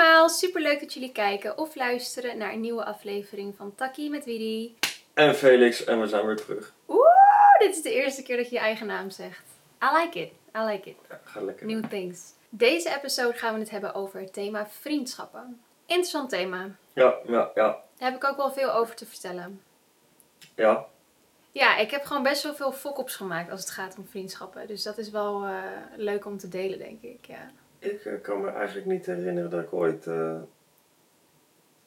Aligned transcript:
allemaal, 0.00 0.28
super 0.28 0.60
leuk 0.60 0.80
dat 0.80 0.94
jullie 0.94 1.12
kijken 1.12 1.58
of 1.58 1.74
luisteren 1.74 2.38
naar 2.38 2.52
een 2.52 2.60
nieuwe 2.60 2.84
aflevering 2.84 3.54
van 3.56 3.74
Takkie 3.74 4.10
met 4.10 4.24
Widi. 4.24 4.76
En 5.14 5.34
Felix, 5.34 5.84
en 5.84 6.00
we 6.00 6.06
zijn 6.06 6.26
weer 6.26 6.36
terug. 6.36 6.72
Oeh, 6.88 7.58
dit 7.58 7.74
is 7.76 7.82
de 7.82 7.92
eerste 7.92 8.22
keer 8.22 8.36
dat 8.36 8.48
je 8.48 8.54
je 8.54 8.60
eigen 8.60 8.86
naam 8.86 9.10
zegt. 9.10 9.44
I 9.82 10.02
like 10.02 10.18
it, 10.20 10.30
I 10.56 10.60
like 10.60 10.88
it. 10.88 10.96
Ja, 11.08 11.20
ga 11.24 11.40
lekker. 11.40 11.66
New 11.66 11.84
things. 11.88 12.20
Deze 12.48 12.96
episode 12.96 13.38
gaan 13.38 13.54
we 13.54 13.60
het 13.60 13.70
hebben 13.70 13.94
over 13.94 14.20
het 14.20 14.32
thema 14.32 14.66
vriendschappen. 14.66 15.60
Interessant 15.86 16.30
thema. 16.30 16.68
Ja, 16.92 17.14
ja, 17.26 17.50
ja, 17.54 17.82
Daar 17.96 18.10
heb 18.10 18.14
ik 18.14 18.24
ook 18.24 18.36
wel 18.36 18.52
veel 18.52 18.72
over 18.72 18.94
te 18.94 19.06
vertellen. 19.06 19.62
ja. 20.54 20.86
Ja, 21.52 21.76
ik 21.76 21.90
heb 21.90 22.04
gewoon 22.04 22.22
best 22.22 22.42
wel 22.42 22.54
veel 22.54 22.72
fok-ups 22.72 23.16
gemaakt 23.16 23.50
als 23.50 23.60
het 23.60 23.70
gaat 23.70 23.96
om 23.98 24.06
vriendschappen. 24.10 24.66
Dus 24.66 24.82
dat 24.82 24.98
is 24.98 25.10
wel 25.10 25.44
eh, 25.44 25.54
leuk 25.96 26.24
om 26.26 26.38
te 26.38 26.48
delen, 26.48 26.78
denk 26.78 27.02
ik. 27.02 27.26
Ja. 27.26 27.50
Ik 27.80 28.04
eh, 28.04 28.20
kan 28.22 28.40
me 28.40 28.50
eigenlijk 28.50 28.86
niet 28.86 29.06
herinneren 29.06 29.50
dat 29.50 29.62
ik 29.62 29.72
ooit, 29.72 30.06
eh, 30.06 30.36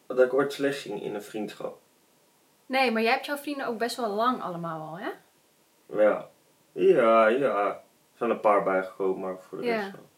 dat 0.07 0.19
ik 0.19 0.33
ooit 0.33 0.53
slecht 0.53 0.79
ging 0.81 1.02
in 1.02 1.16
een 1.16 1.23
vriendschap. 1.23 1.79
Nee, 2.66 2.91
maar 2.91 3.02
jij 3.02 3.11
hebt 3.11 3.25
jouw 3.25 3.38
vrienden 3.38 3.67
ook 3.67 3.77
best 3.77 3.95
wel 3.95 4.09
lang 4.09 4.41
allemaal 4.41 4.88
al, 4.89 4.99
hè? 4.99 5.09
Ja, 6.03 6.29
ja, 6.71 7.27
ja. 7.27 7.67
Er 7.67 8.19
zijn 8.19 8.29
een 8.29 8.39
paar 8.39 8.63
bijgekomen, 8.63 9.19
maar 9.19 9.41
voor 9.41 9.57
de 9.57 9.66
Ja. 9.66 9.75
rest 9.79 9.91
wel. 9.91 10.09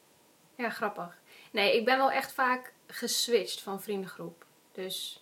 Ja, 0.56 0.70
grappig. 0.70 1.18
Nee, 1.52 1.76
ik 1.78 1.86
ben 1.86 1.98
wel 1.98 2.12
echt 2.12 2.34
vaak 2.34 2.74
geswitcht 2.88 3.62
van 3.62 3.82
vriendengroep. 3.82 4.46
Dus 4.72 5.22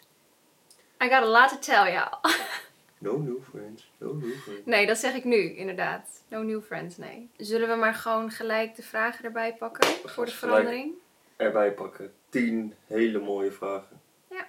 I 1.03 1.09
got 1.09 1.23
a 1.23 1.25
lot 1.25 1.49
to 1.49 1.59
tell 1.59 1.91
y'all. 1.93 2.17
No 3.03 3.17
new 3.17 3.41
friends, 3.41 3.91
no 3.97 4.13
new 4.13 4.35
friends. 4.35 4.65
Nee, 4.65 4.85
dat 4.85 4.97
zeg 4.97 5.13
ik 5.13 5.23
nu, 5.23 5.55
inderdaad. 5.55 6.23
No 6.27 6.41
new 6.41 6.61
friends, 6.61 6.97
nee. 6.97 7.29
Zullen 7.37 7.69
we 7.69 7.75
maar 7.75 7.93
gewoon 7.93 8.31
gelijk 8.31 8.75
de 8.75 8.83
vragen 8.83 9.25
erbij 9.25 9.55
pakken 9.55 9.87
voor 9.87 10.25
de 10.25 10.31
verandering? 10.31 10.93
Erbij 11.35 11.73
pakken. 11.73 12.13
Tien 12.29 12.73
hele 12.87 13.19
mooie 13.19 13.51
vragen. 13.51 14.01
Ja. 14.29 14.47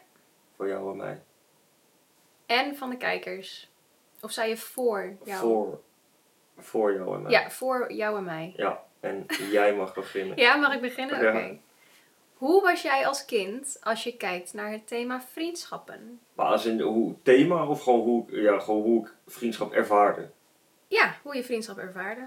Voor 0.57 0.69
jou 0.69 0.91
en 0.91 0.97
mij. 0.97 1.23
En 2.47 2.77
van 2.77 2.91
de 2.91 2.97
kijkers. 2.97 3.71
Of 4.21 4.31
zei 4.31 4.49
je 4.49 4.57
voor 4.57 5.17
jou? 5.25 5.41
Voor, 5.41 5.81
voor 6.59 6.93
jou 6.93 7.15
en 7.15 7.23
mij. 7.23 7.31
Ja, 7.31 7.51
voor 7.51 7.93
jou 7.93 8.17
en 8.17 8.25
mij. 8.25 8.53
Ja, 8.57 8.83
en 9.01 9.27
jij 9.51 9.75
mag 9.75 9.95
beginnen. 9.95 10.37
Ja, 10.37 10.57
mag 10.57 10.75
ik 10.75 10.81
beginnen? 10.81 11.17
Oké. 11.17 11.39
Ja. 11.39 11.57
Hoe 12.45 12.63
was 12.63 12.83
jij 12.83 13.07
als 13.07 13.25
kind 13.25 13.77
als 13.83 14.05
je 14.05 14.17
kijkt 14.17 14.53
naar 14.55 14.71
het 14.71 14.87
thema 14.89 15.23
vriendschappen? 15.33 16.21
Maar 16.35 16.47
als 16.47 16.65
in 16.67 16.81
hoe 16.81 17.15
thema 17.23 17.67
of 17.69 17.83
gewoon 17.83 18.01
hoe, 18.01 18.25
ik- 18.29 18.35
ja, 18.43 18.59
gewoon 18.59 18.83
hoe 18.83 19.05
ik 19.07 19.15
vriendschap 19.27 19.73
ervaarde? 19.73 20.31
Ja, 20.89 21.15
hoe 21.23 21.37
je 21.37 21.45
vriendschap 21.45 21.79
ervaarde. 21.79 22.27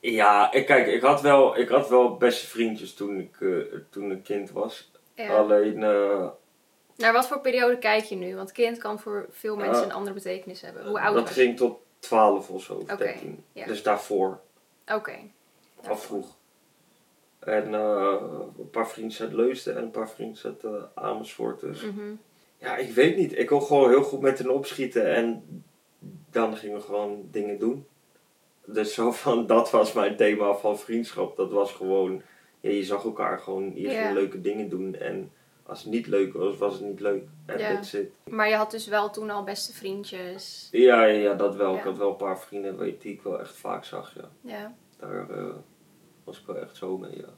Ja, 0.00 0.52
ik, 0.52 0.66
kijk, 0.66 0.86
ik 0.86 1.00
had 1.02 1.20
wel, 1.20 1.58
ik 1.58 1.68
had 1.68 1.88
wel 1.88 2.16
beste 2.16 2.46
vriendjes 2.46 2.94
toen 2.94 3.18
ik, 3.18 3.40
eh, 3.40 3.78
toen 3.90 4.10
ik 4.10 4.22
kind 4.22 4.50
was. 4.50 4.90
Ja. 5.14 5.36
Alleen, 5.36 5.82
eh, 5.82 6.28
Naar 6.96 7.12
wat 7.12 7.26
voor 7.26 7.40
periode 7.40 7.78
kijk 7.78 8.04
je 8.04 8.16
nu? 8.16 8.36
Want 8.36 8.52
kind 8.52 8.78
kan 8.78 8.98
voor 9.00 9.26
veel 9.30 9.56
mensen 9.56 9.80
Ja. 9.80 9.84
een 9.88 9.92
andere 9.92 10.14
betekenis 10.14 10.60
hebben. 10.60 10.86
Hoe 10.86 11.00
oud 11.00 11.14
dat 11.14 11.22
was 11.24 11.32
ging 11.32 11.56
tot 11.56 11.78
12 11.98 12.50
of 12.50 12.62
zo, 12.62 12.74
of 12.74 12.82
Oké, 12.82 12.96
13. 12.96 13.44
ja. 13.52 13.66
Dus 13.66 13.82
daarvoor? 13.82 14.40
Oké. 14.94 15.18
al 15.88 15.96
vroeg. 15.96 16.36
En 17.48 17.74
eh, 17.74 18.14
een 18.58 18.70
paar 18.70 18.88
vriendjes 18.88 19.20
uit 19.22 19.32
Leusden 19.32 19.76
en 19.76 19.82
een 19.82 19.90
paar 19.90 20.10
vriendjes 20.10 20.44
uit 20.46 20.64
eh, 20.64 20.70
Amersfoort. 20.94 21.60
Dus 21.60 21.82
Mhm. 21.84 22.12
ja, 22.58 22.76
ik 22.76 22.90
weet 22.90 23.16
niet. 23.16 23.38
Ik 23.38 23.48
wil 23.48 23.60
gewoon 23.60 23.88
heel 23.90 24.02
goed 24.02 24.20
met 24.20 24.38
hen 24.38 24.50
opschieten 24.50 25.14
en 25.14 25.42
dan 26.30 26.56
gingen 26.56 26.76
we 26.76 26.82
gewoon 26.82 27.28
dingen 27.30 27.58
doen. 27.58 27.86
Dus 28.66 28.94
zo 28.94 29.10
van, 29.12 29.46
dat 29.56 29.70
was 29.70 29.92
mijn 29.92 30.16
thema 30.16 30.54
van 30.54 30.78
vriendschap. 30.78 31.36
Dat 31.36 31.50
was 31.50 31.72
gewoon, 31.72 32.22
ja, 32.60 32.70
je 32.70 32.84
zag 32.84 33.04
elkaar 33.04 33.38
gewoon, 33.38 33.72
je 33.74 33.88
ging 33.88 34.12
leuke 34.12 34.40
dingen 34.40 34.68
doen. 34.68 34.94
En 34.94 35.30
als 35.62 35.82
het 35.82 35.92
niet 35.92 36.06
leuk 36.06 36.32
was, 36.32 36.56
was 36.56 36.72
het 36.74 36.82
niet 36.82 37.00
leuk. 37.00 37.22
En 37.46 37.58
Ja. 37.58 37.74
that's 37.74 37.92
it. 37.92 38.10
Maar 38.30 38.48
je 38.48 38.54
had 38.54 38.70
dus 38.70 38.86
wel 38.86 39.10
toen 39.10 39.30
al 39.30 39.44
beste 39.44 39.72
vriendjes. 39.72 40.68
Ja, 40.70 41.04
ja, 41.04 41.20
ja, 41.20 41.34
dat 41.34 41.56
wel. 41.56 41.72
Ja. 41.72 41.78
Ik 41.78 41.84
had 41.84 41.98
wel 41.98 42.10
een 42.10 42.16
paar 42.16 42.38
vrienden 42.40 42.78
weet, 42.78 43.02
die 43.02 43.12
ik 43.12 43.22
wel 43.22 43.40
echt 43.40 43.56
vaak 43.56 43.84
zag. 43.84 44.14
Ja. 44.14 44.28
Ja. 44.40 44.74
Daar 44.98 45.30
eh, 45.30 45.44
was 46.28 46.40
ik 46.40 46.46
wel 46.46 46.56
echt 46.56 46.76
zo 46.76 46.98
mee, 46.98 47.16
ja. 47.16 47.28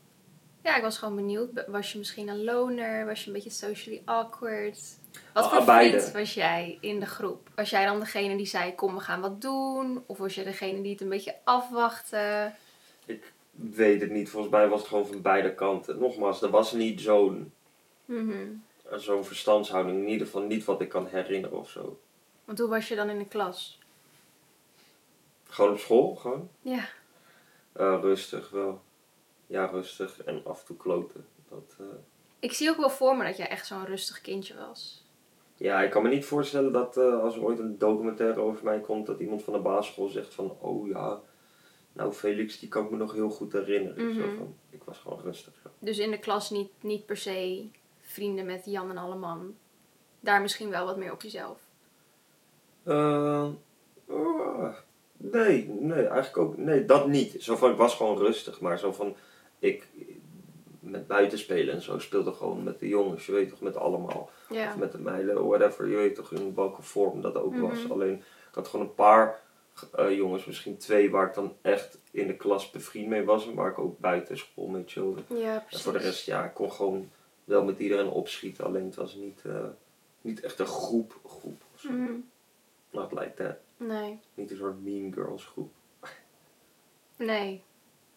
Ja, 0.62 0.76
ik 0.76 0.82
was 0.82 0.98
gewoon 0.98 1.16
benieuwd. 1.16 1.52
Be- 1.52 1.64
Was 1.68 1.92
je 1.92 1.98
misschien 1.98 2.28
een 2.28 2.44
loner? 2.44 3.06
Was 3.06 3.20
je 3.20 3.26
een 3.26 3.32
beetje 3.32 3.50
socially 3.50 4.02
awkward? 4.04 4.98
Wat 5.32 5.44
Ah, 5.44 5.52
voor 5.52 5.64
beide. 5.64 6.00
vriend 6.00 6.12
was 6.12 6.34
jij 6.34 6.78
in 6.80 7.00
de 7.00 7.06
groep? 7.06 7.48
Was 7.54 7.70
jij 7.70 7.84
dan 7.84 8.00
degene 8.00 8.36
die 8.36 8.46
zei, 8.46 8.74
kom 8.74 8.94
we 8.94 9.00
gaan 9.00 9.20
wat 9.20 9.40
doen? 9.40 10.02
Of 10.06 10.18
was 10.18 10.34
je 10.34 10.44
degene 10.44 10.82
die 10.82 10.92
het 10.92 11.00
een 11.00 11.08
beetje 11.08 11.34
afwachtte? 11.44 12.52
Ik 13.06 13.32
weet 13.52 14.00
het 14.00 14.10
niet. 14.10 14.30
Volgens 14.30 14.52
mij 14.52 14.68
was 14.68 14.78
het 14.80 14.88
gewoon 14.88 15.06
van 15.06 15.22
beide 15.22 15.54
kanten. 15.54 15.98
Nogmaals, 15.98 16.42
er 16.42 16.50
was 16.50 16.72
niet 16.72 17.00
zo'n 17.00 17.52
Mhm. 18.04 18.46
zo'n 18.96 19.24
verstandshouding. 19.24 19.98
In 20.02 20.08
ieder 20.08 20.26
geval 20.26 20.42
niet 20.42 20.64
wat 20.64 20.80
ik 20.80 20.88
kan 20.88 21.06
herinneren 21.06 21.58
of 21.58 21.70
zo. 21.70 21.98
Want 22.44 22.58
hoe 22.58 22.68
was 22.68 22.88
je 22.88 22.94
dan 22.94 23.10
in 23.10 23.18
de 23.18 23.26
klas? 23.28 23.78
Gewoon 25.48 25.70
op 25.70 25.78
school, 25.78 26.14
gewoon. 26.14 26.48
Ja. 26.62 26.88
Rustig 27.88 28.50
wel. 28.50 28.80
Ja, 29.46 29.64
rustig. 29.66 30.22
En 30.22 30.42
af 30.44 30.60
en 30.60 30.66
toe 30.66 30.76
kloten. 30.76 31.26
Dat, 31.48 31.76
eh, 31.78 31.84
Ik 32.38 32.52
zie 32.52 32.70
ook 32.70 32.76
wel 32.76 32.90
voor 32.90 33.16
me 33.16 33.24
dat 33.24 33.36
jij 33.36 33.48
echt 33.48 33.66
zo'n 33.66 33.84
rustig 33.84 34.20
kindje 34.20 34.54
was. 34.56 35.04
Ja, 35.56 35.82
ik 35.82 35.90
kan 35.90 36.02
me 36.02 36.08
niet 36.08 36.24
voorstellen 36.24 36.72
dat 36.72 36.96
eh, 36.96 37.22
als 37.22 37.36
er 37.36 37.42
ooit 37.42 37.58
een 37.58 37.78
documentaire 37.78 38.40
over 38.40 38.64
mij 38.64 38.80
komt, 38.80 39.06
dat 39.06 39.20
iemand 39.20 39.42
van 39.42 39.52
de 39.52 39.58
basisschool 39.58 40.08
zegt 40.08 40.34
van, 40.34 40.56
oh 40.60 40.88
ja, 40.88 41.20
nou 41.92 42.12
Felix, 42.12 42.58
die 42.58 42.68
kan 42.68 42.84
ik 42.84 42.90
me 42.90 42.96
nog 42.96 43.12
heel 43.12 43.30
goed 43.30 43.52
herinneren. 43.52 44.14
Zo 44.14 44.20
Mhm. 44.26 44.36
van, 44.36 44.56
ik 44.70 44.82
was 44.84 44.98
gewoon 44.98 45.20
rustig. 45.20 45.52
ja. 45.64 45.70
Dus 45.78 45.98
in 45.98 46.10
de 46.10 46.18
klas 46.18 46.50
niet, 46.50 46.70
niet 46.80 47.06
per 47.06 47.16
se 47.16 47.68
vrienden 48.00 48.46
met 48.46 48.64
Jan 48.64 48.90
en 48.90 48.96
Alleman. 48.96 49.56
Daar 50.20 50.40
misschien 50.40 50.70
wel 50.70 50.86
wat 50.86 50.96
meer 50.96 51.12
op 51.12 51.22
jezelf. 51.22 51.58
Eh, 52.82 53.48
oh, 54.06 54.74
nee, 55.20 55.68
nee, 55.68 56.06
eigenlijk 56.06 56.36
ook, 56.36 56.56
nee, 56.56 56.84
dat 56.84 57.08
niet. 57.08 57.36
Zo 57.38 57.56
van, 57.56 57.70
ik 57.70 57.76
was 57.76 57.94
gewoon 57.94 58.18
rustig, 58.18 58.60
maar 58.60 58.78
zo 58.78 58.92
van, 58.92 59.16
ik, 59.58 59.86
met 60.80 61.06
buitenspelen 61.06 61.74
en 61.74 61.82
zo 61.82 61.98
speelde 61.98 62.32
gewoon 62.32 62.62
met 62.62 62.78
de 62.80 62.88
jongens, 62.88 63.26
je 63.26 63.32
weet 63.32 63.48
toch, 63.48 63.60
met 63.60 63.76
allemaal. 63.76 64.30
Ja. 64.48 64.68
Of 64.68 64.76
met 64.76 64.92
de 64.92 64.98
meiden, 64.98 65.46
whatever, 65.46 65.88
je 65.88 65.96
weet 65.96 66.14
toch, 66.14 66.32
in 66.32 66.54
welke 66.54 66.82
vorm 66.82 67.20
dat 67.20 67.34
ook 67.36 67.56
was. 67.56 67.82
Mhm. 67.82 67.92
Alleen, 67.92 68.14
ik 68.48 68.54
had 68.54 68.68
gewoon 68.68 68.86
een 68.86 68.94
paar 68.94 69.40
eh, 69.92 70.16
jongens, 70.16 70.44
misschien 70.44 70.76
twee, 70.76 71.10
waar 71.10 71.26
ik 71.26 71.34
dan 71.34 71.56
echt 71.62 71.98
in 72.10 72.26
de 72.26 72.36
klas 72.36 72.70
bevriend 72.70 73.08
mee 73.08 73.24
was. 73.24 73.46
En 73.46 73.54
waar 73.54 73.70
ik 73.70 73.78
ook 73.78 73.98
buiten 73.98 74.38
school 74.38 74.66
mee 74.66 74.82
chillde. 74.86 75.20
Ja, 75.26 75.54
En 75.54 75.62
precies. 75.64 75.82
voor 75.84 75.92
de 75.92 75.98
rest, 75.98 76.26
ja, 76.26 76.44
ik 76.44 76.54
kon 76.54 76.72
gewoon 76.72 77.10
wel 77.44 77.64
met 77.64 77.78
iedereen 77.78 78.08
opschieten. 78.08 78.64
Alleen 78.64 78.84
het 78.84 78.94
was 78.94 79.14
niet, 79.14 79.42
eh, 79.46 79.64
niet 80.20 80.40
echt 80.40 80.58
een 80.58 80.66
groep, 80.66 81.18
groep 81.26 81.62
of 81.74 81.80
zo. 81.80 81.90
Mhm. 81.90 82.12
Not 82.90 83.12
like 83.12 83.34
that. 83.34 83.56
Nee. 83.86 84.20
Niet 84.34 84.50
een 84.50 84.56
soort 84.56 84.82
mean 84.82 85.12
girls 85.12 85.44
groep. 85.44 85.72
Nee. 87.16 87.62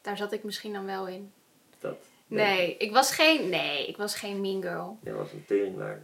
Daar 0.01 0.17
zat 0.17 0.31
ik 0.31 0.43
misschien 0.43 0.73
dan 0.73 0.85
wel 0.85 1.07
in. 1.07 1.33
Dat. 1.79 1.97
Nee, 2.27 2.77
ik 2.77 2.91
was 2.91 3.11
geen, 3.11 3.49
nee, 3.49 3.87
ik 3.87 3.97
was 3.97 4.15
geen 4.15 4.41
mean 4.41 4.61
girl. 4.61 4.97
Jij 5.03 5.13
was 5.13 5.31
een 5.31 5.45
teringlaar. 5.45 6.03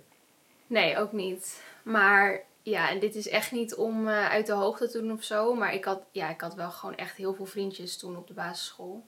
Nee, 0.67 0.97
ook 0.97 1.11
niet. 1.11 1.63
Maar 1.83 2.43
ja, 2.61 2.89
en 2.89 2.99
dit 2.99 3.15
is 3.15 3.27
echt 3.27 3.51
niet 3.51 3.75
om 3.75 4.07
eh, 4.07 4.29
uit 4.29 4.45
de 4.45 4.53
hoogte 4.53 4.89
te 4.89 5.01
doen 5.01 5.11
of 5.11 5.23
zo. 5.23 5.53
Maar 5.53 5.73
ik 5.73 5.85
had, 5.85 6.01
ja, 6.11 6.29
ik 6.29 6.41
had 6.41 6.55
wel 6.55 6.71
gewoon 6.71 6.95
echt 6.95 7.15
heel 7.15 7.33
veel 7.33 7.45
vriendjes 7.45 7.97
toen 7.97 8.17
op 8.17 8.27
de 8.27 8.33
basisschool. 8.33 9.05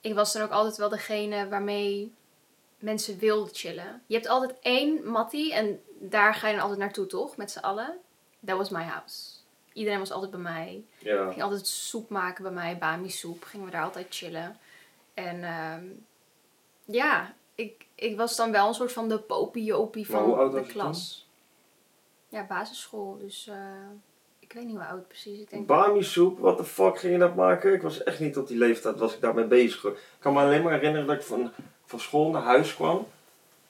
Ik 0.00 0.14
was 0.14 0.32
dan 0.32 0.42
ook 0.42 0.50
altijd 0.50 0.76
wel 0.76 0.88
degene 0.88 1.48
waarmee 1.48 2.14
mensen 2.78 3.18
wilden 3.18 3.54
chillen. 3.54 4.02
Je 4.06 4.14
hebt 4.14 4.28
altijd 4.28 4.58
één 4.60 5.08
mattie 5.08 5.54
en 5.54 5.82
daar 5.98 6.34
ga 6.34 6.46
je 6.46 6.52
dan 6.52 6.62
altijd 6.62 6.80
naartoe, 6.80 7.06
toch? 7.06 7.36
Met 7.36 7.50
z'n 7.50 7.58
allen. 7.58 7.98
That 8.44 8.56
was 8.56 8.70
my 8.70 8.82
house. 8.82 9.33
Iedereen 9.74 9.98
was 9.98 10.12
altijd 10.12 10.30
bij 10.30 10.40
mij. 10.40 10.84
Ja. 10.98 11.30
ging 11.30 11.42
altijd 11.42 11.66
soep 11.66 12.08
maken 12.08 12.42
bij 12.42 12.52
mij, 12.52 12.78
bami 12.78 13.10
soep. 13.10 13.42
Gingen 13.42 13.66
we 13.66 13.72
daar 13.72 13.84
altijd 13.84 14.06
chillen. 14.10 14.58
En 15.14 15.44
ehm, 15.44 15.84
ja, 16.84 17.34
ik, 17.54 17.86
ik 17.94 18.16
was 18.16 18.36
dan 18.36 18.52
wel 18.52 18.68
een 18.68 18.74
soort 18.74 18.92
van 18.92 19.08
de 19.08 19.18
popiopie 19.18 20.06
Maar 20.10 20.20
hoe 20.20 20.30
van 20.30 20.38
oud 20.38 20.52
de 20.52 20.58
was 20.58 20.66
je 20.66 20.72
klas. 20.72 21.28
Ja, 22.28 22.46
basisschool. 22.46 23.18
Dus 23.20 23.46
eh, 23.46 23.56
ik 24.38 24.52
weet 24.52 24.64
niet 24.64 24.76
hoe 24.76 24.84
oud 24.84 25.08
precies. 25.08 25.40
Ik 25.40 25.50
denk, 25.50 25.66
Bami 25.66 26.02
soep, 26.02 26.38
what 26.38 26.56
the 26.56 26.64
fuck 26.64 26.98
ging 26.98 27.12
je 27.12 27.18
dat 27.18 27.34
maken? 27.34 27.72
Ik 27.72 27.82
was 27.82 28.02
echt 28.02 28.20
niet 28.20 28.32
tot 28.32 28.48
die 28.48 28.58
leeftijd, 28.58 28.98
was 28.98 29.14
ik 29.14 29.20
daarmee 29.20 29.44
bezig. 29.44 29.84
Ik 29.84 29.96
kan 30.18 30.32
me 30.32 30.40
alleen 30.40 30.62
maar 30.62 30.72
herinneren 30.72 31.06
dat 31.06 31.16
ik 31.16 31.22
van, 31.22 31.52
van 31.84 32.00
school 32.00 32.30
naar 32.30 32.42
huis 32.42 32.74
kwam. 32.74 33.06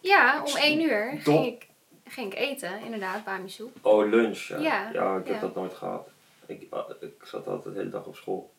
ja, 0.01 0.43
om 0.45 0.57
één 0.57 0.81
uur 0.81 1.19
ging 1.21 1.47
ik, 1.47 1.67
ging 2.05 2.33
ik 2.33 2.39
eten, 2.39 2.81
inderdaad, 2.81 3.25
bami 3.25 3.49
soep. 3.49 3.77
Oh, 3.83 4.09
lunch. 4.09 4.39
Ja, 4.39 4.91
Ja, 4.93 5.17
ik 5.17 5.27
heb 5.27 5.41
dat 5.41 5.55
nooit 5.55 5.75
gehad. 5.75 6.09
Ik, 6.47 6.67
ah, 6.71 6.91
ik 7.01 7.15
zat 7.25 7.47
altijd 7.47 7.75
de 7.75 7.81
hele 7.81 7.91
dag 7.93 8.07
op 8.07 8.17
school. 8.17 8.53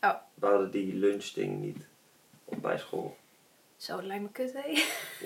Oh. 0.00 0.10
We 0.34 0.46
hadden 0.46 0.70
die 0.70 0.94
lunchding 0.94 1.60
niet 1.60 1.86
op 2.44 2.62
bij 2.62 2.78
school. 2.78 3.16
Zo, 3.76 3.96
dat 3.96 4.04
lijkt 4.04 4.22
me 4.22 4.28
kut, 4.30 4.52
hè? 4.52 4.68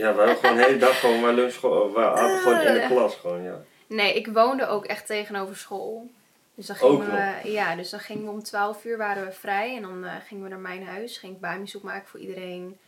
Ja, 0.02 0.12
we 0.12 0.18
hadden 0.18 0.36
gewoon 0.36 0.56
de 0.56 0.64
hele 0.64 0.78
dag 0.78 1.00
gewoon 1.00 1.20
maar 1.20 1.32
lunch. 1.34 1.60
We 1.60 1.66
hadden 1.68 2.38
gewoon 2.38 2.60
in 2.60 2.74
de 2.74 2.82
Ah. 2.82 2.90
klas 2.90 3.14
gewoon, 3.14 3.42
ja. 3.42 3.60
Nee, 3.86 4.14
ik 4.14 4.26
woonde 4.26 4.66
ook 4.66 4.84
echt 4.84 5.06
tegenover 5.06 5.56
school. 5.56 6.10
Dus 6.54 6.66
dan 6.66 6.76
Ook 6.80 7.02
gingen 7.02 7.40
we, 7.42 7.50
ja, 7.50 7.76
dus 7.76 7.90
dan 7.90 8.00
gingen 8.00 8.24
we 8.24 8.30
om 8.30 8.42
12 8.42 8.84
uur 8.84 8.96
waren 8.96 9.24
we 9.24 9.32
vrij 9.32 9.76
en 9.76 9.82
dan 9.82 10.04
eh, 10.04 10.14
gingen 10.26 10.42
we 10.44 10.48
naar 10.50 10.58
mijn 10.58 10.84
huis, 10.86 11.18
ging 11.18 11.34
ik 11.34 11.40
bami 11.40 11.66
soep 11.66 11.82
maken 11.82 12.08
voor 12.08 12.20
iedereen. 12.20 12.78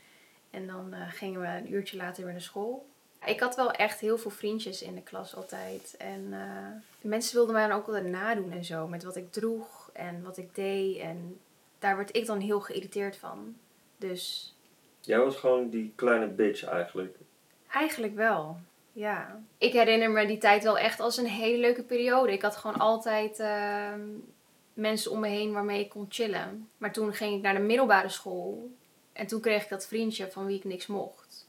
En 0.51 0.67
dan 0.67 0.93
eh, 0.93 1.01
gingen 1.11 1.41
we 1.41 1.47
een 1.47 1.73
uurtje 1.73 1.97
later 1.97 2.23
weer 2.25 2.33
naar 2.33 2.43
school. 2.43 2.87
Ik 3.25 3.41
had 3.41 3.57
wel 3.57 3.71
echt 3.71 4.01
heel 4.01 4.19
veel 4.19 4.31
vriendjes 4.31 4.83
in 4.83 4.95
de 4.95 5.03
klas 5.03 5.37
altijd. 5.37 5.95
En 5.99 6.27
uh, 6.31 6.67
mensen 7.01 7.35
wilden 7.35 7.55
mij 7.55 7.69
dan 7.69 7.77
ook 7.77 7.87
altijd 7.87 8.07
nadoen 8.07 8.53
en 8.53 8.65
zo. 8.65 8.87
Met 8.89 9.05
wat 9.05 9.17
ik 9.17 9.33
droeg 9.33 9.91
en 9.93 10.23
wat 10.23 10.37
ik 10.37 10.55
deed. 10.55 10.99
En 10.99 11.41
daar 11.79 11.97
werd 11.97 12.17
ik 12.17 12.27
dan 12.27 12.41
heel 12.41 12.61
geïrriteerd 12.61 13.17
van. 13.17 13.57
Dus... 13.97 14.55
Jij 15.01 15.19
was 15.19 15.37
gewoon 15.37 15.69
die 15.69 15.93
kleine 15.95 16.27
bitch 16.27 16.65
eigenlijk. 16.65 17.17
Eigenlijk 17.69 18.15
wel, 18.15 18.57
ja. 18.93 19.43
Ik 19.59 19.73
herinner 19.73 20.11
me 20.11 20.27
die 20.27 20.39
tijd 20.39 20.63
wel 20.63 20.79
echt 20.79 21.01
als 21.01 21.17
een 21.17 21.27
hele 21.27 21.59
leuke 21.59 21.83
periode. 21.83 22.33
Ik 22.33 22.43
had 22.43 22.57
gewoon 22.57 22.79
altijd 22.79 23.41
uh, 23.41 23.93
mensen 24.75 25.11
om 25.11 25.21
me 25.21 25.29
heen 25.29 25.53
waarmee 25.53 25.81
ik 25.81 25.89
kon 25.89 26.07
chillen. 26.09 26.69
Maar 26.79 26.93
toen 26.93 27.15
ging 27.15 27.37
ik 27.37 27.43
naar 27.43 27.55
de 27.55 27.61
middelbare 27.61 28.09
school. 28.09 28.71
En 29.13 29.27
toen 29.27 29.41
kreeg 29.41 29.63
ik 29.63 29.69
dat 29.69 29.87
vriendje 29.87 30.31
van 30.31 30.47
wie 30.47 30.57
ik 30.57 30.65
niks 30.65 30.87
mocht. 30.87 31.47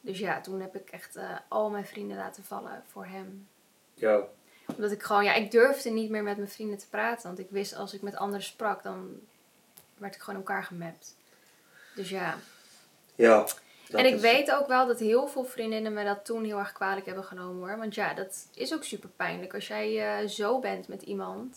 Dus 0.00 0.18
ja, 0.18 0.40
toen 0.40 0.60
heb 0.60 0.76
ik 0.76 0.90
echt 0.90 1.16
uh, 1.16 1.36
al 1.48 1.70
mijn 1.70 1.86
vrienden 1.86 2.16
laten 2.16 2.44
vallen 2.44 2.82
voor 2.86 3.06
hem. 3.06 3.48
Ja. 3.94 4.22
Omdat 4.66 4.90
ik 4.90 5.02
gewoon, 5.02 5.24
ja, 5.24 5.34
ik 5.34 5.50
durfde 5.50 5.90
niet 5.90 6.10
meer 6.10 6.22
met 6.22 6.36
mijn 6.36 6.48
vrienden 6.48 6.78
te 6.78 6.88
praten. 6.88 7.26
Want 7.26 7.38
ik 7.38 7.50
wist 7.50 7.74
als 7.74 7.94
ik 7.94 8.02
met 8.02 8.16
anderen 8.16 8.44
sprak, 8.46 8.82
dan 8.82 9.20
werd 9.94 10.14
ik 10.14 10.20
gewoon 10.20 10.40
elkaar 10.40 10.64
gemapt. 10.64 11.16
Dus 11.94 12.08
ja. 12.08 12.38
Ja. 13.14 13.46
En 13.90 14.06
ik 14.06 14.20
weet 14.20 14.50
ook 14.50 14.66
wel 14.66 14.86
dat 14.86 14.98
heel 14.98 15.28
veel 15.28 15.44
vriendinnen 15.44 15.92
me 15.92 16.04
dat 16.04 16.24
toen 16.24 16.44
heel 16.44 16.58
erg 16.58 16.72
kwalijk 16.72 17.06
hebben 17.06 17.24
genomen 17.24 17.68
hoor. 17.68 17.78
Want 17.78 17.94
ja, 17.94 18.14
dat 18.14 18.48
is 18.54 18.74
ook 18.74 18.84
super 18.84 19.08
pijnlijk. 19.08 19.54
Als 19.54 19.66
jij 19.66 20.22
uh, 20.22 20.28
zo 20.28 20.58
bent 20.58 20.88
met 20.88 21.02
iemand 21.02 21.56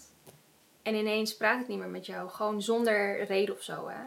en 0.81 0.95
ineens 0.95 1.37
praat 1.37 1.61
ik 1.61 1.67
niet 1.67 1.79
meer 1.79 1.87
met 1.87 2.05
jou. 2.05 2.29
Gewoon 2.29 2.61
zonder 2.61 3.23
reden 3.23 3.55
of 3.55 3.61
zo 3.61 3.87
hè. 3.87 4.03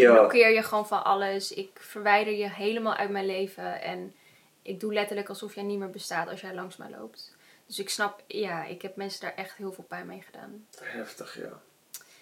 Ja. 0.00 0.10
Ik 0.10 0.18
blokkeer 0.18 0.50
je 0.50 0.62
gewoon 0.62 0.86
van 0.86 1.04
alles. 1.04 1.52
Ik 1.52 1.70
verwijder 1.74 2.34
je 2.34 2.50
helemaal 2.50 2.94
uit 2.94 3.10
mijn 3.10 3.26
leven. 3.26 3.82
En 3.82 4.14
ik 4.62 4.80
doe 4.80 4.92
letterlijk 4.92 5.28
alsof 5.28 5.54
jij 5.54 5.64
niet 5.64 5.78
meer 5.78 5.90
bestaat 5.90 6.28
als 6.28 6.40
jij 6.40 6.54
langs 6.54 6.76
mij 6.76 6.90
loopt. 6.90 7.36
Dus 7.66 7.78
ik 7.78 7.90
snap, 7.90 8.22
ja, 8.26 8.64
ik 8.64 8.82
heb 8.82 8.96
mensen 8.96 9.20
daar 9.20 9.34
echt 9.34 9.56
heel 9.56 9.72
veel 9.72 9.84
pijn 9.84 10.06
mee 10.06 10.22
gedaan. 10.22 10.66
Heftig, 10.80 11.38
ja. 11.38 11.60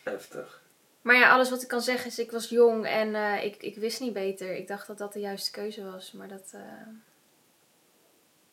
Heftig. 0.02 0.62
Maar 1.02 1.16
ja, 1.16 1.32
alles 1.32 1.50
wat 1.50 1.62
ik 1.62 1.68
kan 1.68 1.80
zeggen 1.80 2.06
is, 2.06 2.18
ik 2.18 2.30
was 2.30 2.48
jong 2.48 2.86
en 2.86 3.08
uh, 3.08 3.44
ik, 3.44 3.56
ik 3.56 3.76
wist 3.76 4.00
niet 4.00 4.12
beter. 4.12 4.56
Ik 4.56 4.68
dacht 4.68 4.86
dat 4.86 4.98
dat 4.98 5.12
de 5.12 5.20
juiste 5.20 5.50
keuze 5.50 5.90
was, 5.90 6.12
maar 6.12 6.28
dat 6.28 6.52
uh, 6.54 6.60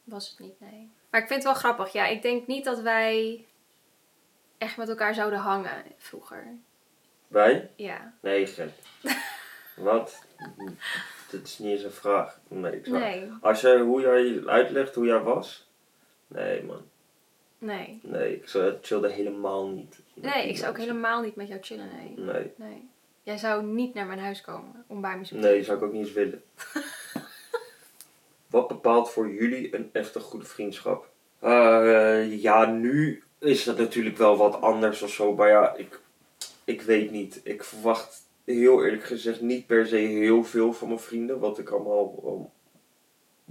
was 0.03 0.29
het 0.29 0.39
niet, 0.39 0.59
nee. 0.59 0.91
Maar 1.09 1.21
ik 1.21 1.27
vind 1.27 1.43
het 1.43 1.51
wel 1.51 1.61
grappig, 1.61 1.93
ja. 1.93 2.05
Ik 2.05 2.21
denk 2.21 2.47
niet 2.47 2.65
dat 2.65 2.79
wij 2.79 3.45
echt 4.57 4.77
met 4.77 4.89
elkaar 4.89 5.13
zouden 5.13 5.39
hangen 5.39 5.83
vroeger. 5.97 6.57
Wij? 7.31 7.69
Ja. 7.75 8.13
Nee, 8.21 8.47
gek. 8.47 8.69
Wat? 9.75 10.23
Dit 11.29 11.47
is 11.47 11.57
niet 11.59 11.71
eens 11.71 11.83
een 11.83 11.91
vraag. 11.91 12.39
Nee, 12.47 12.75
ik 12.75 12.85
zou... 12.85 12.99
Nee. 12.99 13.29
Als 13.41 13.61
jij, 13.61 13.79
hoe 13.79 14.01
jij 14.01 14.41
uitlegt 14.45 14.95
hoe 14.95 15.05
jij 15.05 15.19
was? 15.19 15.69
Nee, 16.27 16.63
man. 16.63 16.81
Nee. 17.57 17.99
Nee, 18.03 18.35
ik 18.35 18.47
zou- 18.47 18.73
chillde 18.81 19.11
helemaal 19.11 19.67
niet. 19.67 19.99
Nee, 20.13 20.49
ik 20.49 20.57
zou 20.57 20.69
ook 20.69 20.77
helemaal 20.77 21.21
niet 21.21 21.35
met 21.35 21.47
jou 21.47 21.59
chillen, 21.61 21.89
nee. 21.95 22.25
Nee. 22.25 22.51
Nee. 22.55 22.89
Jij 23.23 23.37
zou 23.37 23.63
niet 23.63 23.93
naar 23.93 24.05
mijn 24.05 24.19
huis 24.19 24.41
komen 24.41 24.83
om 24.87 25.01
bij 25.01 25.17
me 25.17 25.25
te 25.25 25.35
Nee, 25.35 25.63
zou 25.63 25.77
ik 25.77 25.83
ook 25.83 25.91
niet 25.91 26.05
eens 26.05 26.13
willen. 26.13 26.43
Wat 28.49 28.67
bepaalt 28.67 29.11
voor 29.11 29.29
jullie 29.29 29.75
een 29.75 29.89
echte 29.93 30.19
goede 30.19 30.45
vriendschap? 30.45 31.09
Eh, 31.39 32.41
ja, 32.41 32.65
nu 32.65 33.23
is 33.39 33.63
dat 33.63 33.77
natuurlijk 33.77 34.17
wel 34.17 34.37
wat 34.37 34.61
anders 34.61 35.01
of 35.01 35.09
zo. 35.09 35.35
Maar 35.35 35.49
ja, 35.49 35.75
ik, 35.75 35.99
ik 36.71 36.81
weet 36.81 37.11
niet. 37.11 37.41
Ik 37.43 37.63
verwacht 37.63 38.29
heel 38.43 38.83
eerlijk 38.83 39.03
gezegd 39.03 39.41
niet 39.41 39.65
per 39.67 39.87
se 39.87 39.95
heel 39.95 40.43
veel 40.43 40.73
van 40.73 40.87
mijn 40.87 40.99
vrienden. 40.99 41.39
Wat 41.39 41.57
ik 41.59 41.69
allemaal, 41.69 42.23
um, 42.25 42.49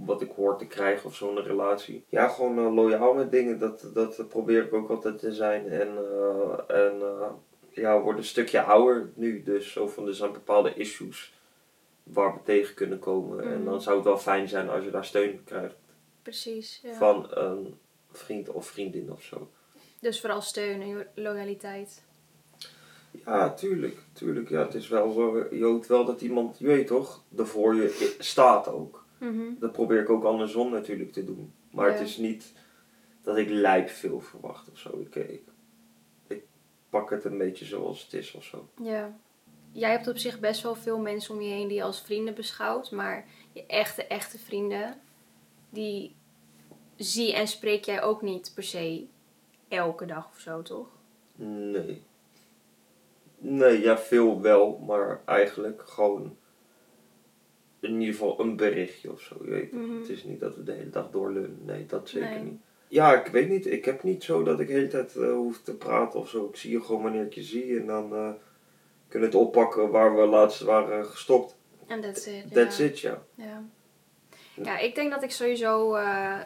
wat 0.07 0.21
ik 0.21 0.31
hoor 0.35 0.57
te 0.57 0.65
krijgen 0.67 1.05
of 1.05 1.15
zo 1.15 1.29
in 1.29 1.37
een 1.37 1.43
relatie. 1.43 2.03
Ja, 2.09 2.27
gewoon 2.27 2.57
eh, 2.57 2.73
loyaal 2.73 3.13
met 3.13 3.31
dingen. 3.31 3.59
Dat, 3.59 3.89
dat 3.93 4.27
probeer 4.29 4.63
ik 4.63 4.73
ook 4.73 4.89
altijd 4.89 5.19
te 5.19 5.33
zijn. 5.33 5.69
En, 5.69 5.87
eh, 5.97 6.75
en 6.85 7.01
eh, 7.01 7.29
ja, 7.69 7.95
we 7.97 8.01
worden 8.03 8.21
een 8.21 8.27
stukje 8.27 8.61
ouder 8.61 9.09
nu. 9.15 9.43
Dus 9.43 9.71
zo 9.71 9.87
van, 9.87 10.07
er 10.07 10.15
zijn 10.15 10.31
bepaalde 10.31 10.73
issues 10.73 11.33
waar 12.03 12.33
we 12.33 12.39
tegen 12.43 12.75
kunnen 12.75 12.99
komen. 12.99 13.43
En 13.43 13.55
Mhm. 13.57 13.65
dan 13.65 13.81
zou 13.81 13.95
het 13.95 14.05
wel 14.05 14.17
fijn 14.17 14.47
zijn 14.47 14.69
als 14.69 14.83
je 14.83 14.91
daar 14.91 15.05
steun 15.05 15.43
krijgt 15.43 15.75
Precies, 16.21 16.79
ja. 16.83 16.93
van 16.93 17.27
een 17.29 17.77
vriend 18.11 18.49
of 18.49 18.65
vriendin 18.67 19.11
of 19.11 19.23
zo. 19.23 19.49
Dus 19.99 20.19
vooral 20.19 20.41
steun 20.41 20.81
en 20.81 21.07
loyaliteit. 21.23 22.03
Ja, 23.11 23.53
tuurlijk. 23.53 23.97
tuurlijk. 24.13 24.49
Ja, 24.49 24.59
het 24.59 24.73
is 24.73 24.87
wel, 24.87 25.35
eh, 25.35 25.59
je 25.59 25.63
hoopt 25.63 25.87
wel 25.87 26.05
dat 26.05 26.21
iemand, 26.21 26.59
je 26.59 26.65
weet 26.65 26.87
toch, 26.87 27.23
er 27.37 27.47
voor 27.47 27.75
je 27.75 28.15
staat 28.19 28.67
ook. 28.67 29.05
Mhm. 29.17 29.53
Dat 29.59 29.71
probeer 29.71 30.01
ik 30.01 30.09
ook 30.09 30.23
andersom 30.23 30.71
natuurlijk 30.71 31.11
te 31.11 31.25
doen. 31.25 31.53
Maar 31.71 31.91
het 31.91 31.99
is 31.99 32.17
niet 32.17 32.53
dat 33.21 33.37
ik 33.37 33.49
lijp 33.49 33.89
veel 33.89 34.19
verwacht 34.19 34.71
of 34.71 34.77
zo. 34.77 34.99
Ik, 34.99 35.15
ik, 35.15 35.43
ik 36.27 36.43
pak 36.89 37.09
het 37.09 37.25
een 37.25 37.37
beetje 37.37 37.65
zoals 37.65 38.03
het 38.03 38.13
is 38.13 38.33
of 38.33 38.43
zo. 38.43 38.69
Ja. 38.81 39.19
Jij 39.71 39.91
hebt 39.91 40.07
op 40.07 40.17
zich 40.17 40.39
best 40.39 40.61
wel 40.61 40.75
veel 40.75 40.99
mensen 40.99 41.35
om 41.35 41.41
je 41.41 41.53
heen 41.53 41.67
die 41.67 41.77
je 41.77 41.83
als 41.83 42.01
vrienden 42.01 42.33
beschouwt. 42.33 42.91
Maar 42.91 43.25
je 43.53 43.65
echte, 43.65 44.07
echte 44.07 44.39
vrienden, 44.39 45.01
die 45.69 46.15
zie 46.95 47.33
en 47.33 47.47
spreek 47.47 47.85
jij 47.85 48.01
ook 48.01 48.21
niet 48.21 48.51
per 48.55 48.63
se 48.63 49.05
elke 49.67 50.05
dag 50.05 50.29
of 50.29 50.39
zo, 50.39 50.61
toch? 50.61 50.87
Nee. 51.35 52.01
Nee, 53.43 53.81
ja, 53.81 53.97
veel 53.97 54.41
wel, 54.41 54.83
maar 54.87 55.21
eigenlijk 55.25 55.83
gewoon 55.85 56.37
in 57.79 57.99
ieder 57.99 58.13
geval 58.15 58.39
een 58.39 58.55
berichtje 58.55 59.11
of 59.11 59.21
zo. 59.21 59.35
Je 59.43 59.49
weet. 59.49 59.71
Mhm. 59.71 59.97
Het 59.99 60.09
is 60.09 60.23
niet 60.23 60.39
dat 60.39 60.55
we 60.55 60.63
de 60.63 60.71
hele 60.71 60.89
dag 60.89 61.09
doorlullen. 61.11 61.59
Nee, 61.65 61.85
dat 61.85 62.09
zeker 62.09 62.29
Nee. 62.29 62.39
niet. 62.43 62.61
Ja, 62.87 63.23
ik 63.25 63.31
weet 63.31 63.49
niet. 63.49 63.65
Ik 63.65 63.85
heb 63.85 64.03
niet 64.03 64.23
zo 64.23 64.43
dat 64.43 64.59
ik 64.59 64.67
de 64.67 64.73
hele 64.73 64.87
tijd 64.87 65.15
eh, 65.15 65.31
hoef 65.31 65.61
te 65.61 65.75
praten 65.75 66.19
of 66.19 66.29
zo. 66.29 66.45
Ik 66.45 66.55
zie 66.55 66.71
je 66.71 66.81
gewoon 66.81 67.01
wanneer 67.03 67.25
ik 67.25 67.33
je 67.33 67.43
zie 67.43 67.79
en 67.79 67.85
dan 67.85 68.15
eh, 68.15 68.29
kunnen 69.07 69.29
we 69.29 69.35
het 69.37 69.45
oppakken 69.45 69.89
waar 69.89 70.15
we 70.15 70.25
laatst 70.25 70.61
waren 70.61 71.05
gestopt. 71.05 71.55
En 71.87 72.01
that's 72.01 72.25
it. 72.27 72.53
That's 72.53 72.77
ja. 72.77 72.85
it, 72.85 72.99
ja. 72.99 73.23
Ja. 73.35 73.63
ja, 74.63 74.77
ik 74.79 74.95
denk 74.95 75.11
dat 75.11 75.23
ik 75.23 75.31
sowieso 75.31 75.95
eh, 75.95 76.39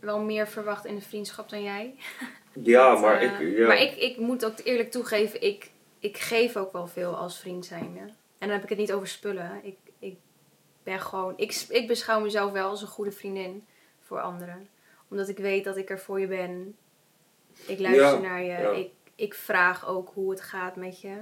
wel 0.00 0.20
meer 0.20 0.48
verwacht 0.48 0.84
in 0.84 0.94
een 0.94 1.02
vriendschap 1.02 1.48
dan 1.48 1.62
jij. 1.62 1.94
Ja, 2.62 2.90
Dat, 2.92 3.00
maar 3.00 3.22
ik... 3.22 3.56
Ja. 3.56 3.66
Maar 3.66 3.82
ik, 3.82 3.96
ik 3.96 4.18
moet 4.18 4.44
ook 4.44 4.58
eerlijk 4.64 4.90
toegeven, 4.90 5.42
ik, 5.42 5.70
ik 6.08 6.18
geef 6.18 6.56
ook 6.56 6.72
wel 6.72 6.86
veel 6.86 7.16
als 7.16 7.38
vriend 7.38 7.66
zijnde. 7.66 7.98
En 7.98 8.12
dan 8.38 8.50
heb 8.50 8.62
ik 8.62 8.68
het 8.68 8.78
niet 8.78 8.92
over 8.92 9.08
spullen. 9.08 9.60
Ik, 9.62 9.76
ik 9.98 10.16
ben 10.82 11.00
gewoon... 11.00 11.32
Ik, 11.36 11.66
ik 11.68 11.86
beschouw 11.86 12.20
mezelf 12.20 12.52
wel 12.52 12.68
als 12.68 12.82
een 12.82 12.88
goede 12.88 13.12
vriendin 13.12 13.66
voor 14.00 14.20
anderen. 14.20 14.68
Omdat 15.08 15.28
ik 15.28 15.38
weet 15.38 15.64
dat 15.64 15.76
ik 15.76 15.90
er 15.90 15.98
voor 15.98 16.20
je 16.20 16.26
ben. 16.26 16.76
Ik 17.66 17.78
luister 17.78 18.04
Ja, 18.12 18.18
naar 18.28 18.40
je. 18.42 18.46
ja. 18.50 18.70
Ik, 18.70 18.90
ik 19.14 19.34
vraag 19.34 19.86
ook 19.88 20.10
hoe 20.14 20.30
het 20.30 20.40
gaat 20.40 20.76
met 20.76 21.00
je. 21.00 21.16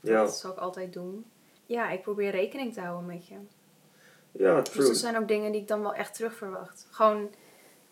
ja, 0.00 0.22
Dat 0.24 0.36
zal 0.38 0.50
ik 0.52 0.58
altijd 0.58 0.92
doen. 0.92 1.24
Ja, 1.66 1.90
ik 1.90 2.02
probeer 2.02 2.30
rekening 2.30 2.72
te 2.74 2.80
houden 2.80 3.06
met 3.06 3.26
je. 3.26 3.34
ja, 4.32 4.60
Dus 4.60 4.68
true. 4.70 4.86
dat 4.86 4.96
zijn 4.96 5.16
ook 5.16 5.28
dingen 5.28 5.52
die 5.52 5.60
ik 5.60 5.68
dan 5.68 5.82
wel 5.82 5.94
echt 5.94 6.14
terug 6.14 6.34
verwacht. 6.34 6.86
Gewoon 6.90 7.30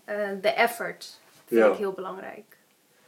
eh, 0.05 0.29
de 0.41 0.49
effort 0.49 1.21
vind 1.45 1.65
ik 1.73 1.79
heel 1.79 1.93
belangrijk. 1.93 2.57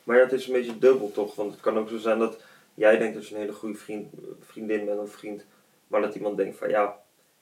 Maar 0.03 0.17
ja, 0.17 0.23
het 0.23 0.33
is 0.33 0.47
een 0.47 0.53
beetje 0.53 0.79
dubbel 0.79 1.13
toch? 1.13 1.35
Want 1.35 1.53
het 1.53 1.61
kan 1.61 1.79
ook 1.79 1.89
zo 1.89 1.99
zijn 1.99 2.19
dat 2.19 2.43
jij 2.77 2.99
denkt 2.99 3.15
dat 3.15 3.29
je 3.29 3.35
een 3.35 3.41
hele 3.41 3.53
goede 3.53 3.79
vriend, 3.79 4.15
vriendin 4.41 4.85
bent 4.85 5.01
of 5.01 5.11
vriend. 5.13 5.45
Maar 5.87 6.01
dat 6.01 6.15
iemand 6.15 6.37
denkt 6.37 6.57
van 6.57 6.69
ja, 6.69 6.99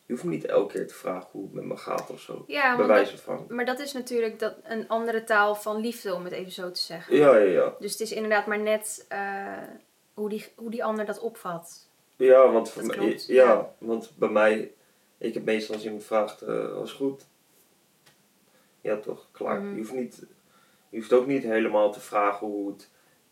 je 0.06 0.12
hoeft 0.12 0.24
me 0.24 0.30
niet 0.30 0.44
elke 0.44 0.72
keer 0.72 0.86
te 0.86 0.94
vragen 0.94 1.28
hoe 1.30 1.42
het 1.44 1.52
met 1.52 1.64
me 1.64 1.76
gaat 1.76 2.10
of 2.10 2.20
zo. 2.20 2.44
Ja, 2.46 2.68
Bij 2.68 2.76
want 2.76 2.88
wijze 2.88 3.10
dat- 3.12 3.20
van. 3.20 3.44
maar 3.48 3.64
dat 3.64 3.78
is 3.80 3.92
natuurlijk 3.92 4.38
dat 4.38 4.54
een 4.62 4.88
andere 4.88 5.24
taal 5.24 5.54
van 5.54 5.80
liefde, 5.80 6.14
om 6.14 6.24
het 6.24 6.32
even 6.32 6.52
zo 6.52 6.70
te 6.70 6.80
zeggen. 6.80 7.16
Ja, 7.16 7.36
ja, 7.36 7.50
ja. 7.50 7.74
Dus 7.78 7.92
het 7.92 8.00
is 8.00 8.12
inderdaad 8.12 8.46
maar 8.46 8.58
net 8.60 9.04
eh, 9.08 9.62
hoe, 10.14 10.28
die, 10.28 10.44
hoe 10.54 10.70
die 10.70 10.84
ander 10.84 11.04
dat 11.04 11.20
opvat. 11.20 11.88
Ja, 12.16 12.50
want, 12.50 12.70
voor 12.70 12.84
mij, 12.86 13.20
ja, 13.26 13.44
ja. 13.44 13.74
want 13.78 14.12
bij 14.16 14.28
mij, 14.28 14.72
ik 15.18 15.34
heb 15.34 15.44
meestal 15.44 15.74
als 15.74 15.84
iemand 15.84 16.04
vraagt, 16.04 16.42
eh 16.42 16.72
was 16.72 16.92
goed? 16.92 17.26
Ja, 18.80 18.96
toch, 18.96 19.28
klaar. 19.32 19.60
Mhm. 19.60 19.70
Je, 19.72 19.78
hoeft 19.78 19.92
niet, 19.92 20.26
je 20.88 20.96
hoeft 20.98 21.12
ook 21.12 21.26
niet 21.26 21.42
helemaal 21.42 21.92
te 21.92 22.00
vragen 22.00 22.46
hoe 22.46 22.68
het 22.70 22.90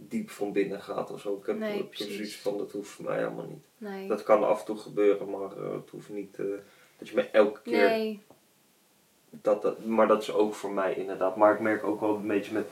diep 0.08 0.30
van 0.30 0.52
binnen 0.52 0.80
gaat 0.82 1.10
of 1.10 1.20
zo. 1.20 1.36
Ik 1.40 1.46
heb, 1.46 1.58
Nee, 1.58 1.84
precies. 1.84 2.36
van, 2.40 2.58
dat 2.58 2.72
hoeft 2.72 2.90
voor 2.90 3.04
mij 3.04 3.16
helemaal 3.16 3.46
niet. 3.46 3.64
Nee. 3.78 4.08
Dat 4.08 4.22
kan 4.22 4.44
af 4.44 4.58
en 4.60 4.64
toe 4.66 4.76
gebeuren, 4.78 5.30
maar 5.30 5.56
eh, 5.56 5.72
het 5.72 5.90
hoeft 5.90 6.08
niet 6.08 6.38
eh, 6.38 6.46
dat 6.98 7.08
je 7.08 7.14
me 7.14 7.22
elke 7.22 7.60
keer 7.62 7.88
nee. 7.88 8.22
dat, 9.30 9.62
dat, 9.62 9.84
maar 9.84 10.08
dat 10.08 10.22
is 10.22 10.32
ook 10.32 10.54
voor 10.54 10.72
mij 10.72 10.94
inderdaad. 10.94 11.36
Maar 11.36 11.54
ik 11.54 11.60
merk 11.60 11.84
ook 11.84 12.00
wel 12.00 12.14
een 12.14 12.26
beetje 12.26 12.52
met, 12.52 12.66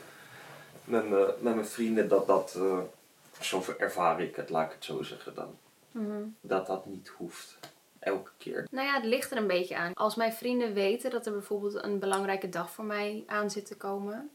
met, 0.83 1.09
me, 1.09 1.33
met 1.39 1.53
mijn 1.55 1.65
vrienden 1.67 2.07
dat 2.07 2.27
dat, 2.27 2.55
eh 2.57 2.79
zo 3.41 3.63
ervaar 3.77 4.21
ik 4.21 4.35
het, 4.35 4.49
laat 4.49 4.65
ik 4.67 4.73
het 4.75 4.85
zo 4.85 5.01
zeggen 5.03 5.35
dan, 5.35 5.57
Mhm. 5.91 6.21
dat 6.41 6.67
dat 6.67 6.85
niet 6.85 7.07
hoeft. 7.07 7.59
Elke 7.99 8.31
keer. 8.37 8.67
Nou 8.71 8.87
ja, 8.87 8.93
het 8.95 9.03
ligt 9.05 9.31
er 9.31 9.37
een 9.37 9.47
beetje 9.47 9.75
aan. 9.77 9.93
Als 9.93 10.15
mijn 10.15 10.33
vrienden 10.33 10.73
weten 10.73 11.11
dat 11.11 11.25
er 11.25 11.31
bijvoorbeeld 11.31 11.83
een 11.83 11.99
belangrijke 11.99 12.49
dag 12.49 12.71
voor 12.71 12.85
mij 12.85 13.23
aan 13.27 13.49
zit 13.51 13.65
te 13.65 13.77
komen, 13.77 14.29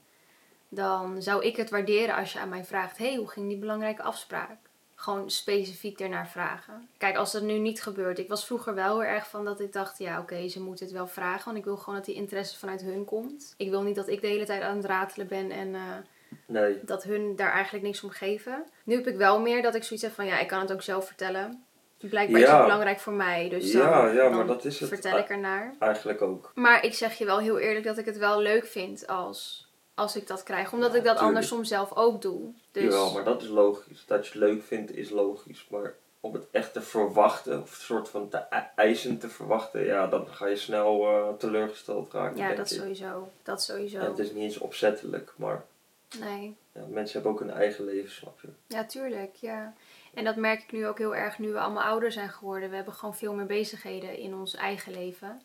dan 0.77 1.23
zou 1.23 1.45
ik 1.45 1.57
het 1.57 1.71
waarderen 1.71 2.15
als 2.15 2.33
je 2.33 2.39
aan 2.39 2.49
mij 2.49 2.65
vraagt: 2.65 2.99
hey, 2.99 3.15
hoe 3.17 3.29
ging 3.29 3.49
die 3.49 3.59
belangrijke 3.59 4.03
afspraak? 4.03 4.57
gewoon 4.99 5.31
specifiek 5.31 6.01
ernaar 6.01 6.29
vragen. 6.29 6.89
Kijk, 6.99 7.17
als 7.17 7.33
dat 7.33 7.43
nu 7.43 7.59
niet 7.59 7.83
gebeurt. 7.83 8.19
Ik 8.19 8.29
was 8.29 8.47
vroeger 8.47 8.75
wel 8.75 9.01
heel 9.01 9.09
erg 9.11 9.29
van 9.29 9.45
dat 9.45 9.61
ik 9.61 9.73
dacht, 9.73 9.99
ja 9.99 10.21
oké, 10.21 10.49
ze 10.49 10.61
moeten 10.63 10.85
het 10.85 10.95
wel 10.95 11.07
vragen. 11.07 11.45
Want 11.45 11.57
ik 11.57 11.65
wil 11.65 11.77
gewoon 11.77 11.95
dat 11.95 12.05
die 12.05 12.15
interesse 12.15 12.59
vanuit 12.59 12.81
hun 12.83 13.05
komt. 13.05 13.55
Ik 13.57 13.71
wil 13.71 13.83
niet 13.83 13.95
dat 13.95 14.09
ik 14.09 14.21
de 14.21 14.27
hele 14.27 14.45
tijd 14.45 14.63
aan 14.63 14.77
het 14.77 14.85
ratelen 14.85 15.27
ben 15.27 15.51
en 15.51 15.75
eh, 15.75 15.81
Nee. 16.47 16.79
dat 16.85 17.03
hun 17.03 17.37
daar 17.37 17.53
eigenlijk 17.53 17.85
niks 17.85 18.03
om 18.03 18.11
geven. 18.11 18.65
Nu 18.85 18.95
heb 18.95 19.07
ik 19.07 19.17
wel 19.17 19.41
meer 19.41 19.63
dat 19.63 19.75
ik 19.75 19.83
zoiets 19.85 20.05
heb 20.07 20.15
van, 20.15 20.27
ja, 20.27 20.39
ik 20.39 20.49
kan 20.49 20.61
het 20.61 20.73
ook 20.73 20.83
zelf 20.83 21.07
vertellen. 21.07 21.65
Blijkbaar 21.99 22.41
is 22.41 22.47
Ja. 22.47 22.55
het 22.55 22.63
belangrijk 22.65 23.01
voor 23.01 23.13
mij, 23.13 23.49
dus 23.49 23.73
dan, 23.73 23.83
Ja, 23.83 24.07
ja, 24.11 24.23
maar 24.29 24.31
dan 24.39 24.47
dat 24.47 24.65
is 24.65 24.81
het. 24.81 24.89
vertel 24.89 25.19
ik 25.19 25.29
ernaar. 25.29 25.75
Eigenlijk 25.79 26.23
ook. 26.23 26.53
Maar 26.55 26.85
ik 26.85 26.95
zeg 26.95 27.19
je 27.19 27.25
wel 27.25 27.39
heel 27.39 27.59
eerlijk 27.59 27.85
dat 27.85 27.99
ik 27.99 28.05
het 28.05 28.19
wel 28.19 28.41
leuk 28.41 28.67
vind 28.67 29.07
als, 29.07 29.66
als 29.97 30.17
ik 30.17 30.27
dat 30.27 30.43
krijg. 30.43 30.73
Omdat 30.73 30.93
Ja, 30.93 30.99
ik 30.99 31.05
dat 31.05 31.13
tuurlijk. 31.17 31.37
andersom 31.37 31.65
zelf 31.65 31.93
ook 31.97 32.23
doe. 32.23 32.41
Dus 32.73 32.83
Jawel, 32.83 33.13
maar 33.13 33.25
dat 33.25 33.43
is 33.43 33.49
logisch. 33.49 34.05
Dat 34.07 34.27
je 34.27 34.33
het 34.33 34.41
leuk 34.41 34.63
vindt 34.63 34.97
is 34.97 35.11
logisch. 35.11 35.67
Maar 35.71 35.95
om 36.21 36.35
het 36.35 36.45
echt 36.51 36.73
te 36.73 36.83
verwachten, 36.83 37.63
of 37.63 37.71
een 37.79 37.85
soort 37.85 38.09
van 38.09 38.29
te 38.29 38.37
e- 38.51 38.65
eisen 38.77 39.19
te 39.19 39.29
verwachten, 39.29 39.85
ja, 39.85 40.07
dan 40.07 40.27
ga 40.29 40.47
je 40.47 40.57
snel 40.57 41.07
eh, 41.09 41.29
teleurgesteld 41.39 42.13
raken. 42.13 42.37
ja, 42.37 42.55
dat 42.55 42.71
ik. 42.71 42.79
sowieso. 42.79 43.29
Dat 43.43 43.63
sowieso. 43.63 43.99
En 43.99 44.07
het 44.07 44.19
is 44.19 44.31
niet 44.33 44.43
eens 44.43 44.59
opzettelijk, 44.59 45.33
maar 45.37 45.65
Nee. 46.21 46.57
ja, 46.73 46.81
mensen 46.89 47.15
hebben 47.15 47.33
ook 47.33 47.41
een 47.41 47.57
eigen 47.57 47.85
leven, 47.85 48.11
snap 48.11 48.41
je? 48.41 48.49
Ja, 48.67 48.85
tuurlijk. 48.85 49.35
Ja. 49.35 49.75
En 50.15 50.25
dat 50.25 50.37
merk 50.37 50.63
ik 50.63 50.73
nu 50.73 50.87
ook 50.87 50.99
heel 50.99 51.15
erg 51.17 51.39
nu 51.39 51.53
we 51.53 51.59
allemaal 51.61 51.83
ouder 51.83 52.13
zijn 52.13 52.29
geworden. 52.31 52.71
We 52.71 52.77
hebben 52.77 52.95
gewoon 52.95 53.17
veel 53.17 53.33
meer 53.33 53.47
bezigheden 53.47 54.17
in 54.19 54.35
ons 54.35 54.55
eigen 54.55 54.93
leven. 54.93 55.43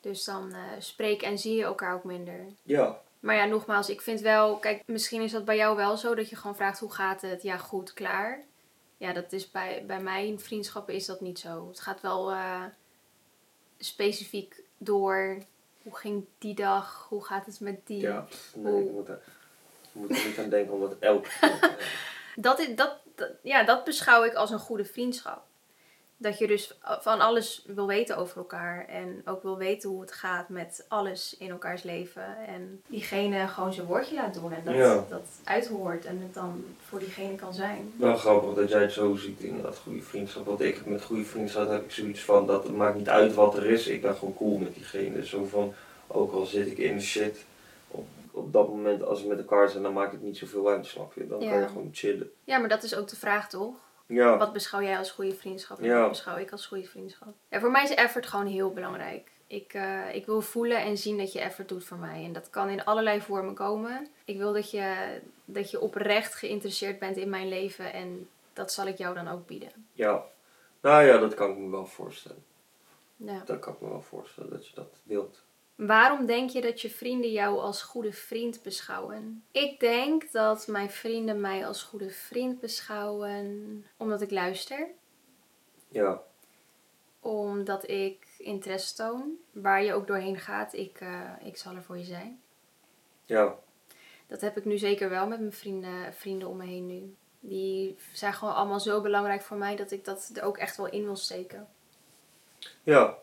Dus 0.00 0.24
dan 0.24 0.52
eh 0.52 0.60
spreek 0.78 1.22
en 1.22 1.38
zie 1.38 1.56
je 1.56 1.62
elkaar 1.64 1.94
ook 1.94 2.04
minder. 2.04 2.40
Ja, 2.62 3.00
Maar 3.20 3.34
ja, 3.36 3.44
nogmaals, 3.44 3.88
ik 3.88 4.00
vind 4.00 4.20
wel... 4.20 4.56
Kijk, 4.56 4.82
misschien 4.86 5.22
is 5.22 5.32
dat 5.32 5.44
bij 5.44 5.56
jou 5.56 5.76
wel 5.76 5.96
zo 5.96 6.14
dat 6.14 6.28
je 6.30 6.36
gewoon 6.36 6.56
vraagt 6.56 6.78
hoe 6.78 6.92
gaat 6.92 7.22
het? 7.22 7.42
Ja, 7.42 7.56
goed, 7.56 7.92
klaar. 7.92 8.42
Ja, 8.96 9.12
dat 9.12 9.32
is 9.32 9.50
bij, 9.50 9.84
bij 9.86 10.00
mij 10.00 10.26
in 10.26 10.40
vriendschappen 10.40 10.94
is 10.94 11.06
dat 11.06 11.20
niet 11.20 11.38
zo. 11.38 11.68
Het 11.68 11.80
gaat 11.80 12.00
wel 12.00 12.30
eh, 12.30 12.62
specifiek 13.78 14.60
door... 14.78 15.38
Hoe 15.82 15.96
ging 15.96 16.24
die 16.38 16.54
dag? 16.54 17.06
Hoe 17.08 17.24
gaat 17.24 17.46
het 17.46 17.60
met 17.60 17.86
die? 17.86 18.00
ja. 18.00 18.26
Nee, 18.54 18.72
Hoe- 18.72 18.82
ik 18.84 18.90
moet 18.90 19.08
er, 19.08 19.20
ik 19.82 19.88
moet 19.92 20.10
er 20.18 20.26
niet 20.26 20.38
aan 20.38 20.48
denken 20.48 20.74
om 20.74 20.80
dat 20.80 20.96
elke 20.98 21.28
keer 21.28 21.38
te 21.40 21.56
hebben. 21.60 21.86
Dat, 22.36 22.58
is, 22.58 22.74
dat, 22.76 22.96
dat- 23.14 23.30
ja, 23.42 23.62
dat 23.64 23.84
beschouw 23.84 24.24
ik 24.24 24.34
als 24.34 24.50
een 24.50 24.58
goede 24.58 24.84
vriendschap. 24.84 25.44
Dat 26.18 26.38
je 26.38 26.46
dus 26.46 26.78
van 27.00 27.20
alles 27.20 27.64
wil 27.66 27.86
weten 27.86 28.16
over 28.16 28.36
elkaar. 28.36 28.86
En 28.88 29.22
ook 29.24 29.42
wil 29.42 29.56
weten 29.56 29.88
hoe 29.90 30.00
het 30.00 30.12
gaat 30.12 30.48
met 30.48 30.84
alles 30.88 31.36
in 31.38 31.50
elkaars 31.50 31.82
leven. 31.82 32.36
En 32.46 32.82
diegene 32.86 33.48
gewoon 33.48 33.72
zijn 33.72 33.86
woordje 33.86 34.14
laat 34.14 34.34
doen. 34.34 34.52
En 34.52 34.64
dat, 34.64 34.74
Ja. 34.74 35.04
dat 35.08 35.26
uithoort. 35.44 36.04
En 36.04 36.18
het 36.20 36.34
dan 36.34 36.64
voor 36.88 36.98
diegene 36.98 37.34
kan 37.34 37.54
zijn. 37.54 37.92
Wel 37.96 38.16
grappig 38.16 38.54
dat 38.54 38.68
jij 38.68 38.80
het 38.82 38.92
zo 38.92 39.14
ziet 39.16 39.40
in 39.40 39.62
dat 39.62 39.76
goede 39.76 40.02
vriendschap. 40.02 40.46
Want 40.46 40.60
ik 40.60 40.86
met 40.86 41.02
goede 41.02 41.24
vriendschap 41.24 41.68
heb 41.68 41.84
ik 41.84 41.90
zoiets 41.92 42.20
van 42.24 42.46
dat 42.46 42.62
het 42.64 42.76
maakt 42.76 42.96
niet 42.96 43.08
uit 43.08 43.34
wat 43.34 43.56
er 43.56 43.66
is. 43.66 43.86
Ik 43.86 44.02
ben 44.02 44.14
gewoon 44.16 44.34
cool 44.36 44.58
met 44.58 44.74
diegene. 44.74 45.26
Zo 45.26 45.44
van, 45.44 45.74
ook 46.06 46.32
al 46.32 46.44
zit 46.46 46.66
ik 46.66 46.78
in 46.78 46.96
de 46.96 47.02
shit. 47.02 47.44
Op, 47.88 48.06
op 48.30 48.52
dat 48.52 48.68
moment 48.68 49.02
als 49.02 49.22
we 49.22 49.28
met 49.28 49.38
elkaar 49.38 49.68
zijn, 49.70 49.82
dan 49.82 49.92
maakt 49.92 50.12
het 50.12 50.22
niet 50.22 50.36
zoveel 50.36 50.68
uit, 50.68 50.86
snap 50.86 51.12
je? 51.14 51.26
Dan 51.26 51.38
kan 51.38 51.48
Ja. 51.48 51.60
je 51.60 51.66
gewoon 51.68 51.88
chillen. 51.92 52.30
Ja, 52.44 52.58
maar 52.58 52.68
dat 52.68 52.82
is 52.82 52.94
ook 52.96 53.08
de 53.08 53.16
vraag 53.16 53.48
toch? 53.48 53.74
Ja, 54.06 54.36
Wat 54.38 54.52
beschouw 54.52 54.82
jij 54.82 54.98
als 54.98 55.10
goede 55.10 55.34
vriendschap? 55.34 55.78
En 55.78 55.84
Ja. 55.84 56.00
wat 56.00 56.08
beschouw 56.08 56.36
ik 56.36 56.52
als 56.52 56.66
goede 56.66 56.84
vriendschap? 56.86 57.34
Ja, 57.48 57.60
voor 57.60 57.70
mij 57.70 57.82
is 57.82 57.94
effort 57.94 58.26
gewoon 58.26 58.46
heel 58.46 58.70
belangrijk. 58.72 59.30
Ik, 59.46 59.74
eh, 59.74 60.14
ik 60.14 60.26
wil 60.26 60.40
voelen 60.40 60.78
en 60.80 60.98
zien 60.98 61.18
dat 61.18 61.32
je 61.32 61.40
effort 61.40 61.68
doet 61.68 61.84
voor 61.84 61.96
mij. 61.96 62.24
En 62.24 62.32
dat 62.32 62.50
kan 62.50 62.68
in 62.68 62.84
allerlei 62.84 63.20
vormen 63.20 63.54
komen. 63.54 64.08
Ik 64.24 64.36
wil 64.36 64.52
dat 64.52 64.70
je, 64.70 65.18
dat 65.44 65.70
je 65.70 65.80
oprecht 65.80 66.34
geïnteresseerd 66.34 66.98
bent 66.98 67.16
in 67.16 67.28
mijn 67.30 67.48
leven. 67.48 67.92
En 67.92 68.28
dat 68.52 68.72
zal 68.72 68.86
ik 68.86 68.98
jou 68.98 69.14
dan 69.14 69.28
ook 69.28 69.46
bieden. 69.46 69.86
ja. 69.92 70.24
Nou 70.80 71.04
ja, 71.04 71.18
dat 71.18 71.34
kan 71.34 71.50
ik 71.50 71.56
me 71.56 71.70
wel 71.70 71.86
voorstellen. 71.86 72.44
Ja. 73.16 73.42
Dat 73.44 73.58
kan 73.58 73.72
ik 73.72 73.80
me 73.80 73.88
wel 73.88 74.02
voorstellen 74.02 74.50
dat 74.50 74.68
je 74.68 74.74
dat 74.74 75.00
wilt. 75.02 75.42
Waarom 75.76 76.26
denk 76.26 76.50
je 76.50 76.60
dat 76.60 76.80
je 76.80 76.90
vrienden 76.90 77.30
jou 77.30 77.58
als 77.58 77.82
goede 77.82 78.12
vriend 78.12 78.62
beschouwen? 78.62 79.44
Ik 79.50 79.80
denk 79.80 80.32
dat 80.32 80.66
mijn 80.66 80.90
vrienden 80.90 81.40
mij 81.40 81.66
als 81.66 81.82
goede 81.82 82.10
vriend 82.10 82.60
beschouwen 82.60 83.84
omdat 83.96 84.20
ik 84.20 84.30
luister. 84.30 84.88
Ja, 85.88 86.22
Omdat 87.20 87.88
ik 87.88 88.26
interesse 88.38 88.94
toon. 88.94 89.36
Waar 89.52 89.82
je 89.84 89.92
ook 89.94 90.06
doorheen 90.06 90.38
gaat, 90.38 90.72
ik, 90.72 91.00
eh, 91.00 91.30
ik 91.42 91.56
zal 91.56 91.74
er 91.74 91.82
voor 91.82 91.98
je 91.98 92.04
zijn. 92.04 92.40
ja, 93.24 93.54
Dat 94.26 94.40
heb 94.40 94.56
ik 94.56 94.64
nu 94.64 94.78
zeker 94.78 95.08
wel 95.08 95.26
met 95.26 95.40
mijn 95.40 95.52
vrienden, 95.52 96.14
vrienden 96.14 96.48
om 96.48 96.56
me 96.56 96.64
heen 96.64 96.86
nu. 96.86 97.14
Die 97.40 97.96
zijn 98.12 98.32
gewoon 98.34 98.54
allemaal 98.54 98.80
zo 98.80 99.00
belangrijk 99.00 99.42
voor 99.42 99.56
mij 99.56 99.76
dat 99.76 99.90
ik 99.90 100.04
dat 100.04 100.30
er 100.34 100.42
ook 100.42 100.58
echt 100.58 100.76
wel 100.76 100.88
in 100.88 101.04
wil 101.04 101.16
steken. 101.16 101.68
ja. 102.82 103.18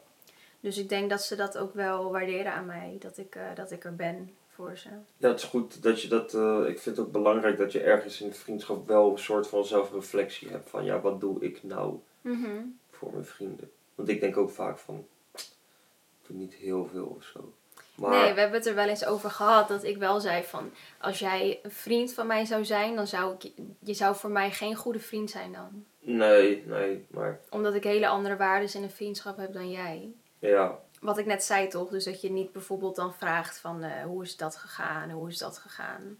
Dus 0.63 0.77
ik 0.77 0.89
denk 0.89 1.10
dat 1.10 1.22
ze 1.24 1.36
dat 1.36 1.58
ook 1.58 1.74
wel 1.74 2.12
waarderen 2.12 2.53
aan 2.53 2.65
mij. 2.65 2.96
Dat 3.00 3.17
ik, 3.17 3.36
eh, 3.36 3.43
dat 3.55 3.72
ik 3.72 3.84
er 3.84 3.96
ben 3.96 4.36
voor 4.50 4.77
ze. 4.77 4.89
Ja, 5.17 5.27
het 5.29 5.39
is 5.39 5.46
goed 5.46 5.84
dat 5.84 6.01
je 6.01 6.08
dat. 6.08 6.34
eh, 6.34 6.60
ik 6.67 6.79
vind 6.79 6.98
het 6.98 7.05
ook 7.05 7.12
belangrijk 7.12 7.58
dat 7.58 7.72
je 7.72 7.79
ergens 7.82 8.22
in 8.22 8.27
de 8.29 8.36
vriendschap 8.36 8.88
wel 8.88 9.12
een 9.12 9.17
soort 9.20 9.48
van 9.48 9.65
zelfreflectie 9.65 10.50
hebt. 10.50 10.70
Van 10.70 10.86
ja, 10.86 11.00
wat 11.01 11.20
doe 11.20 11.41
ik 11.43 11.63
nou 11.63 12.00
Mhm. 12.22 12.62
voor 12.91 13.12
mijn 13.12 13.25
vrienden? 13.25 13.72
Want 13.96 14.10
ik 14.10 14.20
denk 14.20 14.38
ook 14.38 14.50
vaak 14.50 14.77
van. 14.79 15.05
Ik 15.34 16.27
doe 16.27 16.38
niet 16.38 16.53
heel 16.53 16.86
veel 16.91 17.05
of 17.17 17.24
zo. 17.24 17.53
Maar 17.96 18.10
Nee, 18.10 18.34
we 18.34 18.39
hebben 18.39 18.58
het 18.60 18.67
er 18.67 18.75
wel 18.75 18.88
eens 18.88 19.05
over 19.05 19.29
gehad 19.29 19.67
dat 19.67 19.84
ik 19.84 19.98
wel 19.98 20.20
zei 20.20 20.43
van... 20.43 20.72
Als 21.00 21.20
jij 21.20 21.60
een 21.63 21.72
vriend 21.72 22.13
van 22.13 22.27
mij 22.27 22.46
zou 22.46 22.65
zijn, 22.65 22.96
dan 22.96 23.08
zou 23.08 23.36
ik... 23.39 23.51
Je 23.79 23.93
zou 23.93 24.15
voor 24.15 24.29
mij 24.32 24.51
geen 24.51 24.75
goede 24.75 25.00
vriend 25.00 25.29
zijn 25.29 25.51
dan. 25.51 25.86
nee, 26.00 26.63
nee, 26.65 27.05
maar 27.10 27.39
Omdat 27.50 27.74
ik 27.74 27.84
hele 27.84 28.08
andere 28.08 28.36
waarden 28.38 28.74
in 28.74 28.84
een 28.84 28.89
vriendschap 28.89 29.38
heb 29.38 29.53
dan 29.53 29.70
jij. 29.72 30.12
Ja, 30.50 30.79
Wat 31.01 31.17
ik 31.17 31.25
net 31.25 31.43
zei 31.43 31.67
toch? 31.67 31.89
Dus 31.89 32.03
dat 32.03 32.21
je 32.21 32.31
niet 32.31 32.51
bijvoorbeeld 32.51 32.95
dan 32.95 33.13
vraagt 33.13 33.59
van... 33.59 33.83
eh, 33.83 34.03
hoe 34.03 34.23
is 34.23 34.38
dat 34.38 34.55
gegaan? 34.55 35.09
Hoe 35.12 35.29
is 35.29 35.38
dat 35.38 35.57
gegaan? 35.57 36.19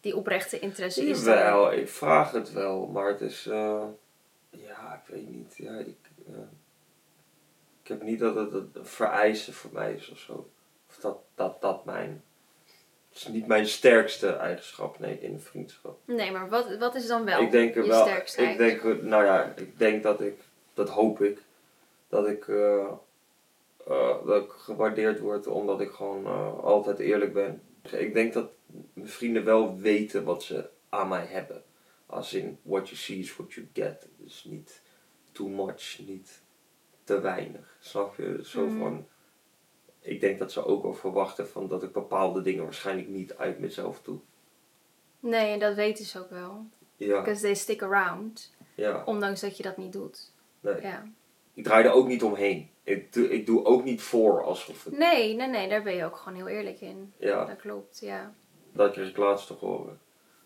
Die 0.00 0.16
oprechte 0.16 0.58
interesse 0.58 1.04
is. 1.06 1.18
Jawel, 1.24 1.72
ik 1.72 1.88
vraag 1.88 2.30
het 2.32 2.52
wel, 2.52 2.86
maar 2.86 3.08
het 3.08 3.20
is. 3.20 3.46
eh, 3.46 3.84
ja, 4.50 5.02
ik 5.04 5.14
weet 5.14 5.28
niet. 5.30 5.54
Ja, 5.56 5.78
ik, 5.78 5.96
eh, 6.26 6.34
ik 7.82 7.88
heb 7.88 8.02
niet 8.02 8.18
dat 8.18 8.34
het 8.34 8.52
een 8.52 8.70
vereiste 8.86 9.52
voor 9.52 9.70
mij 9.72 9.92
is 9.92 10.10
of 10.10 10.18
zo. 10.18 10.50
Of 10.88 10.96
dat 10.96 11.18
dat, 11.34 11.60
dat 11.60 11.84
mijn. 11.84 12.22
Het 13.08 13.16
is 13.18 13.26
niet 13.26 13.46
mijn 13.46 13.66
sterkste 13.66 14.32
eigenschap, 14.32 14.98
nee, 14.98 15.20
in 15.20 15.32
een 15.32 15.40
vriendschap. 15.40 15.98
Nee, 16.04 16.30
maar 16.32 16.48
wat, 16.48 16.76
wat 16.76 16.94
is 16.94 17.06
dan 17.06 17.24
wel 17.24 17.40
ik 17.40 17.50
denk 17.50 17.74
je 17.74 17.86
wel. 17.86 18.06
sterkste 18.06 18.42
Ik 18.42 18.58
denk, 18.58 19.02
nou 19.02 19.24
ja, 19.24 19.52
ik 19.56 19.78
denk 19.78 20.02
dat 20.02 20.20
ik. 20.20 20.40
Dat 20.74 20.88
hoop 20.88 21.20
ik. 21.22 21.42
Dat 22.08 22.28
ik. 22.28 22.46
Dat 24.24 24.42
ik 24.44 24.50
gewaardeerd 24.50 25.18
word 25.20 25.46
omdat 25.46 25.80
ik 25.80 25.90
gewoon 25.90 26.24
eh, 26.26 26.58
altijd 26.58 26.98
eerlijk 26.98 27.32
ben. 27.32 27.62
Ik 27.92 28.14
denk 28.14 28.32
dat 28.32 28.50
mijn 28.92 29.08
vrienden 29.08 29.44
wel 29.44 29.76
weten 29.78 30.24
wat 30.24 30.42
ze 30.42 30.68
aan 30.88 31.08
mij 31.08 31.26
hebben. 31.26 31.62
Als 32.06 32.34
in 32.34 32.58
what 32.62 32.84
you 32.88 32.96
see 33.00 33.18
is 33.18 33.36
what 33.36 33.52
you 33.52 33.68
get. 33.72 34.08
Dus 34.16 34.44
niet 34.44 34.82
too 35.32 35.48
much, 35.48 35.98
niet 36.06 36.42
te 37.04 37.20
weinig. 37.20 37.76
Snap 37.80 38.16
je? 38.16 38.40
Zo 38.44 38.66
Mhm. 38.66 38.78
van. 38.78 39.06
Ik 40.00 40.20
denk 40.20 40.38
dat 40.38 40.52
ze 40.52 40.64
ook 40.64 40.82
wel 40.82 40.94
verwachten 40.94 41.48
van 41.48 41.68
dat 41.68 41.82
ik 41.82 41.92
bepaalde 41.92 42.42
dingen 42.42 42.64
waarschijnlijk 42.64 43.08
niet 43.08 43.36
uit 43.36 43.58
mezelf 43.58 44.02
doe. 44.02 44.18
Nee, 45.20 45.58
dat 45.58 45.74
weten 45.74 46.04
ze 46.04 46.18
ook 46.20 46.30
wel. 46.30 46.66
Ja, 46.96 47.18
Because 47.22 47.40
they 47.42 47.54
stick 47.54 47.82
around. 47.82 48.54
ja. 48.74 49.02
Ondanks 49.04 49.40
dat 49.40 49.56
je 49.56 49.62
dat 49.62 49.76
niet 49.76 49.92
doet. 49.92 50.32
Nee. 50.60 50.80
Ja. 50.80 51.06
Ik 51.56 51.64
draai 51.64 51.84
er 51.84 51.92
ook 51.92 52.06
niet 52.06 52.22
omheen. 52.22 52.70
Ik 52.82 53.12
doe, 53.12 53.28
ik 53.28 53.46
doe 53.46 53.64
ook 53.64 53.84
niet 53.84 54.02
voor 54.02 54.42
alsof 54.44 54.84
het. 54.84 54.98
Nee, 54.98 55.34
nee, 55.34 55.48
nee, 55.48 55.68
daar 55.68 55.82
ben 55.82 55.94
je 55.94 56.04
ook 56.04 56.16
gewoon 56.16 56.38
heel 56.38 56.48
eerlijk 56.48 56.80
in. 56.80 57.12
Ja, 57.18 57.44
Dat 57.44 57.56
klopt, 57.56 57.98
ja. 58.00 58.32
dat 58.72 58.92
kreeg 58.92 59.08
ik 59.08 59.16
laatst 59.16 59.46
te 59.46 59.52
horen. 59.52 60.00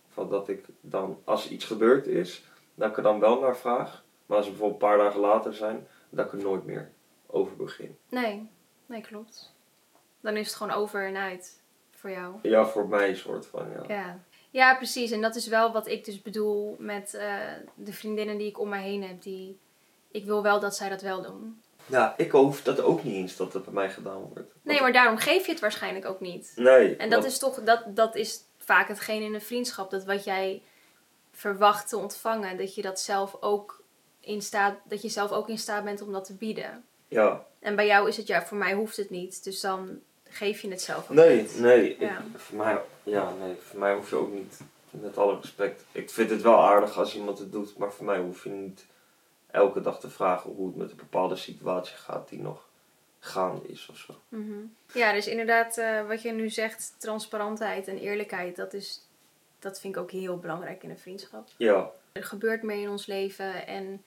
Van 0.09 0.29
dat 0.31 0.49
ik 0.49 0.65
dan, 0.81 1.19
als 1.25 1.49
iets 1.49 1.65
gebeurd 1.65 2.07
is, 2.07 2.45
dat 2.75 2.91
ik 2.91 2.97
er 2.97 3.03
dan 3.03 3.21
wel 3.21 3.41
naar 3.41 3.57
vraag. 3.57 4.05
Maar 4.27 4.37
als 4.37 4.47
we 4.47 4.53
bijvoorbeeld 4.53 4.83
een 4.83 4.89
paar 4.89 4.99
dagen 4.99 5.21
later 5.21 5.55
zijn, 5.55 5.87
dat 6.11 6.27
ik 6.27 6.33
er 6.33 6.39
nooit 6.39 6.65
meer 6.65 6.91
over 7.27 7.57
begin. 7.57 7.97
Nee, 8.09 8.49
nee, 8.87 9.01
klopt. 9.01 9.55
Dan 10.21 10.37
is 10.37 10.47
het 10.47 10.57
gewoon 10.57 10.73
over 10.73 11.07
en 11.07 11.17
uit 11.17 11.63
voor 11.91 12.11
jou. 12.11 12.35
Ja, 12.43 12.67
voor 12.67 12.89
mij 12.89 13.15
soort 13.15 13.47
van, 13.47 13.67
ja. 13.71 13.95
Ja. 13.95 14.19
Ja, 14.51 14.77
precies. 14.77 15.11
En 15.11 15.21
dat 15.21 15.35
is 15.35 15.47
wel 15.47 15.73
wat 15.73 15.87
ik 15.89 16.05
dus 16.05 16.23
bedoel 16.23 16.77
met 16.79 17.15
eh, 17.15 17.39
de 17.75 17.93
vriendinnen 17.93 18.39
die 18.39 18.49
ik 18.49 18.61
om 18.61 18.69
mij 18.69 18.83
heen 18.83 19.03
heb. 19.03 19.23
Die, 19.23 19.59
ik 20.11 20.25
wil 20.25 20.43
wel 20.43 20.61
dat 20.61 20.77
zij 20.77 20.89
dat 20.89 21.03
wel 21.03 21.23
doen. 21.23 21.63
Ja, 21.87 22.15
ik 22.17 22.31
hoef 22.31 22.63
dat 22.63 22.81
ook 22.81 23.05
niet 23.05 23.15
eens 23.15 23.37
dat 23.37 23.53
het 23.53 23.65
bij 23.65 23.73
mij 23.75 23.91
gedaan 23.91 24.21
wordt. 24.35 24.53
Nee, 24.63 24.81
maar 24.81 24.93
daarom 24.93 25.17
geef 25.17 25.45
je 25.47 25.53
het 25.53 25.61
waarschijnlijk 25.61 26.07
ook 26.07 26.21
niet. 26.21 26.53
Nee. 26.57 26.97
En 26.97 27.11
dat 27.11 27.19
want- 27.21 27.33
is 27.33 27.39
toch, 27.39 27.63
dat, 27.63 27.83
dat 27.87 28.15
is 28.17 28.41
vaak 28.59 28.89
hetgeen 28.89 29.23
in 29.23 29.35
een 29.35 29.41
vriendschap. 29.41 29.91
Dat 29.91 30.05
wat 30.05 30.25
jij 30.25 30.63
verwacht 31.33 31.89
te 31.89 31.97
ontvangen, 31.97 32.57
dat 32.59 32.75
je 32.75 32.83
dat 32.83 33.01
zelf 33.01 33.37
ook 33.41 33.83
in 34.21 34.43
staat, 34.43 34.75
dat 34.85 35.03
je 35.03 35.09
zelf 35.09 35.31
ook 35.33 35.49
in 35.49 35.59
staat 35.59 35.85
bent 35.85 36.03
om 36.03 36.13
dat 36.13 36.25
te 36.25 36.35
bieden. 36.35 36.85
Ja. 37.09 37.45
En 37.59 37.77
bij 37.77 37.87
jou 37.87 38.09
is 38.09 38.17
het 38.17 38.27
ja, 38.27 38.43
voor 38.47 38.57
mij 38.59 38.73
hoeft 38.75 38.97
het 38.97 39.11
niet. 39.11 39.45
Dus 39.45 39.61
dan 39.61 40.01
geef 40.29 40.61
je 40.61 40.69
het 40.71 40.83
zelf 40.83 41.11
ook 41.11 41.17
Nee, 41.17 41.41
niet. 41.41 41.59
nee. 41.61 41.91
ik- 41.91 42.01
Ja. 42.01 42.23
voor, 42.37 42.57
mij, 42.57 42.79
ja, 43.03 43.33
nee. 43.41 43.55
voor 43.61 43.79
mij 43.79 43.95
hoef 43.95 44.11
je 44.11 44.17
ook 44.17 44.33
niet 44.33 44.59
met 44.91 45.19
alle 45.19 45.37
respect. 45.41 45.85
Ik 45.93 46.11
vind 46.11 46.31
het 46.31 46.43
wel 46.43 46.59
aardig 46.61 46.99
als 46.99 47.15
iemand 47.17 47.39
het 47.39 47.53
doet, 47.53 47.77
maar 47.77 47.93
voor 47.93 48.05
mij 48.05 48.19
hoef 48.19 48.45
je 48.45 48.51
niet 48.51 48.85
elke 49.53 49.81
dag 49.81 50.01
te 50.01 50.11
vragen 50.11 50.51
hoe 50.51 50.67
het 50.67 50.77
met 50.77 50.91
een 50.91 50.97
bepaalde 50.97 51.37
situatie 51.37 51.97
gaat 51.97 52.29
die 52.29 52.41
nog 52.41 52.69
gaande 53.19 53.69
is 53.69 53.89
of 53.91 53.97
zo. 53.97 54.15
Mhm. 54.29 54.59
Ja, 54.93 55.13
dus 55.13 55.27
inderdaad, 55.27 55.79
eh, 55.79 56.07
wat 56.07 56.23
je 56.23 56.33
nu 56.33 56.51
zegt, 56.51 56.95
transparantheid 56.99 57.89
en 57.89 57.99
eerlijkheid, 57.99 58.57
dat, 58.57 58.73
is, 58.73 59.07
dat 59.59 59.81
vind 59.81 59.97
ik 59.97 60.03
ook 60.03 60.11
heel 60.11 60.39
belangrijk 60.39 60.83
in 60.83 60.91
een 60.91 60.99
vriendschap. 60.99 61.49
Ja, 61.57 61.91
Er 62.13 62.25
gebeurt 62.25 62.63
meer 62.63 62.83
in 62.83 62.89
ons 62.91 63.07
leven 63.07 63.67
en 63.67 64.05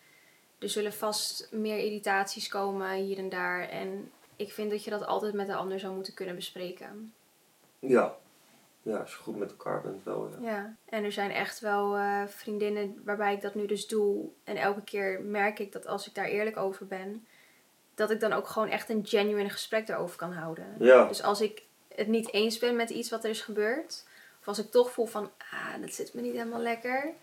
er 0.59 0.69
zullen 0.69 0.93
vast 0.93 1.47
meer 1.51 1.77
irritaties 1.77 2.47
komen 2.47 2.91
hier 2.93 3.17
en 3.17 3.29
daar. 3.29 3.69
En 3.69 4.11
ik 4.35 4.51
vind 4.51 4.71
dat 4.71 4.83
je 4.83 4.89
dat 4.89 5.05
altijd 5.05 5.33
met 5.33 5.47
de 5.47 5.55
ander 5.55 5.79
zou 5.79 5.93
moeten 5.93 6.13
kunnen 6.13 6.35
bespreken. 6.35 7.13
ja. 7.79 8.15
Ja, 8.83 8.97
als 8.97 9.11
je 9.11 9.17
goed 9.17 9.37
met 9.37 9.49
elkaar 9.49 9.81
bent 9.81 10.03
wel, 10.03 10.29
ja. 10.29 10.51
Ja, 10.51 10.75
en 10.85 11.03
er 11.03 11.11
zijn 11.11 11.31
echt 11.31 11.59
wel 11.59 11.95
eh, 11.95 12.21
vriendinnen 12.27 13.01
waarbij 13.05 13.33
ik 13.33 13.41
dat 13.41 13.55
nu 13.55 13.65
dus 13.65 13.87
doe. 13.87 14.29
En 14.43 14.55
elke 14.55 14.81
keer 14.81 15.21
merk 15.21 15.59
ik 15.59 15.71
dat 15.71 15.87
als 15.87 16.07
ik 16.07 16.15
daar 16.15 16.25
eerlijk 16.25 16.57
over 16.57 16.87
ben, 16.87 17.27
dat 17.95 18.11
ik 18.11 18.19
dan 18.19 18.33
ook 18.33 18.47
gewoon 18.47 18.69
echt 18.69 18.89
een 18.89 19.05
genuine 19.05 19.49
gesprek 19.49 19.89
erover 19.89 20.17
kan 20.17 20.33
houden. 20.33 20.75
Ja, 20.79 21.05
Dus 21.05 21.23
als 21.23 21.41
ik 21.41 21.63
het 21.95 22.07
niet 22.07 22.33
eens 22.33 22.59
ben 22.59 22.75
met 22.75 22.89
iets 22.89 23.09
wat 23.09 23.23
er 23.23 23.29
is 23.29 23.41
gebeurd, 23.41 24.05
of 24.39 24.47
als 24.47 24.59
ik 24.59 24.71
toch 24.71 24.91
voel 24.91 25.05
van, 25.05 25.31
ah, 25.51 25.81
dat 25.81 25.93
zit 25.93 26.13
me 26.13 26.21
niet 26.21 26.33
helemaal 26.33 26.59
lekker, 26.59 27.13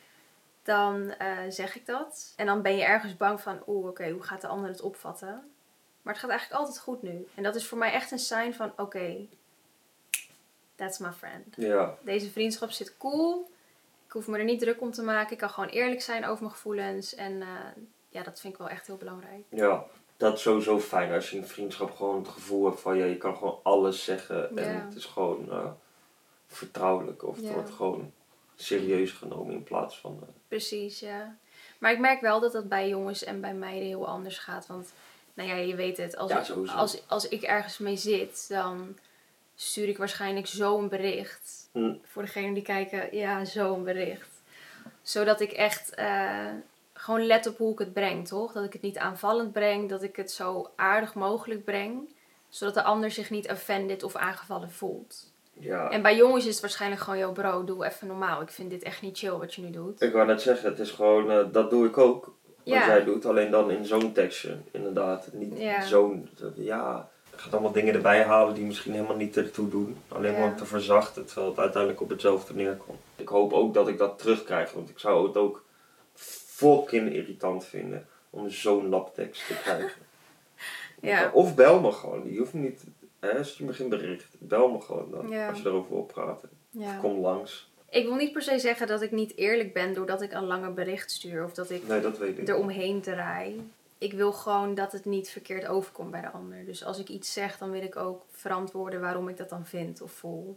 dan 0.63 1.11
eh, 1.11 1.39
zeg 1.49 1.77
ik 1.77 1.87
dat. 1.87 2.33
En 2.37 2.47
dan 2.47 2.63
ben 2.63 2.77
je 2.77 2.85
ergens 2.85 3.17
bang 3.17 3.41
van, 3.41 3.63
oeh, 3.67 3.87
oké, 3.89 4.11
hoe 4.11 4.23
gaat 4.23 4.41
de 4.41 4.47
ander 4.47 4.69
het 4.69 4.81
opvatten? 4.81 5.51
Maar 6.03 6.13
het 6.13 6.23
gaat 6.23 6.31
eigenlijk 6.31 6.61
altijd 6.61 6.81
goed 6.81 7.03
nu. 7.03 7.27
En 7.35 7.43
dat 7.43 7.55
is 7.55 7.67
voor 7.67 7.79
mij 7.79 7.93
echt 7.93 8.11
een 8.11 8.19
sign 8.19 8.53
van, 8.53 8.73
oké, 8.77 9.27
that's 10.81 10.99
my 10.99 11.13
friend. 11.13 11.55
ja, 11.57 11.95
Deze 12.03 12.31
vriendschap 12.31 12.71
zit 12.71 12.97
cool. 12.99 13.51
Ik 14.07 14.13
hoef 14.13 14.27
me 14.27 14.39
er 14.39 14.45
niet 14.45 14.61
druk 14.61 14.81
om 14.81 14.91
te 14.91 15.03
maken. 15.03 15.33
Ik 15.33 15.39
kan 15.39 15.51
gewoon 15.51 15.69
eerlijk 15.69 16.03
zijn 16.03 16.25
over 16.27 16.43
mijn 16.43 16.55
gevoelens. 16.55 17.15
En 17.15 17.43
eh, 17.43 17.49
ja, 18.09 18.23
dat 18.23 18.41
vind 18.41 18.53
ik 18.53 18.59
wel 18.59 18.69
echt 18.69 18.87
heel 18.87 18.97
belangrijk. 18.97 19.45
ja. 19.49 19.85
Dat 20.17 20.35
is 20.37 20.43
sowieso 20.43 20.79
fijn 20.81 21.13
als 21.13 21.31
je 21.31 21.37
in 21.37 21.43
een 21.43 21.49
vriendschap 21.49 21.91
gewoon 21.97 22.19
het 22.19 22.29
gevoel 22.29 22.65
hebt 22.67 22.81
van, 22.81 22.97
ja, 22.97 23.05
je 23.05 23.17
kan 23.17 23.37
gewoon 23.37 23.59
alles 23.63 24.05
zeggen. 24.05 24.57
En 24.57 24.73
Ja. 24.73 24.85
het 24.85 24.95
is 24.95 25.05
gewoon 25.05 25.51
eh, 25.51 25.71
vertrouwelijk 26.47 27.23
of 27.25 27.37
het 27.37 27.53
wordt 27.53 27.71
gewoon 27.71 28.13
serieus 28.57 29.11
genomen 29.13 29.55
in 29.55 29.63
plaats 29.63 29.99
van... 29.99 30.19
eh, 30.23 30.29
Precies, 30.49 31.01
ja. 31.01 31.37
Maar 31.79 31.93
ik 31.93 31.99
merk 31.99 32.21
wel 32.21 32.41
dat 32.41 32.53
dat 32.53 32.69
bij 32.69 32.89
jongens 32.89 33.25
en 33.25 33.41
bij 33.41 33.55
meiden 33.55 33.87
heel 33.89 34.09
anders 34.09 34.39
gaat. 34.39 34.67
Want, 34.67 34.93
nou 35.35 35.49
ja, 35.49 35.55
je 35.55 35.75
weet 35.75 35.97
het. 35.97 36.17
Als, 36.17 36.31
Ja, 36.31 36.41
ik, 36.41 36.69
als, 36.69 37.03
als 37.09 37.29
ik 37.29 37.43
ergens 37.43 37.79
mee 37.79 37.97
zit, 37.97 38.49
dan 38.49 38.99
stuur 39.63 39.89
ik 39.89 39.99
waarschijnlijk 39.99 40.47
zo'n 40.47 40.89
bericht. 40.89 41.69
Hm. 41.73 41.95
Voor 42.05 42.23
degenen 42.23 42.55
die 42.55 42.63
kijken, 42.63 43.17
ja, 43.17 43.45
zo'n 43.45 43.85
bericht. 43.85 44.29
Zodat 45.03 45.41
ik 45.41 45.53
echt 45.53 45.95
eh, 45.95 46.47
gewoon 46.95 47.27
let 47.27 47.47
op 47.47 47.59
hoe 47.59 47.73
ik 47.73 47.79
het 47.79 47.93
breng, 47.93 48.29
toch? 48.29 48.53
Dat 48.53 48.65
ik 48.65 48.73
het 48.73 48.83
niet 48.83 48.99
aanvallend 48.99 49.53
breng. 49.53 49.89
Dat 49.89 50.03
ik 50.03 50.17
het 50.17 50.31
zo 50.33 50.71
aardig 50.77 51.15
mogelijk 51.15 51.65
breng. 51.65 52.09
Zodat 52.49 52.75
de 52.75 52.83
ander 52.83 53.11
zich 53.11 53.31
niet 53.31 53.51
offended 53.51 54.03
of 54.03 54.17
aangevallen 54.17 54.71
voelt. 54.71 55.33
ja, 55.53 55.91
En 55.91 56.03
bij 56.03 56.17
jongens 56.17 56.45
is 56.45 56.51
het 56.53 56.61
waarschijnlijk 56.61 57.01
gewoon, 57.03 57.19
yo 57.19 57.33
bro, 57.33 57.65
doe 57.65 57.85
even 57.87 58.07
normaal. 58.07 58.41
Ik 58.43 58.49
vind 58.51 58.71
dit 58.71 58.83
echt 58.83 59.03
niet 59.03 59.19
chill 59.19 59.31
wat 59.31 59.55
je 59.55 59.63
nu 59.63 59.71
doet. 59.71 60.03
Ik 60.03 60.13
wou 60.13 60.27
net 60.27 60.43
zeggen, 60.43 60.69
het 60.71 60.79
is 60.79 60.91
gewoon, 60.91 61.31
eh, 61.31 61.45
dat 61.53 61.71
doe 61.71 61.87
ik 61.87 61.99
ook. 61.99 62.25
Wat 62.25 62.35
Ja. 62.65 62.87
jij 62.87 63.05
doet, 63.05 63.27
alleen 63.27 63.51
dan 63.51 63.71
in 63.71 63.85
zo'n 63.85 64.13
tekstje, 64.13 64.57
inderdaad. 64.71 65.29
Niet 65.33 65.59
Ja. 65.59 65.81
zo'n, 65.81 66.29
ja, 66.55 67.09
gaat 67.41 67.53
allemaal 67.53 67.73
dingen 67.73 67.95
erbij 67.95 68.23
halen 68.25 68.55
die 68.55 68.65
misschien 68.65 68.93
helemaal 68.93 69.17
niet 69.17 69.37
ertoe 69.37 69.69
doen. 69.69 69.97
Alleen 70.09 70.33
maar 70.33 70.51
om 70.51 70.57
te 70.57 70.65
verzachten, 70.67 71.27
terwijl 71.27 71.49
het 71.49 71.59
uiteindelijk 71.59 72.03
op 72.03 72.09
hetzelfde 72.09 72.55
neerkomt. 72.55 72.99
Ik 73.17 73.29
hoop 73.29 73.53
ook 73.53 73.75
dat 73.75 73.89
ik 73.89 73.99
dat 73.99 74.19
terugkrijg, 74.19 74.73
want 74.73 74.89
ik 74.89 74.99
zou 74.99 75.27
het 75.27 75.37
ook 75.37 75.65
fucking 76.15 77.13
irritant 77.13 77.65
vinden 77.65 78.07
om 78.31 78.51
zo'n 78.51 78.89
labtekst 78.89 79.47
te 79.47 79.55
krijgen. 79.55 79.91
Ja. 81.03 81.31
Of 81.33 81.55
bel 81.55 81.81
me 81.81 81.93
gewoon, 81.93 82.33
je 82.33 82.39
hoeft 82.39 82.53
niet, 82.53 82.85
hè, 83.21 83.39
als 83.39 83.59
je 83.59 83.65
me 83.65 83.73
geen 83.73 83.89
bericht, 83.89 84.27
bel 84.39 84.69
me 84.69 84.81
gewoon 84.81 85.11
dan, 85.11 85.29
Ja. 85.29 85.49
als 85.49 85.59
je 85.61 85.67
erover 85.69 85.91
wil 85.91 86.03
praten. 86.03 86.49
Ja. 86.71 86.97
Kom 86.97 87.21
langs. 87.21 87.71
Ik 87.91 88.05
wil 88.07 88.15
niet 88.15 88.33
per 88.33 88.43
se 88.43 88.59
zeggen 88.59 88.87
dat 88.87 89.03
ik 89.03 89.11
niet 89.11 89.37
eerlijk 89.37 89.73
ben 89.73 89.95
doordat 89.95 90.23
ik 90.23 90.33
een 90.33 90.47
lange 90.47 90.71
bericht 90.71 91.11
stuur 91.11 91.45
of 91.45 91.53
dat 91.55 91.71
ik 91.71 91.89
Nee, 91.89 92.01
dat 92.01 92.19
weet 92.19 92.39
ik. 92.39 92.49
eromheen 92.49 93.01
draai. 93.01 93.71
Ik 94.01 94.13
wil 94.13 94.33
gewoon 94.33 94.75
dat 94.75 94.93
het 94.93 95.05
niet 95.05 95.31
verkeerd 95.31 95.67
overkomt 95.67 96.11
bij 96.11 96.21
de 96.21 96.31
ander. 96.31 96.65
Dus 96.65 96.85
als 96.85 96.99
ik 96.99 97.09
iets 97.09 97.33
zeg, 97.33 97.59
dan 97.59 97.71
wil 97.71 97.83
ik 97.83 97.97
ook 97.97 98.25
verantwoorden 98.31 99.01
waarom 99.01 99.29
ik 99.29 99.37
dat 99.37 99.49
dan 99.49 99.67
vind 99.67 100.01
of 100.01 100.13
voel. 100.13 100.57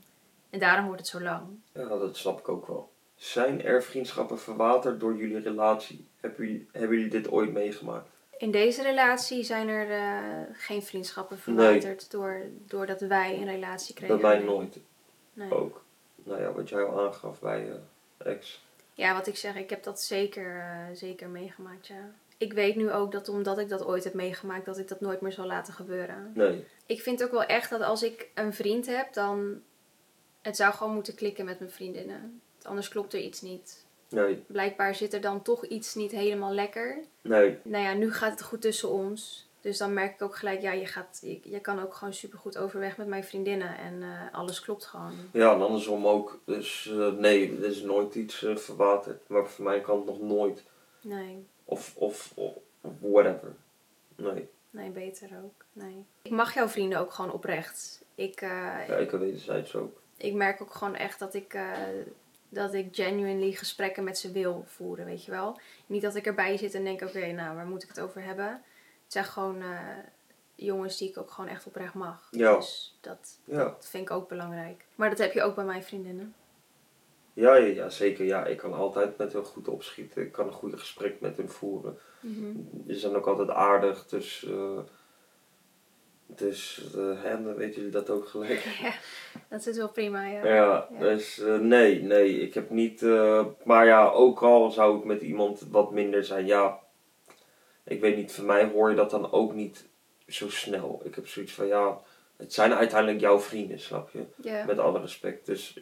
En 0.50 0.60
daarom 0.60 0.86
wordt 0.86 1.00
het 1.00 1.10
zo 1.10 1.22
lang. 1.22 1.42
Ja, 1.74 1.88
dat 1.88 2.18
snap 2.18 2.40
ik 2.40 2.50
ook 2.50 2.68
wel. 2.68 2.92
Zijn 3.16 3.64
er 3.64 3.84
vriendschappen 3.84 4.40
verwaterd 4.40 5.00
door 5.00 5.16
jullie 5.18 5.40
relatie? 5.40 6.08
Hebben 6.20 6.46
jullie, 6.46 6.68
hebben 6.72 6.98
jullie 6.98 7.12
dit 7.12 7.32
ooit 7.32 7.52
meegemaakt? 7.54 8.08
In 8.38 8.52
deze 8.52 8.82
relatie 8.84 9.44
zijn 9.44 9.68
er 9.68 9.92
eh, 9.92 10.42
geen 10.54 10.84
vriendschappen 10.84 11.38
verwaterd 11.40 12.12
door, 12.12 12.42
doordat 12.66 13.02
wij 13.02 13.38
een 13.38 13.46
relatie 13.46 13.96
kregen. 13.96 14.20
Bij 14.20 14.26
mij 14.30 14.38
Nee. 14.38 14.46
nooit 14.56 14.80
Nee. 15.34 15.52
ook. 15.54 15.84
Nou 16.24 16.42
ja, 16.42 16.52
wat 16.52 16.70
jij 16.70 16.84
al 16.84 17.06
aangaf 17.06 17.40
bij 17.40 17.70
eh 17.72 18.32
ex. 18.32 18.66
Ja, 18.94 19.14
wat 19.14 19.28
ik 19.28 19.36
zeg, 19.38 19.56
ik 19.56 19.70
heb 19.70 19.84
dat 19.84 20.02
zeker, 20.02 20.60
eh, 20.60 20.96
zeker 20.96 21.30
meegemaakt, 21.30 21.88
ja. 21.88 22.12
Ik 22.38 22.54
weet 22.54 22.76
nu 22.76 22.92
ook 22.92 23.12
dat 23.12 23.30
omdat 23.30 23.58
ik 23.58 23.70
dat 23.70 23.86
ooit 23.86 24.04
heb 24.04 24.14
meegemaakt, 24.14 24.66
dat 24.66 24.78
ik 24.78 24.88
dat 24.88 25.02
nooit 25.02 25.22
meer 25.22 25.32
zal 25.32 25.46
laten 25.46 25.74
gebeuren. 25.74 26.32
Nee, 26.34 26.66
Ik 26.86 27.02
vind 27.02 27.24
ook 27.24 27.32
wel 27.32 27.44
echt 27.44 27.70
dat 27.70 27.82
als 27.82 28.04
ik 28.04 28.30
een 28.34 28.54
vriend 28.54 28.86
heb, 28.86 29.14
dan... 29.14 29.62
Het 30.42 30.56
zou 30.56 30.74
gewoon 30.74 30.94
moeten 30.94 31.16
klikken 31.16 31.46
met 31.46 31.60
mijn 31.60 31.72
vriendinnen. 31.72 32.42
Anders 32.64 32.88
klopt 32.88 33.14
er 33.14 33.20
iets 33.20 33.42
niet. 33.42 33.86
nee, 34.10 34.44
Blijkbaar 34.48 34.96
zit 34.96 35.14
er 35.14 35.22
dan 35.22 35.42
toch 35.42 35.66
iets 35.66 35.96
niet 35.96 36.12
helemaal 36.12 36.54
lekker. 36.54 36.98
nee. 37.22 37.58
Nou 37.64 37.84
ja, 37.84 37.94
nu 37.94 38.14
gaat 38.14 38.32
het 38.32 38.42
goed 38.42 38.62
tussen 38.62 38.90
ons. 38.90 39.48
Dus 39.62 39.78
dan 39.78 39.94
merk 39.94 40.14
ik 40.14 40.22
ook 40.22 40.36
gelijk, 40.36 40.62
ja, 40.62 40.72
je, 40.72 40.86
gaat, 40.86 41.20
je, 41.22 41.40
je 41.44 41.60
kan 41.60 41.82
ook 41.82 41.94
gewoon 41.94 42.14
supergoed 42.14 42.58
overweg 42.58 42.98
met 42.98 43.08
mijn 43.08 43.24
vriendinnen. 43.24 43.78
En 43.78 44.02
eh, 44.02 44.10
alles 44.38 44.62
klopt 44.62 44.86
gewoon. 44.86 45.14
Ja, 45.32 45.54
en 45.54 45.62
andersom 45.62 46.08
ook. 46.08 46.40
Dus 46.46 46.92
eh, 46.92 47.12
nee, 47.12 47.58
er 47.58 47.66
is 47.66 47.82
nooit 47.82 48.16
iets 48.16 48.44
eh, 48.44 48.56
verwaterd. 48.56 49.30
Maar 49.30 49.48
van 49.48 49.64
mijn 49.64 49.82
kant 49.82 50.06
nog 50.06 50.22
nooit. 50.22 50.64
Nee, 51.02 51.48
Of, 51.74 51.94
of, 51.96 52.32
of 52.82 52.92
whatever. 53.00 53.56
Nee, 54.16 54.50
nee, 54.70 54.90
beter 54.90 55.30
ook. 55.44 55.66
Nee. 55.74 56.06
Ik 56.22 56.32
mag 56.32 56.54
jouw 56.54 56.68
vrienden 56.68 57.00
ook 57.00 57.14
gewoon 57.14 57.32
oprecht. 57.32 58.04
Ik, 58.16 58.42
eh, 58.42 58.50
ja, 58.88 58.96
ik 58.96 59.12
wederzijds 59.12 59.76
ook. 59.76 60.02
ik 60.18 60.34
merk 60.34 60.62
ook 60.62 60.74
gewoon 60.74 60.96
echt 60.96 61.20
dat 61.20 61.34
ik, 61.34 61.54
eh, 61.54 61.72
dat 62.50 62.74
ik 62.74 62.96
genuinely 62.96 63.52
gesprekken 63.52 64.04
met 64.04 64.18
ze 64.18 64.32
wil 64.32 64.64
voeren, 64.68 65.06
weet 65.06 65.26
je 65.26 65.32
wel. 65.32 65.60
Niet 65.86 66.02
dat 66.02 66.16
ik 66.16 66.26
erbij 66.26 66.58
zit 66.58 66.74
en 66.74 66.84
denk, 66.84 67.02
oké, 67.02 67.26
nou, 67.32 67.56
waar 67.56 67.66
moet 67.68 67.84
ik 67.84 67.90
het 67.90 68.00
over 68.00 68.24
hebben? 68.24 68.48
Het 69.04 69.12
zijn 69.14 69.26
gewoon 69.26 69.62
eh, 69.62 69.80
jongens 70.56 70.98
die 70.98 71.10
ik 71.10 71.18
ook 71.18 71.32
gewoon 71.32 71.50
echt 71.50 71.66
oprecht 71.66 71.94
mag. 71.94 72.28
Ja. 72.32 72.56
Dus 72.56 72.98
dat, 73.02 73.40
Ja. 73.46 73.64
dat 73.64 73.88
vind 73.90 74.10
ik 74.10 74.16
ook 74.16 74.30
belangrijk. 74.30 74.86
Maar 74.96 75.10
dat 75.10 75.18
heb 75.18 75.34
je 75.34 75.42
ook 75.44 75.56
bij 75.56 75.66
mijn 75.66 75.84
vriendinnen. 75.84 76.34
Ja, 77.34 77.56
ja, 77.56 77.66
ja, 77.66 77.90
zeker. 77.90 78.26
Ja, 78.26 78.46
ik 78.46 78.58
kan 78.58 78.74
altijd 78.74 79.18
met 79.18 79.34
hun 79.34 79.44
goed 79.46 79.68
opschieten. 79.68 80.22
Ik 80.22 80.32
kan 80.32 80.48
een 80.48 80.54
goede 80.54 80.78
gesprek 80.78 81.20
met 81.20 81.38
hun 81.38 81.50
voeren. 81.50 81.98
Ze 82.88 82.96
zijn 83.00 83.16
ook 83.16 83.28
altijd 83.28 83.50
aardig, 83.50 84.06
dus... 84.08 84.46
eh 84.46 84.80
dus, 86.36 86.84
eh, 86.96 87.24
hè, 87.24 87.44
dan 87.44 87.56
weten 87.56 87.76
jullie 87.76 87.92
dat 87.92 88.10
ook 88.10 88.28
gelijk. 88.28 88.60
Ja, 88.82 88.94
dat 89.50 89.68
is 89.68 89.78
wel 89.78 89.90
prima, 89.90 90.26
ja. 90.28 90.46
Ja, 90.46 90.54
Ja. 90.92 91.00
dus 91.00 91.40
eh, 91.40 91.58
nee, 91.58 92.02
nee, 92.02 92.40
ik 92.40 92.54
heb 92.54 92.70
niet... 92.70 93.02
maar 93.64 93.86
ja, 93.86 94.10
ook 94.10 94.42
al 94.42 94.72
zou 94.72 94.98
ik 94.98 95.04
met 95.04 95.22
iemand 95.22 95.62
wat 95.72 95.92
minder 95.92 96.24
zijn, 96.26 96.46
ja... 96.46 96.80
Ik 97.84 98.02
weet 98.02 98.16
niet, 98.16 98.32
voor 98.32 98.46
mij 98.46 98.66
hoor 98.66 98.90
je 98.90 98.96
dat 98.96 99.10
dan 99.10 99.32
ook 99.32 99.54
niet 99.54 99.86
zo 100.28 100.50
snel. 100.50 101.02
Ik 101.04 101.16
heb 101.16 101.28
zoiets 101.28 101.54
van, 101.54 101.68
ja, 101.68 102.00
het 102.38 102.54
zijn 102.54 102.74
uiteindelijk 102.74 103.20
jouw 103.20 103.40
vrienden, 103.40 103.80
snap 103.80 104.10
je? 104.10 104.24
Met 104.66 104.80
alle 104.80 105.00
respect. 105.00 105.46
Dus 105.46 105.80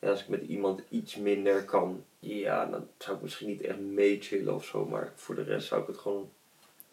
ja, 0.00 0.10
als 0.10 0.20
ik 0.20 0.28
met 0.28 0.42
iemand 0.42 0.82
iets 0.88 1.16
minder 1.16 1.64
kan, 1.64 2.04
ja, 2.18 2.66
dan 2.66 2.88
zou 2.98 3.16
ik 3.16 3.22
misschien 3.22 3.48
niet 3.48 3.60
echt 3.62 3.78
mee 3.78 4.20
chillen 4.20 4.54
of 4.54 4.64
zo. 4.64 4.84
Maar 4.86 5.12
voor 5.14 5.34
de 5.34 5.42
rest 5.42 5.68
zou 5.68 5.80
ik 5.80 5.86
het 5.86 5.98
gewoon, 5.98 6.30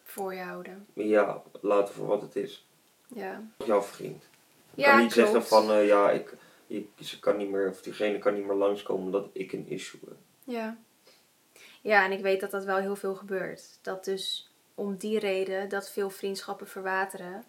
Voor 0.02 0.34
je 0.34 0.40
houden. 0.42 0.86
ja, 0.92 1.42
laten 1.60 1.94
voor 1.94 2.06
wat 2.06 2.22
het 2.22 2.36
is. 2.36 2.66
Ja. 3.06 3.42
Jouw 3.66 3.82
vriend. 3.82 4.28
Ja, 4.74 4.90
kan 4.90 5.00
niet 5.02 5.12
klopt. 5.12 5.28
zeggen 5.30 5.48
van, 5.48 5.70
eh, 5.70 5.86
ja, 5.86 6.10
ik, 6.10 6.34
ik, 6.66 6.88
ze 7.00 7.18
kan 7.20 7.36
niet 7.36 7.50
meer, 7.50 7.68
of 7.68 7.82
diegene 7.82 8.18
kan 8.18 8.34
niet 8.34 8.46
meer 8.46 8.56
langskomen 8.56 9.04
omdat 9.04 9.28
ik 9.32 9.52
een 9.52 9.66
issue 9.68 10.00
heb. 10.04 10.16
Ja. 10.44 10.78
Ja, 11.80 12.04
en 12.04 12.12
ik 12.12 12.20
weet 12.20 12.40
dat 12.40 12.50
dat 12.50 12.64
wel 12.64 12.76
heel 12.76 12.96
veel 12.96 13.14
gebeurt. 13.14 13.78
Dat 13.82 14.04
dus 14.04 14.50
om 14.74 14.96
die 14.96 15.18
reden 15.18 15.68
dat 15.68 15.90
veel 15.90 16.10
vriendschappen 16.10 16.68
verwateren 16.68 17.44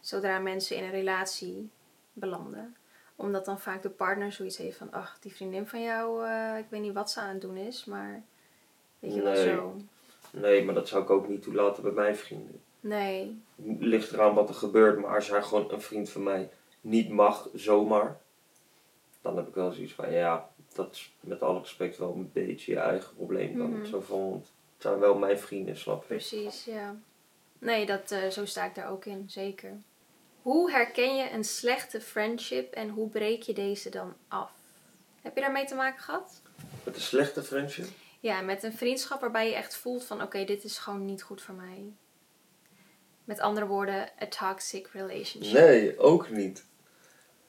zodra 0.00 0.38
mensen 0.38 0.76
in 0.76 0.84
een 0.84 0.90
relatie 0.90 1.70
belanden. 2.12 2.76
Omdat 3.20 3.44
dan 3.44 3.60
vaak 3.60 3.82
de 3.82 3.90
partner 3.90 4.32
zoiets 4.32 4.56
heeft 4.56 4.76
van, 4.76 4.92
ach, 4.92 5.18
die 5.20 5.34
vriendin 5.34 5.66
van 5.66 5.82
jou, 5.82 6.26
eh, 6.26 6.58
ik 6.58 6.64
weet 6.68 6.80
niet 6.80 6.92
wat 6.92 7.10
ze 7.10 7.20
aan 7.20 7.28
het 7.28 7.40
doen 7.40 7.56
is, 7.56 7.84
maar 7.84 8.22
weet 8.98 9.14
je 9.14 9.22
wel 9.22 9.32
Nee. 9.32 9.44
zo. 9.54 9.76
Nee, 10.30 10.64
maar 10.64 10.74
dat 10.74 10.88
zou 10.88 11.02
ik 11.02 11.10
ook 11.10 11.28
niet 11.28 11.42
toelaten 11.42 11.82
bij 11.82 11.92
mijn 11.92 12.16
vrienden. 12.16 12.60
Nee, 12.80 13.42
Ligt 13.78 14.12
eraan 14.12 14.34
wat 14.34 14.48
er 14.48 14.54
gebeurt, 14.54 14.98
maar 15.00 15.14
als 15.14 15.28
hij 15.28 15.42
gewoon 15.42 15.72
een 15.72 15.80
vriend 15.80 16.10
van 16.10 16.22
mij 16.22 16.50
niet 16.80 17.08
mag, 17.10 17.48
zomaar, 17.54 18.16
dan 19.20 19.36
heb 19.36 19.48
ik 19.48 19.54
wel 19.54 19.72
zoiets 19.72 19.92
van, 19.92 20.12
ja, 20.12 20.48
dat 20.74 20.92
is 20.92 21.12
met 21.20 21.42
alle 21.42 21.58
respect 21.58 21.98
wel 21.98 22.14
een 22.14 22.30
beetje 22.32 22.72
je 22.72 22.78
eigen 22.78 23.14
probleem 23.14 23.58
dan. 23.58 23.70
Mhm. 23.70 23.84
Zo 23.86 24.00
van, 24.00 24.30
want 24.30 24.44
het 24.44 24.82
zijn 24.82 24.98
wel 24.98 25.18
mijn 25.18 25.38
vrienden, 25.38 25.76
snap 25.76 26.00
je? 26.02 26.06
Precies, 26.08 26.64
ja. 26.64 26.96
Nee, 27.58 27.86
dat, 27.86 28.10
eh, 28.10 28.28
zo 28.28 28.44
sta 28.44 28.64
ik 28.64 28.74
daar 28.74 28.90
ook 28.90 29.04
in, 29.04 29.24
zeker. 29.30 29.76
Hoe 30.48 30.70
herken 30.70 31.16
je 31.16 31.30
een 31.30 31.44
slechte 31.44 32.00
friendship 32.00 32.72
en 32.72 32.88
hoe 32.88 33.08
breek 33.08 33.42
je 33.42 33.52
deze 33.52 33.90
dan 33.90 34.14
af? 34.28 34.50
Heb 35.22 35.34
je 35.34 35.40
daarmee 35.40 35.64
te 35.64 35.74
maken 35.74 36.02
gehad? 36.02 36.42
Met 36.84 36.94
een 36.94 37.00
slechte 37.00 37.42
friendship? 37.42 37.86
Ja, 38.20 38.40
met 38.40 38.62
een 38.62 38.72
vriendschap 38.72 39.20
waarbij 39.20 39.48
je 39.48 39.54
echt 39.54 39.76
voelt 39.76 40.04
van 40.04 40.22
oké, 40.22 40.44
dit 40.44 40.64
is 40.64 40.78
gewoon 40.78 41.04
niet 41.04 41.22
goed 41.22 41.42
voor 41.42 41.54
mij. 41.54 41.92
Met 43.24 43.40
andere 43.40 43.66
woorden, 43.66 44.08
a 44.22 44.26
toxic 44.26 44.88
relationship. 44.92 45.52
Nee, 45.52 45.98
ook 45.98 46.30
niet. 46.30 46.64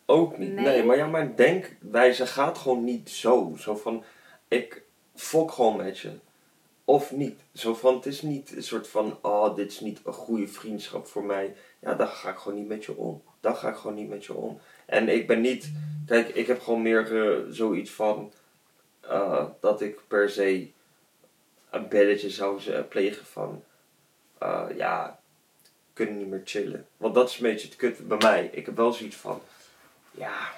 Ook 0.05 0.37
niet. 0.37 0.53
Nee, 0.53 0.65
Nee? 0.65 0.83
maar 0.83 0.97
ja, 0.97 1.07
mijn 1.07 1.35
denkwijze 1.35 2.25
gaat 2.27 2.57
gewoon 2.57 2.83
niet 2.83 3.09
zo. 3.09 3.55
Zo 3.57 3.75
van, 3.75 4.03
ik 4.47 4.83
fok 5.15 5.51
gewoon 5.51 5.75
met 5.77 5.99
je. 5.99 6.19
Of 6.89 7.11
niet. 7.11 7.39
Zo 7.53 7.73
van, 7.75 7.95
het 7.95 8.05
is 8.05 8.21
niet 8.21 8.55
een 8.55 8.63
soort 8.63 8.87
van, 8.87 9.17
oh, 9.21 9.55
dit 9.55 9.71
is 9.71 9.79
niet 9.79 9.99
een 10.05 10.13
goede 10.13 10.47
vriendschap 10.47 11.07
voor 11.07 11.23
mij. 11.23 11.55
Ja, 11.79 11.93
dan 11.93 12.07
ga 12.07 12.29
ik 12.29 12.37
gewoon 12.37 12.57
niet 12.57 12.67
met 12.67 12.85
je 12.85 12.95
om. 12.95 13.23
Dan 13.39 13.55
ga 13.55 13.69
ik 13.69 13.75
gewoon 13.75 13.95
niet 13.95 14.09
met 14.09 14.25
je 14.25 14.33
om. 14.33 14.59
En 14.85 15.09
ik 15.09 15.27
ben 15.27 15.41
niet, 15.41 15.71
kijk, 16.05 16.29
ik 16.29 16.47
heb 16.47 16.61
gewoon 16.61 16.81
meer 16.81 17.29
eh, 17.31 17.45
zoiets 17.49 17.91
van, 17.91 18.31
eh, 19.01 19.45
dat 19.59 19.81
ik 19.81 19.99
per 20.07 20.29
se 20.29 20.71
een 21.69 21.87
belletje 21.87 22.29
zou 22.29 22.59
z- 22.59 22.81
plegen 22.89 23.25
van, 23.25 23.63
eh, 24.37 24.65
ja, 24.75 25.19
kunnen 25.93 26.17
niet 26.17 26.27
meer 26.27 26.41
chillen. 26.45 26.87
Want 26.97 27.13
dat 27.15 27.29
is 27.29 27.35
een 27.35 27.43
beetje 27.43 27.67
het 27.67 27.77
kut 27.77 28.07
bij 28.07 28.17
mij. 28.17 28.49
Ik 28.53 28.65
heb 28.65 28.75
wel 28.75 28.93
zoiets 28.93 29.15
van, 29.15 29.41
ja, 30.11 30.51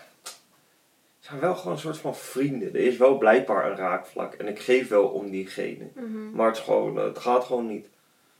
zijn 1.31 1.43
wel 1.43 1.55
gewoon 1.55 1.73
een 1.73 1.79
soort 1.79 1.97
van 1.97 2.15
vrienden. 2.15 2.67
Er 2.67 2.81
is 2.81 2.97
wel 2.97 3.17
blijkbaar 3.17 3.71
een 3.71 3.77
raakvlak 3.77 4.33
en 4.33 4.47
ik 4.47 4.59
geef 4.59 4.87
wel 4.87 5.07
om 5.07 5.29
diegene. 5.29 5.87
Mhm. 5.93 6.31
Maar 6.31 6.47
het, 6.47 6.57
is 6.57 6.63
gewoon, 6.63 6.95
het 6.95 7.19
gaat 7.19 7.43
gewoon 7.43 7.67
niet. 7.67 7.87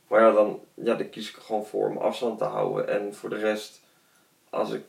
Maar 0.08 0.22
ja, 0.22 0.32
dan, 0.32 0.60
ja, 0.74 0.96
dan 0.96 1.10
kies 1.10 1.30
ik 1.30 1.36
er 1.36 1.42
gewoon 1.42 1.66
voor 1.66 1.90
om 1.90 1.98
afstand 1.98 2.38
te 2.38 2.44
houden. 2.44 2.88
En 2.88 3.16
voor 3.16 3.30
de 3.30 3.38
rest, 3.38 3.82
als 4.50 4.72
ik 4.72 4.84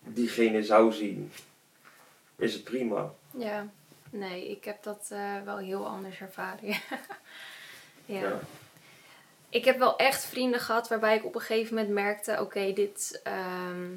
diegene 0.00 0.62
zou 0.62 0.92
zien, 0.92 1.32
is 2.36 2.52
het 2.54 2.64
prima. 2.64 3.12
Ja, 3.30 3.66
nee, 4.10 4.50
ik 4.50 4.64
heb 4.64 4.82
dat 4.82 5.08
eh, 5.12 5.42
wel 5.44 5.56
heel 5.56 5.86
anders 5.86 6.20
ervaren. 6.20 6.68
ja. 8.06 8.20
Ja. 8.20 8.40
Ik 9.48 9.64
heb 9.64 9.78
wel 9.78 9.96
echt 9.96 10.24
vrienden 10.24 10.60
gehad 10.60 10.88
waarbij 10.88 11.16
ik 11.16 11.24
op 11.24 11.34
een 11.34 11.40
gegeven 11.40 11.74
moment 11.74 11.94
merkte: 11.94 12.36
oké, 12.40 12.72
dit. 12.72 13.20
ehm, 13.24 13.88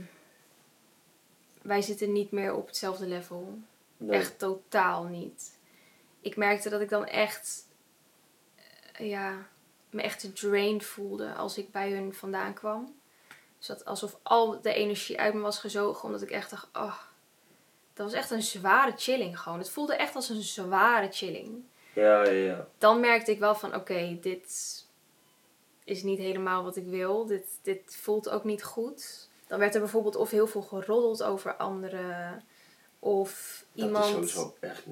wij 1.68 1.82
zitten 1.82 2.12
niet 2.12 2.32
meer 2.32 2.54
op 2.54 2.68
hetzelfde 2.68 3.08
level. 3.08 3.60
Nee. 3.98 4.20
Echt 4.20 4.40
totaal 4.40 5.04
niet. 5.04 5.60
Ik 6.22 6.36
merkte 6.36 6.70
dat 6.70 6.82
ik 6.82 6.90
dan 6.90 7.06
echt. 7.06 7.68
eh, 8.94 9.10
ja, 9.10 9.48
me 9.90 10.02
echt 10.02 10.36
drained 10.36 10.86
voelde 10.86 11.34
als 11.34 11.58
ik 11.58 11.72
bij 11.72 11.92
hun 11.92 12.14
vandaan 12.14 12.54
kwam. 12.54 12.96
Dus 13.58 13.68
dat 13.68 13.86
alsof 13.86 14.18
al 14.24 14.62
de 14.62 14.74
energie 14.74 15.20
uit 15.20 15.34
me 15.34 15.40
was 15.40 15.60
gezogen, 15.60 16.04
omdat 16.04 16.22
ik 16.22 16.32
echt 16.32 16.50
dacht: 16.50 16.68
oh, 16.74 16.98
dat 17.94 18.06
was 18.06 18.14
echt 18.14 18.32
een 18.32 18.42
zware 18.42 18.94
chilling 18.96 19.40
gewoon. 19.40 19.58
Het 19.60 19.70
voelde 19.70 19.96
echt 19.96 20.16
als 20.16 20.30
een 20.30 20.42
zware 20.42 21.12
chilling 21.12 21.64
Ja, 21.94 22.24
ja, 22.24 22.32
ja. 22.32 22.68
dan 22.78 23.00
merkte 23.00 23.32
ik 23.32 23.40
wel 23.40 23.56
van 23.56 23.76
oké, 23.76 24.18
dit 24.22 24.86
is 25.84 26.04
niet 26.04 26.20
helemaal 26.20 26.64
wat 26.64 26.76
ik 26.76 26.86
wil. 26.86 27.26
Dit, 27.26 27.48
dit 27.62 27.96
voelt 27.96 28.30
ook 28.30 28.44
niet 28.44 28.64
goed. 28.64 29.27
Dan 29.48 29.60
werd 29.60 29.74
er 29.74 29.80
bijvoorbeeld 29.80 30.16
of 30.16 30.32
heel 30.32 30.48
veel 30.48 30.62
geroddeld 30.62 31.24
over 31.24 31.56
anderen. 31.56 32.44
Of 33.00 33.64
Dat 33.72 33.86
iemand. 33.86 34.06
is 34.06 34.12
sowieso 34.12 34.56
echt 34.60 34.84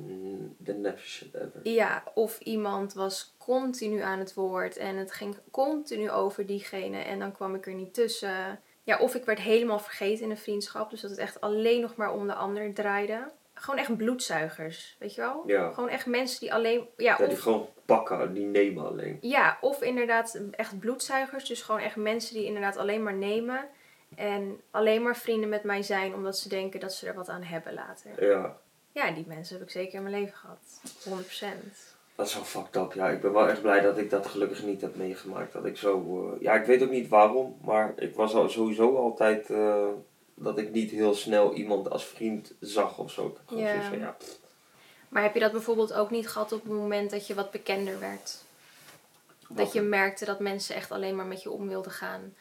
de 0.58 0.74
nepste 0.74 1.08
shit 1.08 1.34
ever. 1.34 1.60
Ja, 1.64 2.04
of 2.14 2.40
iemand 2.40 2.94
was 2.94 3.34
continu 3.38 4.00
aan 4.02 4.20
het 4.20 4.34
woord 4.34 4.78
en 4.78 4.96
het 4.96 5.12
ging 5.12 5.36
continu 5.52 6.10
over 6.12 6.46
diegene 6.46 6.98
en 6.98 7.20
dan 7.20 7.32
kwam 7.32 7.56
ik 7.56 7.66
er 7.68 7.74
niet 7.74 7.94
tussen. 7.94 8.60
Ja, 8.84 8.98
of 9.00 9.16
ik 9.16 9.26
werd 9.26 9.40
helemaal 9.40 9.80
vergeten 9.80 10.24
in 10.24 10.30
een 10.30 10.38
vriendschap, 10.38 10.90
dus 10.90 11.02
dat 11.02 11.10
het 11.10 11.20
echt 11.20 11.42
alleen 11.42 11.82
nog 11.82 11.96
maar 11.96 12.14
om 12.14 12.28
de 12.28 12.34
ander 12.34 12.74
draaide. 12.74 13.32
Gewoon 13.54 13.80
echt 13.80 13.98
bloedzuigers, 13.98 14.96
weet 15.00 15.16
je 15.16 15.22
wel? 15.22 15.44
Ja. 15.46 15.72
Gewoon 15.72 15.90
echt 15.90 16.06
mensen 16.06 16.40
die 16.40 16.54
alleen. 16.54 16.88
Ja, 16.98 17.16
Ja, 17.20 17.28
die 17.28 17.38
gewoon 17.38 17.68
pakken, 17.86 18.34
die 18.34 18.46
nemen 18.46 18.86
alleen. 18.88 19.18
ja, 19.22 19.58
of 19.62 19.82
inderdaad 19.82 20.40
echt 20.52 20.80
bloedzuigers, 20.80 21.46
dus 21.46 21.62
gewoon 21.62 21.82
echt 21.82 21.96
mensen 21.96 22.36
die 22.36 22.46
inderdaad 22.46 22.78
alleen 22.78 23.04
maar 23.04 23.14
nemen. 23.14 23.68
En 24.16 24.62
alleen 24.72 25.04
maar 25.04 25.18
vrienden 25.18 25.50
met 25.50 25.64
mij 25.64 25.82
zijn 25.82 26.14
omdat 26.14 26.38
ze 26.38 26.50
denken 26.50 26.80
dat 26.80 26.94
ze 26.94 27.08
er 27.08 27.14
wat 27.14 27.30
aan 27.30 27.44
hebben 27.44 27.74
later. 27.74 28.30
Ja, 28.30 28.58
Ja, 28.92 29.12
die 29.12 29.26
mensen 29.28 29.56
heb 29.56 29.64
ik 29.66 29.72
zeker 29.72 29.94
in 29.94 30.04
mijn 30.04 30.16
leven 30.16 30.38
gehad. 30.38 30.82
100%. 31.04 31.96
dat 32.16 32.28
is 32.28 32.34
wel 32.34 32.44
fucked 32.44 32.76
up. 32.76 32.94
Ja, 32.94 33.10
ik 33.10 33.22
ben 33.22 33.34
wel 33.34 33.50
echt 33.50 33.62
blij 33.62 33.82
dat 33.82 33.98
ik 33.98 34.10
dat 34.10 34.28
gelukkig 34.28 34.64
niet 34.64 34.82
heb 34.82 34.96
meegemaakt. 34.96 35.54
Dat 35.54 35.66
ik 35.66 35.78
zo, 35.78 36.26
eh, 36.34 36.42
ja, 36.42 36.54
ik 36.54 36.66
weet 36.66 36.84
ook 36.84 36.90
niet 36.90 37.10
waarom, 37.10 37.58
maar 37.62 37.94
ik 37.96 38.16
was 38.16 38.34
al 38.34 38.50
sowieso 38.50 38.96
altijd 38.96 39.50
eh, 39.50 39.88
dat 40.34 40.58
ik 40.58 40.72
niet 40.72 40.92
heel 40.92 41.14
snel 41.14 41.54
iemand 41.54 41.90
als 41.90 42.06
vriend 42.06 42.54
zag 42.60 42.98
of 42.98 43.12
zo. 43.12 43.38
Ja. 43.50 43.74
ja, 43.74 44.18
Maar 45.10 45.24
heb 45.24 45.34
je 45.34 45.40
dat 45.40 45.52
bijvoorbeeld 45.52 45.94
ook 45.94 46.10
niet 46.10 46.30
gehad 46.30 46.52
op 46.52 46.64
het 46.64 46.72
moment 46.72 47.12
dat 47.12 47.28
je 47.28 47.34
wat 47.34 47.52
bekender 47.52 48.00
werd? 48.00 48.44
Dat 49.50 49.74
je 49.74 49.82
merkte 49.82 50.26
dat 50.26 50.40
mensen 50.40 50.76
echt 50.76 50.92
alleen 50.92 51.16
maar 51.16 51.26
met 51.26 51.44
je 51.44 51.52
om 51.52 51.68
wilden 51.68 51.92
gaan 51.92 52.34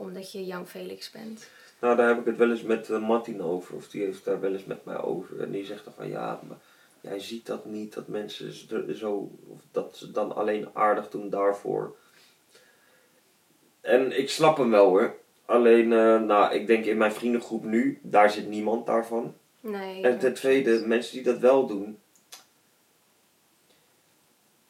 omdat 0.00 0.32
je 0.32 0.46
Young 0.46 0.68
Felix 0.68 1.10
bent. 1.10 1.48
Nou, 1.80 1.96
daar 1.96 2.08
heb 2.08 2.18
ik 2.18 2.24
het 2.24 2.36
wel 2.36 2.50
eens 2.50 2.62
met 2.62 2.90
eh, 2.90 3.08
Martin 3.08 3.42
over. 3.42 3.74
Of 3.74 3.88
die 3.88 4.04
heeft 4.04 4.24
daar 4.24 4.40
wel 4.40 4.52
eens 4.52 4.64
met 4.64 4.84
mij 4.84 4.98
over. 4.98 5.40
En 5.40 5.50
die 5.50 5.64
zegt 5.64 5.84
dan 5.84 5.92
van 5.96 6.08
ja, 6.08 6.40
maar 6.48 6.58
jij 7.00 7.18
ziet 7.18 7.46
dat 7.46 7.64
niet. 7.64 7.94
Dat 7.94 8.08
mensen 8.08 8.52
zo. 8.96 9.30
Of 9.48 9.60
dat 9.70 9.96
ze 9.96 10.10
dan 10.10 10.34
alleen 10.34 10.68
aardig 10.72 11.10
doen 11.10 11.30
daarvoor. 11.30 11.96
En 13.80 14.18
ik 14.18 14.30
snap 14.30 14.56
hem 14.56 14.70
wel 14.70 14.88
hoor. 14.88 15.16
Alleen, 15.44 15.92
eh, 15.92 16.20
nou, 16.20 16.54
ik 16.54 16.66
denk 16.66 16.84
in 16.84 16.96
mijn 16.96 17.12
vriendengroep 17.12 17.64
nu, 17.64 17.98
daar 18.02 18.30
zit 18.30 18.48
niemand 18.48 18.86
daarvan. 18.86 19.34
Nee. 19.60 20.02
En 20.02 20.18
ten 20.18 20.34
tweede, 20.34 20.86
mensen 20.86 21.14
die 21.14 21.22
dat 21.22 21.38
wel 21.38 21.66
doen. 21.66 21.98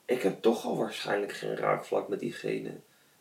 Ik 0.05 0.23
heb 0.23 0.43
toch 0.43 0.65
al 0.65 0.77
waarschijnlijk 0.77 1.33
geen 1.33 1.57
raakvlak 1.57 2.09
met 2.09 2.21
diegene. 2.21 2.71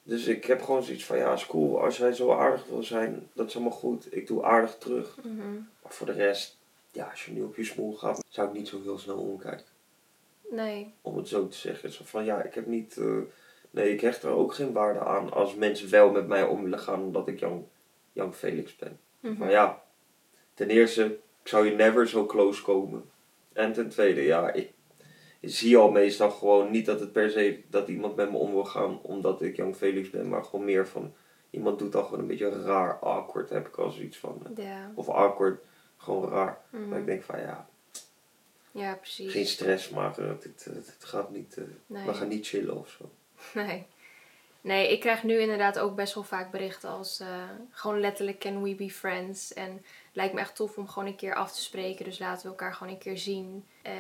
Dus 0.10 0.28
ik 0.28 0.46
heb 0.46 0.62
gewoon 0.62 0.84
zoiets 0.84 1.06
van, 1.06 1.18
ja, 1.18 1.34
is 1.34 1.46
cool. 1.46 1.82
Als 1.82 1.98
jij 1.98 2.14
zo 2.14 2.32
aardig 2.32 2.66
wil 2.66 2.84
zijn, 2.84 3.30
dat 3.34 3.48
is 3.48 3.56
allemaal 3.56 3.78
goed. 3.78 4.16
Ik 4.16 4.28
doe 4.28 4.44
aardig 4.44 4.78
terug. 4.78 5.18
Mhm. 5.24 5.54
Maar 5.54 5.92
voor 5.92 6.06
de 6.08 6.14
rest, 6.14 6.58
ja, 6.92 7.10
als 7.10 7.26
je 7.26 7.32
nu 7.32 7.42
op 7.42 7.56
je 7.56 7.64
smoel 7.64 7.94
gaat, 7.94 8.26
zou 8.30 8.48
ik 8.48 8.54
niet 8.54 8.68
zo 8.68 8.82
heel 8.82 8.98
snel 8.98 9.18
omkijken. 9.18 9.66
Nee. 10.50 10.94
Om 11.02 11.18
het 11.18 11.28
zo 11.28 11.48
te 11.48 11.58
zeggen. 11.58 11.92
Zo 11.92 12.04
van, 12.06 12.26
ja, 12.26 12.42
ik 12.42 12.54
heb 12.54 12.66
niet... 12.66 12.98
eh, 12.98 13.18
nee, 13.70 13.94
ik 13.94 14.02
hecht 14.02 14.24
er 14.24 14.30
ook 14.30 14.54
geen 14.54 14.72
waarde 14.72 15.00
aan 15.00 15.34
als 15.34 15.56
mensen 15.56 15.90
wel 15.90 16.12
met 16.12 16.28
mij 16.28 16.44
om 16.44 16.64
willen 16.64 16.80
gaan 16.80 17.02
omdat 17.02 17.28
ik 17.28 17.40
Jan, 17.40 17.68
Jan 18.14 18.34
Felix 18.34 18.76
ben. 18.76 19.00
Mhm. 19.20 19.38
Maar 19.38 19.52
ja, 19.52 19.84
ten 20.54 20.70
eerste, 20.70 21.06
ik 21.42 21.48
zou 21.48 21.66
je 21.66 21.76
never 21.76 22.08
zo 22.08 22.26
close 22.26 22.64
komen. 22.64 23.10
En 23.54 23.74
ten 23.74 23.90
tweede, 23.90 24.22
ja, 24.22 24.52
ik 24.52 24.72
zie 25.42 25.78
al 25.78 25.92
meestal 25.92 26.32
gewoon 26.32 26.72
niet 26.72 26.86
dat 26.86 27.00
het 27.00 27.12
per 27.12 27.30
se 27.32 27.64
dat 27.70 27.88
iemand 27.88 28.16
met 28.16 28.32
me 28.32 28.38
om 28.38 28.52
wil 28.52 28.66
gaan 28.66 29.02
omdat 29.02 29.42
ik 29.42 29.56
Jan 29.56 29.76
Felix 29.76 30.10
ben, 30.10 30.30
maar 30.30 30.44
gewoon 30.44 30.66
meer 30.66 30.88
van 30.88 31.14
iemand 31.50 31.80
doet 31.80 31.92
dan 31.92 32.04
gewoon 32.04 32.20
een 32.20 32.28
beetje 32.28 32.64
raar, 32.64 33.00
awkward, 33.00 33.50
heb 33.50 33.68
ik 33.68 33.76
al 33.76 33.92
zoiets 33.92 34.18
van. 34.18 34.42
Ja. 34.56 34.92
Of 34.96 35.10
awkward, 35.10 35.62
gewoon 35.98 36.30
raar. 36.30 36.62
Mhm. 36.70 36.88
Maar 36.88 37.00
ik 37.00 37.06
denk 37.06 37.24
van 37.24 37.40
ja, 37.40 37.68
Ja, 38.72 38.94
precies. 38.94 39.32
geen 39.32 39.46
stress, 39.46 39.90
maar 39.90 40.18
eh, 40.18 40.28
het, 40.28 40.44
het, 40.44 40.66
het 40.66 41.06
gaat 41.06 41.30
niet, 41.32 41.58
eh, 41.58 41.64
Nee. 41.86 42.06
we 42.06 42.14
gaan 42.14 42.28
niet 42.28 42.48
chillen 42.48 42.78
of 42.78 42.90
zo. 42.90 43.10
Nee. 43.60 43.86
Nee, 44.62 44.92
ik 44.92 45.00
krijg 45.00 45.24
nu 45.24 45.40
inderdaad 45.40 45.80
ook 45.80 45.96
best 45.96 46.14
wel 46.14 46.24
vaak 46.24 46.52
berichten 46.52 46.90
als 46.90 47.20
eh, 47.20 47.28
gewoon 47.72 48.00
letterlijk 48.00 48.40
can 48.40 48.64
we 48.64 48.76
be 48.76 48.90
friends. 48.90 49.54
En 49.54 49.72
het 49.72 49.84
lijkt 50.14 50.34
me 50.34 50.40
echt 50.40 50.56
tof 50.56 50.78
om 50.78 50.88
gewoon 50.88 51.08
een 51.08 51.16
keer 51.16 51.36
af 51.36 51.54
te 51.54 51.62
spreken. 51.62 52.06
Dus 52.06 52.20
laten 52.20 52.44
we 52.44 52.50
elkaar 52.50 52.74
gewoon 52.74 52.94
een 52.94 53.00
keer 53.00 53.18
zien. 53.18 53.66
Eh, 53.90 53.96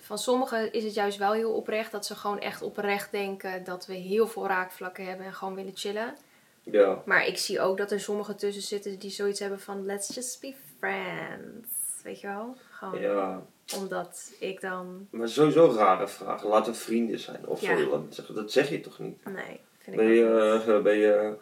van 0.00 0.18
sommigen 0.18 0.72
is 0.72 0.84
het 0.84 0.94
juist 0.94 1.18
wel 1.18 1.32
heel 1.32 1.52
oprecht 1.52 1.92
dat 1.92 2.06
ze 2.06 2.14
gewoon 2.14 2.40
echt 2.40 2.62
oprecht 2.62 3.10
denken 3.10 3.64
dat 3.64 3.86
we 3.86 3.94
heel 3.94 4.26
veel 4.28 4.46
raakvlakken 4.46 5.04
hebben 5.06 5.26
en 5.26 5.34
gewoon 5.34 5.54
willen 5.54 5.76
chillen. 5.76 6.14
Ja, 6.62 7.02
Maar 7.04 7.26
ik 7.26 7.38
zie 7.38 7.60
ook 7.60 7.76
dat 7.78 7.90
er 7.90 8.00
sommigen 8.00 8.36
tussen 8.36 8.62
zitten 8.62 8.98
die 8.98 9.10
zoiets 9.10 9.40
hebben 9.40 9.60
van 9.60 9.84
let's 9.86 10.14
just 10.14 10.40
be 10.40 10.54
friends. 10.78 11.68
Weet 12.02 12.20
je 12.20 12.26
wel? 12.26 12.56
Gewoon 12.70 13.00
ja. 13.00 13.42
omdat 13.76 14.32
ik 14.38 14.60
dan. 14.60 15.06
Maar 15.10 15.28
sowieso 15.28 15.72
rare 15.76 16.08
vragen. 16.08 16.48
Laten 16.48 16.72
we 16.72 16.78
vrienden 16.78 17.18
zijn 17.18 17.46
of 17.46 17.60
Ja. 17.60 17.76
zo. 18.10 18.34
Dat 18.34 18.52
zeg 18.52 18.68
je 18.68 18.80
toch 18.80 18.98
niet? 18.98 19.24
Nee, 19.24 19.60
vind 19.78 19.86
ik 19.86 19.96
Ben 19.96 20.06
je, 20.06 20.54
niet. 20.58 20.68
eh, 20.68 20.82
ben 20.82 20.96
je, 20.96 21.34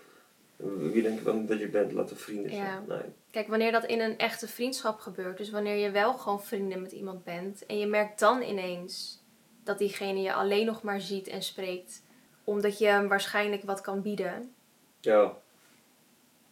wie 0.92 1.03
denk 1.03 1.18
je 1.18 1.25
dan 1.25 1.47
dat 1.47 1.59
je 1.59 1.68
bent? 1.68 1.92
Laten 1.92 2.16
we 2.16 2.23
vrienden 2.23 2.51
zijn. 2.51 2.64
Ja. 2.64 2.83
Nee. 2.88 3.03
Kijk, 3.35 3.49
wanneer 3.49 3.73
dat 3.73 3.85
in 3.85 4.01
een 4.01 4.18
echte 4.18 4.49
vriendschap 4.49 5.01
gebeurt, 5.01 5.37
dus 5.37 5.51
wanneer 5.51 5.77
je 5.77 5.90
wel 5.90 6.12
gewoon 6.12 6.42
vrienden 6.42 6.83
met 6.83 6.92
iemand 6.92 7.25
bent 7.25 7.66
en 7.66 7.79
je 7.79 7.87
merkt 7.87 8.18
dan 8.18 8.42
ineens 8.42 9.23
dat 9.64 9.79
diegene 9.79 10.20
je 10.20 10.33
alleen 10.33 10.66
nog 10.66 10.83
maar 10.83 11.01
ziet 11.01 11.29
en 11.29 11.42
spreekt 11.42 12.03
omdat 12.44 12.79
je 12.79 12.87
hem 12.87 13.09
waarschijnlijk 13.09 13.62
wat 13.62 13.81
kan 13.81 14.03
bieden, 14.03 14.55
Ja, 15.01 15.37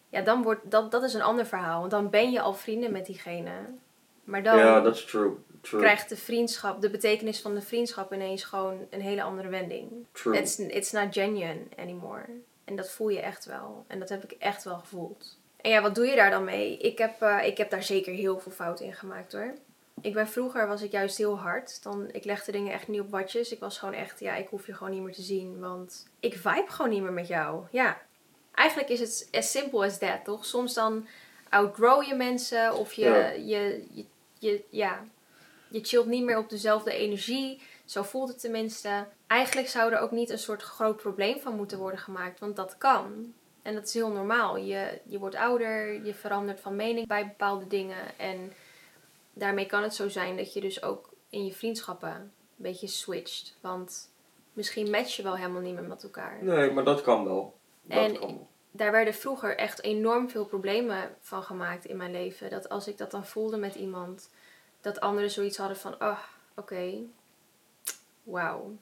ja, 0.08 0.22
dan 0.22 0.42
wordt 0.42 0.70
dat, 0.70 0.90
dat 0.90 1.02
is 1.02 1.14
een 1.14 1.22
ander 1.22 1.46
verhaal. 1.46 1.78
Want 1.78 1.90
dan 1.90 2.10
ben 2.10 2.30
je 2.30 2.40
al 2.40 2.54
vrienden 2.54 2.92
met 2.92 3.06
diegene. 3.06 3.52
Maar 4.24 4.42
dan, 4.42 4.58
ja. 4.58 4.90
True. 4.90 5.36
krijgt 5.60 6.08
de 6.08 6.16
vriendschap, 6.16 6.80
de 6.80 6.90
betekenis 6.90 7.40
van 7.40 7.54
de 7.54 7.62
vriendschap 7.62 8.12
ineens 8.12 8.44
gewoon 8.44 8.86
een 8.90 9.00
hele 9.00 9.22
andere 9.22 9.48
wending. 9.48 10.06
True. 10.12 10.38
It's, 10.38 10.58
it's 10.58 10.92
not 10.92 11.06
genuine 11.10 11.60
anymore. 11.76 12.24
En 12.64 12.76
dat 12.76 12.90
voel 12.90 13.08
je 13.08 13.20
echt 13.20 13.44
wel. 13.44 13.84
En 13.86 13.98
dat 13.98 14.08
heb 14.08 14.24
ik 14.24 14.32
echt 14.32 14.64
wel 14.64 14.78
gevoeld. 14.78 15.40
En 15.62 15.70
ja, 15.70 15.82
wat 15.82 15.94
doe 15.94 16.06
je 16.06 16.16
daar 16.16 16.30
dan 16.30 16.44
mee? 16.44 16.76
Ik 16.76 16.98
heb, 16.98 17.22
eh, 17.22 17.46
ik 17.46 17.58
heb 17.58 17.70
daar 17.70 17.82
zeker 17.82 18.12
heel 18.12 18.38
veel 18.38 18.52
fouten 18.52 18.84
in 18.86 18.94
gemaakt 18.94 19.32
hoor. 19.32 19.54
Ik 20.00 20.12
ben 20.12 20.28
vroeger 20.28 20.66
was 20.66 20.82
ik 20.82 20.90
juist 20.90 21.18
heel 21.18 21.38
hard. 21.38 21.82
Dan, 21.82 22.08
ik 22.12 22.24
legde 22.24 22.52
dingen 22.52 22.72
echt 22.72 22.88
niet 22.88 23.00
op 23.00 23.10
watjes. 23.10 23.52
Ik 23.52 23.60
was 23.60 23.78
gewoon 23.78 23.94
echt, 23.94 24.20
ja, 24.20 24.34
ik 24.34 24.48
hoef 24.48 24.66
je 24.66 24.74
gewoon 24.74 24.92
niet 24.92 25.02
meer 25.02 25.12
te 25.14 25.22
zien. 25.22 25.60
Want 25.60 26.06
ik 26.20 26.32
vibe 26.34 26.64
gewoon 26.68 26.90
niet 26.90 27.02
meer 27.02 27.12
met 27.12 27.26
jou. 27.28 27.64
Ja, 27.70 28.00
eigenlijk 28.54 28.88
is 28.88 29.00
het 29.00 29.28
as 29.32 29.50
simple 29.50 29.84
as 29.84 29.98
that, 29.98 30.24
toch? 30.24 30.44
Soms 30.44 30.74
dan 30.74 31.06
outgrow 31.48 32.02
je 32.02 32.14
mensen 32.14 32.74
of 32.74 32.92
je, 32.92 33.04
Ja. 33.04 33.28
je, 33.28 33.84
je, 33.90 34.04
je, 34.38 34.64
ja, 34.70 35.04
je 35.68 35.80
chillt 35.82 36.06
niet 36.06 36.24
meer 36.24 36.38
op 36.38 36.48
dezelfde 36.50 36.92
energie. 36.92 37.62
Zo 37.84 38.02
voelt 38.02 38.28
het 38.28 38.40
tenminste. 38.40 39.06
Eigenlijk 39.26 39.68
zou 39.68 39.92
er 39.92 39.98
ook 39.98 40.10
niet 40.10 40.30
een 40.30 40.38
soort 40.38 40.62
groot 40.62 40.96
probleem 40.96 41.40
van 41.40 41.56
moeten 41.56 41.78
worden 41.78 42.00
gemaakt, 42.00 42.40
want 42.40 42.56
dat 42.56 42.78
kan. 42.78 43.34
En 43.62 43.74
dat 43.74 43.84
is 43.86 43.94
heel 43.94 44.10
normaal. 44.10 44.56
Je, 44.56 45.00
je 45.04 45.18
wordt 45.18 45.34
ouder, 45.34 46.04
je 46.04 46.14
verandert 46.14 46.60
van 46.60 46.76
mening 46.76 47.06
bij 47.06 47.26
bepaalde 47.26 47.66
dingen. 47.66 48.18
En 48.18 48.52
daarmee 49.32 49.66
kan 49.66 49.82
het 49.82 49.94
zo 49.94 50.08
zijn 50.08 50.36
dat 50.36 50.52
je 50.52 50.60
dus 50.60 50.82
ook 50.82 51.10
in 51.28 51.44
je 51.44 51.52
vriendschappen 51.52 52.10
een 52.14 52.30
beetje 52.56 52.86
switcht. 52.86 53.56
Want 53.60 54.10
misschien 54.52 54.90
match 54.90 55.16
je 55.16 55.22
wel 55.22 55.36
helemaal 55.36 55.60
niet 55.60 55.74
meer 55.74 55.82
met 55.88 56.02
elkaar. 56.02 56.38
Nee, 56.44 56.70
maar 56.70 56.84
dat 56.84 57.02
kan 57.02 57.24
wel. 57.24 57.56
Dat 57.82 57.98
En- 57.98 58.18
kan 58.18 58.28
wel. 58.28 58.48
daar 58.70 58.92
werden 58.92 59.14
vroeger 59.14 59.56
echt 59.56 59.82
enorm 59.82 60.30
veel 60.30 60.44
problemen 60.46 61.16
van 61.20 61.42
gemaakt 61.42 61.84
in 61.84 61.96
mijn 61.96 62.12
leven. 62.12 62.50
Dat 62.50 62.68
als 62.68 62.88
ik 62.88 62.98
dat 62.98 63.10
dan 63.10 63.26
voelde 63.26 63.56
met 63.56 63.74
iemand, 63.74 64.30
dat 64.80 65.00
anderen 65.00 65.30
zoiets 65.30 65.56
hadden 65.56 65.76
van, 65.76 65.94
oh, 66.02 66.18
oké, 66.56 66.94
wauw, 68.22 68.76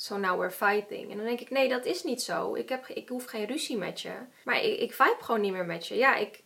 so 0.00 0.16
now 0.16 0.38
we're 0.38 0.50
fighting. 0.50 1.10
En 1.10 1.16
dan 1.16 1.26
denk 1.26 1.40
ik, 1.40 1.50
nee, 1.50 1.68
dat 1.68 1.84
is 1.84 2.02
niet 2.04 2.22
zo. 2.22 2.54
Ik, 2.54 2.68
heb, 2.68 2.86
ik 2.86 3.08
hoef 3.08 3.24
geen 3.24 3.46
ruzie 3.46 3.76
met 3.76 4.00
je. 4.00 4.12
Maar 4.44 4.62
ik, 4.62 4.78
ik 4.80 4.92
vibe 4.92 5.16
gewoon 5.20 5.40
niet 5.40 5.52
meer 5.52 5.64
met 5.64 5.86
je. 5.86 5.94
Ja, 5.96 6.16
ik, 6.16 6.42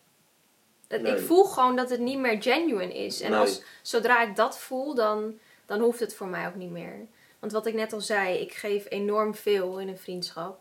dat, 0.87 1.01
Nee. 1.01 1.13
ik 1.13 1.27
voel 1.27 1.45
gewoon 1.45 1.77
dat 1.77 1.91
het 1.91 2.01
niet 2.01 2.19
meer 2.19 2.43
genuine 2.43 2.95
is. 2.95 3.21
En 3.21 3.31
Nee. 3.31 3.41
als, 3.41 3.63
zodra 3.83 4.23
ik 4.23 4.37
dat 4.37 4.59
voel, 4.59 4.95
dan, 4.95 5.39
dan 5.67 5.81
hoeft 5.81 6.01
het 6.01 6.15
voor 6.15 6.27
mij 6.27 6.47
ook 6.47 6.55
niet 6.55 6.71
meer. 6.71 7.07
Want 7.39 7.53
wat 7.53 7.67
ik 7.67 7.75
net 7.75 7.93
al 7.93 8.01
zei, 8.01 8.39
ik 8.39 8.53
geef 8.53 8.87
enorm 8.89 9.35
veel 9.35 9.79
in 9.81 9.89
een 9.89 9.99
vriendschap. 9.99 10.61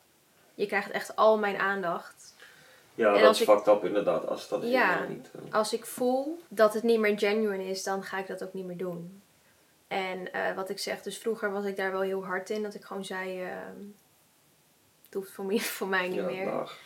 Je 0.56 0.66
krijgt 0.66 0.92
echt 0.92 1.16
al 1.16 1.38
mijn 1.38 1.58
aandacht. 1.58 2.36
Ja, 2.96 3.16
en 3.16 3.22
dat 3.22 3.36
is 3.36 3.42
ik- 3.42 3.48
fucked 3.48 3.68
up 3.68 3.84
inderdaad. 3.86 4.28
Als 4.28 4.48
dat 4.50 4.64
Ja. 4.64 5.06
niet... 5.10 5.32
eh, 5.48 5.54
Als 5.54 5.74
ik 5.74 5.86
voel 5.86 6.40
dat 6.48 6.74
het 6.74 6.84
niet 6.84 7.00
meer 7.00 7.20
genuine 7.20 7.66
is, 7.66 7.84
dan 7.84 8.04
ga 8.04 8.18
ik 8.18 8.28
dat 8.28 8.44
ook 8.44 8.54
niet 8.54 8.66
meer 8.66 8.78
doen. 8.78 9.21
En 9.92 10.34
eh, 10.34 10.56
wat 10.56 10.70
ik 10.70 10.80
zeg, 10.80 11.02
dus 11.02 11.18
vroeger 11.18 11.52
was 11.52 11.66
ik 11.66 11.76
daar 11.76 11.92
wel 11.92 12.02
heel 12.02 12.26
hard 12.26 12.50
in. 12.50 12.64
Dat 12.64 12.74
ik 12.74 12.84
gewoon 12.84 13.06
zei, 13.06 13.42
eh, 13.44 13.50
het 15.06 15.14
hoeft 15.14 15.32
voor, 15.32 15.46
mij- 15.50 15.60
voor 15.60 15.88
mij 15.88 16.08
niet 16.08 16.16
ja, 16.20 16.26
meer. 16.26 16.46
dag. 16.46 16.78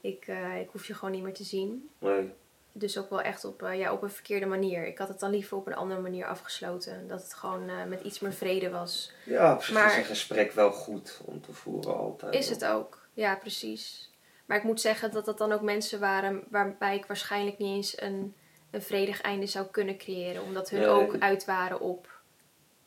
Ik, 0.00 0.24
eh, 0.26 0.60
ik 0.60 0.68
hoef 0.72 0.86
je 0.86 0.94
gewoon 0.94 1.14
niet 1.14 1.22
meer 1.22 1.34
te 1.34 1.44
zien. 1.44 1.90
Nee. 1.98 2.32
Dus 2.72 2.98
ook 2.98 3.10
wel 3.10 3.20
echt 3.20 3.44
op, 3.44 3.62
eh, 3.62 3.78
ja, 3.78 3.92
op 3.92 4.02
een 4.02 4.10
verkeerde 4.10 4.46
manier. 4.46 4.86
Ik 4.86 4.98
had 4.98 5.08
het 5.08 5.20
dan 5.20 5.30
liever 5.30 5.56
op 5.56 5.66
een 5.66 5.74
andere 5.74 6.00
manier 6.00 6.26
afgesloten. 6.26 7.08
Dat 7.08 7.22
het 7.22 7.34
gewoon 7.34 7.88
met 7.88 8.00
iets 8.02 8.20
meer 8.20 8.32
vrede 8.32 8.70
was. 8.70 9.12
Ja, 9.24 9.60
zich 9.60 9.74
Maar- 9.74 9.90
is 9.90 9.96
een 9.96 10.04
gesprek 10.04 10.52
wel 10.52 10.70
goed 10.72 11.20
om 11.24 11.40
te 11.40 11.52
voeren 11.52 11.96
altijd. 11.96 12.34
Is 12.34 12.48
het 12.48 12.64
ook? 12.64 13.06
Ja, 13.12 13.34
precies. 13.36 14.10
Maar 14.46 14.56
ik 14.56 14.62
moet 14.62 14.80
zeggen 14.80 15.10
dat 15.12 15.24
dat 15.24 15.38
dan 15.38 15.52
ook 15.52 15.60
mensen 15.62 16.00
waren 16.00 16.44
waarbij 16.48 16.96
ik 16.96 17.06
waarschijnlijk 17.06 17.58
niet 17.58 17.76
eens 17.76 18.00
een, 18.00 18.34
een 18.70 18.82
vredig 18.82 19.20
einde 19.20 19.46
zou 19.46 19.66
kunnen 19.66 19.96
creëren. 19.98 20.42
Omdat 20.42 20.70
hun 20.70 20.80
Nee. 20.80 20.88
ook 20.88 21.16
uit 21.18 21.44
waren 21.44 21.80
op 21.80 22.15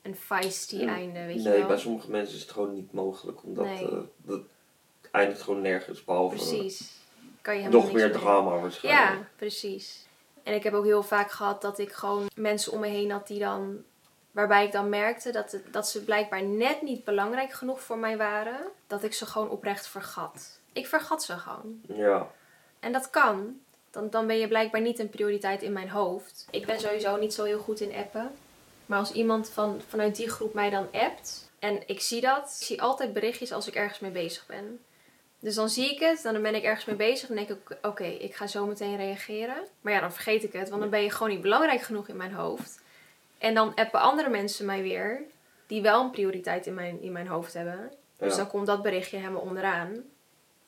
een 0.10 0.16
feisty 0.16 0.86
einde, 0.86 1.26
weet 1.26 1.44
je 1.44 1.50
nee, 1.50 1.58
wel. 1.60 1.68
bij 1.68 1.78
sommige 1.78 2.10
mensen 2.12 2.36
is 2.36 2.42
het 2.42 2.52
gewoon 2.52 2.74
niet 2.74 2.94
mogelijk. 2.94 3.44
Omdat 3.44 3.66
Nee. 3.66 3.88
eh, 3.90 3.98
dat 4.18 4.42
eindigt 5.12 5.42
gewoon 5.42 5.62
nergens. 5.62 6.04
Behalve 6.04 6.36
Precies. 6.36 6.92
Kan 7.42 7.62
je 7.62 7.70
nog 7.70 7.92
meer 7.92 8.10
mee. 8.10 8.18
drama 8.18 8.60
waarschijnlijk. 8.60 9.10
Ja, 9.10 9.28
precies. 9.36 10.06
En 10.44 10.54
ik 10.54 10.64
heb 10.64 10.74
ook 10.74 10.86
heel 10.86 11.04
vaak 11.04 11.32
gehad 11.32 11.62
dat 11.62 11.80
ik 11.80 11.92
gewoon 11.92 12.26
mensen 12.36 12.72
om 12.72 12.80
me 12.80 12.88
heen 12.88 13.12
had 13.12 13.28
die 13.28 13.40
dan... 13.40 13.84
Waarbij 14.32 14.66
ik 14.66 14.72
dan 14.72 14.90
merkte 14.90 15.32
dat, 15.32 15.52
het, 15.52 15.74
dat 15.74 15.88
ze 15.88 16.04
blijkbaar 16.04 16.44
net 16.44 16.82
niet 16.82 17.04
belangrijk 17.04 17.54
genoeg 17.54 17.82
voor 17.82 17.98
mij 17.98 18.18
waren. 18.18 18.60
Dat 18.88 19.04
ik 19.04 19.14
ze 19.14 19.26
gewoon 19.26 19.50
oprecht 19.50 19.88
vergat. 19.88 20.60
Ik 20.74 20.88
vergat 20.88 21.24
ze 21.24 21.38
gewoon. 21.38 21.82
Ja. 21.88 22.32
En 22.80 22.92
dat 22.92 23.10
kan. 23.10 23.60
Dan, 23.92 24.10
dan 24.10 24.28
ben 24.28 24.38
je 24.38 24.48
blijkbaar 24.48 24.82
niet 24.82 25.00
een 25.00 25.10
prioriteit 25.10 25.62
in 25.62 25.74
mijn 25.74 25.90
hoofd. 25.90 26.48
Ik 26.52 26.66
ben 26.66 26.80
sowieso 26.80 27.18
niet 27.18 27.34
zo 27.34 27.44
heel 27.44 27.60
goed 27.60 27.80
in 27.80 27.94
appen. 27.96 28.32
Maar 28.90 29.00
als 29.00 29.12
iemand 29.12 29.50
van, 29.50 29.82
vanuit 29.88 30.16
die 30.16 30.30
groep 30.30 30.54
mij 30.54 30.70
dan 30.70 30.88
appt. 30.92 31.52
En 31.60 31.84
ik 31.86 32.02
zie 32.02 32.22
dat. 32.22 32.58
Ik 32.60 32.66
zie 32.66 32.82
altijd 32.82 33.14
berichtjes 33.14 33.52
als 33.52 33.68
ik 33.68 33.76
ergens 33.76 34.00
mee 34.00 34.12
bezig 34.12 34.46
ben. 34.46 34.80
Dus 35.40 35.56
dan 35.56 35.70
zie 35.70 35.92
ik 35.92 36.00
het. 36.00 36.22
Dan 36.24 36.42
ben 36.42 36.56
ik 36.56 36.64
ergens 36.64 36.86
mee 36.86 36.96
bezig. 36.96 37.28
Dan 37.28 37.38
denk 37.38 37.50
ik, 37.50 37.78
oké, 37.82 38.04
ik 38.04 38.36
ga 38.36 38.48
zo 38.48 38.66
meteen 38.66 38.98
reageren. 38.98 39.56
Maar 39.82 39.94
ja, 39.94 40.00
dan 40.00 40.14
vergeet 40.14 40.44
ik 40.44 40.54
het. 40.54 40.70
Want 40.70 40.82
dan 40.82 40.90
ben 40.90 41.04
je 41.04 41.10
gewoon 41.12 41.30
niet 41.32 41.42
belangrijk 41.42 41.82
genoeg 41.82 42.08
in 42.08 42.16
mijn 42.18 42.34
hoofd. 42.34 42.82
En 43.38 43.54
dan 43.54 43.76
appen 43.76 44.00
andere 44.02 44.30
mensen 44.30 44.66
mij 44.66 44.82
weer. 44.82 45.22
Die 45.68 45.82
wel 45.82 46.04
een 46.04 46.12
prioriteit 46.12 46.66
in 46.68 46.74
mijn, 46.74 47.02
in 47.02 47.12
mijn 47.12 47.28
hoofd 47.28 47.54
hebben. 47.54 47.92
Dus 48.18 48.32
Ja. 48.32 48.38
dan 48.38 48.50
komt 48.50 48.68
dat 48.68 48.82
berichtje 48.82 49.18
helemaal 49.18 49.42
onderaan. 49.42 50.04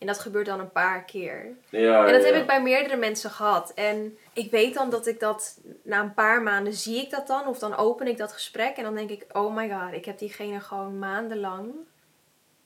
En 0.01 0.07
dat 0.07 0.19
gebeurt 0.19 0.45
dan 0.45 0.59
een 0.59 0.71
paar 0.71 1.03
keer. 1.03 1.45
Ja, 1.69 2.05
En 2.05 2.13
dat 2.13 2.21
ja, 2.21 2.27
heb 2.27 2.41
ik 2.41 2.47
bij 2.47 2.61
meerdere 2.61 2.95
mensen 2.95 3.29
gehad. 3.29 3.71
En 3.73 4.17
ik 4.33 4.51
weet 4.51 4.73
dan 4.73 4.89
dat 4.89 5.07
ik 5.07 5.19
dat 5.19 5.59
na 5.83 5.99
een 5.99 6.13
paar 6.13 6.41
maanden 6.41 6.73
zie 6.73 7.01
ik 7.01 7.09
dat 7.09 7.27
dan. 7.27 7.47
Of 7.47 7.59
dan 7.59 7.75
open 7.75 8.07
ik 8.07 8.17
dat 8.17 8.33
gesprek 8.33 8.77
en 8.77 8.83
dan 8.83 8.95
denk 8.95 9.09
ik, 9.09 9.25
oh 9.31 9.55
my 9.55 9.69
god, 9.69 9.93
ik 9.93 10.05
heb 10.05 10.19
diegene 10.19 10.59
gewoon 10.59 10.99
maandenlang 10.99 11.73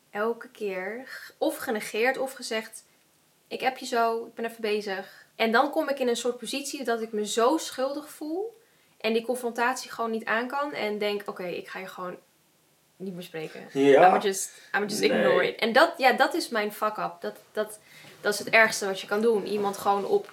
elke 0.09 0.49
keer 0.49 1.07
of 1.37 1.57
genegeerd 1.57 2.17
of 2.17 2.33
gezegd, 2.33 2.85
ik 3.47 3.61
heb 3.61 3.77
je 3.77 3.85
zo, 3.85 4.25
ik 4.25 4.33
ben 4.33 4.45
even 4.45 4.61
bezig. 4.61 5.25
En 5.35 5.51
dan 5.51 5.71
kom 5.71 5.89
ik 5.89 5.99
in 5.99 6.07
een 6.07 6.15
soort 6.15 6.37
positie 6.37 6.83
dat 6.83 7.01
ik 7.01 7.11
me 7.11 7.25
zo 7.27 7.57
schuldig 7.57 8.09
voel 8.09 8.61
en 8.97 9.13
die 9.13 9.25
confrontatie 9.25 9.91
gewoon 9.91 10.11
niet 10.11 10.25
aan 10.25 10.47
kan 10.47 10.73
en 10.73 10.97
denk, 10.97 11.21
oké, 11.25 11.45
ik 11.45 11.67
ga 11.67 11.79
je 11.79 11.87
gewoon 11.87 12.17
niet 12.97 13.13
meer 13.13 13.23
spreken. 13.23 13.67
Ja. 13.73 14.15
I'm 14.15 14.21
just, 14.21 14.51
I'm 14.75 14.83
just 14.83 14.99
Nee. 14.99 15.09
ignore 15.09 15.47
it. 15.47 15.59
En 15.59 15.73
dat, 15.73 15.93
ja, 15.97 16.11
dat 16.11 16.33
is 16.33 16.49
mijn 16.49 16.73
fuck-up. 16.73 17.13
Dat, 17.19 17.35
dat, 17.51 17.79
dat 18.21 18.33
is 18.33 18.39
het 18.39 18.49
ergste 18.49 18.85
wat 18.85 19.01
je 19.01 19.07
kan 19.07 19.21
doen. 19.21 19.45
Iemand 19.45 19.77
gewoon 19.77 20.05
op, 20.05 20.31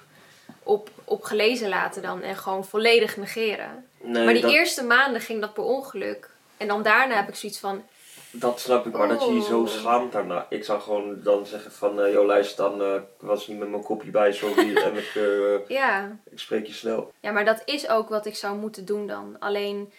op, 0.63 0.91
op 1.05 1.23
gelezen 1.23 1.69
laten 1.69 2.03
dan 2.03 2.23
en 2.23 2.37
gewoon 2.37 2.65
volledig 2.65 3.17
negeren. 3.17 3.87
Nee, 4.01 4.25
maar 4.25 4.33
die 4.33 4.43
dat, 4.43 4.53
eerste 4.53 4.85
maanden 4.85 5.21
ging 5.21 5.41
dat 5.41 5.53
per 5.55 5.63
ongeluk. 5.65 6.31
En 6.57 6.69
dan 6.69 6.83
daarna 6.83 7.15
heb 7.15 7.29
ik 7.29 7.35
zoiets 7.35 7.59
van, 7.59 7.83
dat 8.31 8.61
snap 8.61 8.87
ik, 8.87 8.93
maar 8.93 9.09
dat 9.09 9.25
je 9.25 9.33
je 9.35 9.43
zo 9.43 9.61
Oh. 9.61 9.69
schaamt 9.69 10.13
daarna. 10.13 10.47
Ik 10.49 10.65
zou 10.65 10.81
gewoon 10.81 11.21
dan 11.23 11.47
zeggen 11.47 11.73
van, 11.73 12.01
eh 12.01 12.13
joh 12.13 12.27
luister 12.27 12.65
dan, 12.79 12.95
ik 12.97 13.03
was 13.21 13.47
niet 13.47 13.59
met 13.59 13.69
mijn 13.69 13.83
kopje 13.83 14.11
bij, 14.11 14.33
sorry, 14.33 14.77
en 14.77 14.97
ik, 14.97 15.13
eh, 15.15 15.69
ja. 15.69 16.17
ik 16.31 16.39
spreek 16.39 16.67
je 16.67 16.73
snel. 16.73 17.13
Ja, 17.21 17.31
maar 17.33 17.45
dat 17.45 17.63
is 17.65 17.89
ook 17.89 18.09
wat 18.09 18.27
ik 18.27 18.35
zou 18.37 18.57
moeten 18.57 18.85
doen 18.85 19.07
dan. 19.07 19.37
Alleen, 19.39 19.93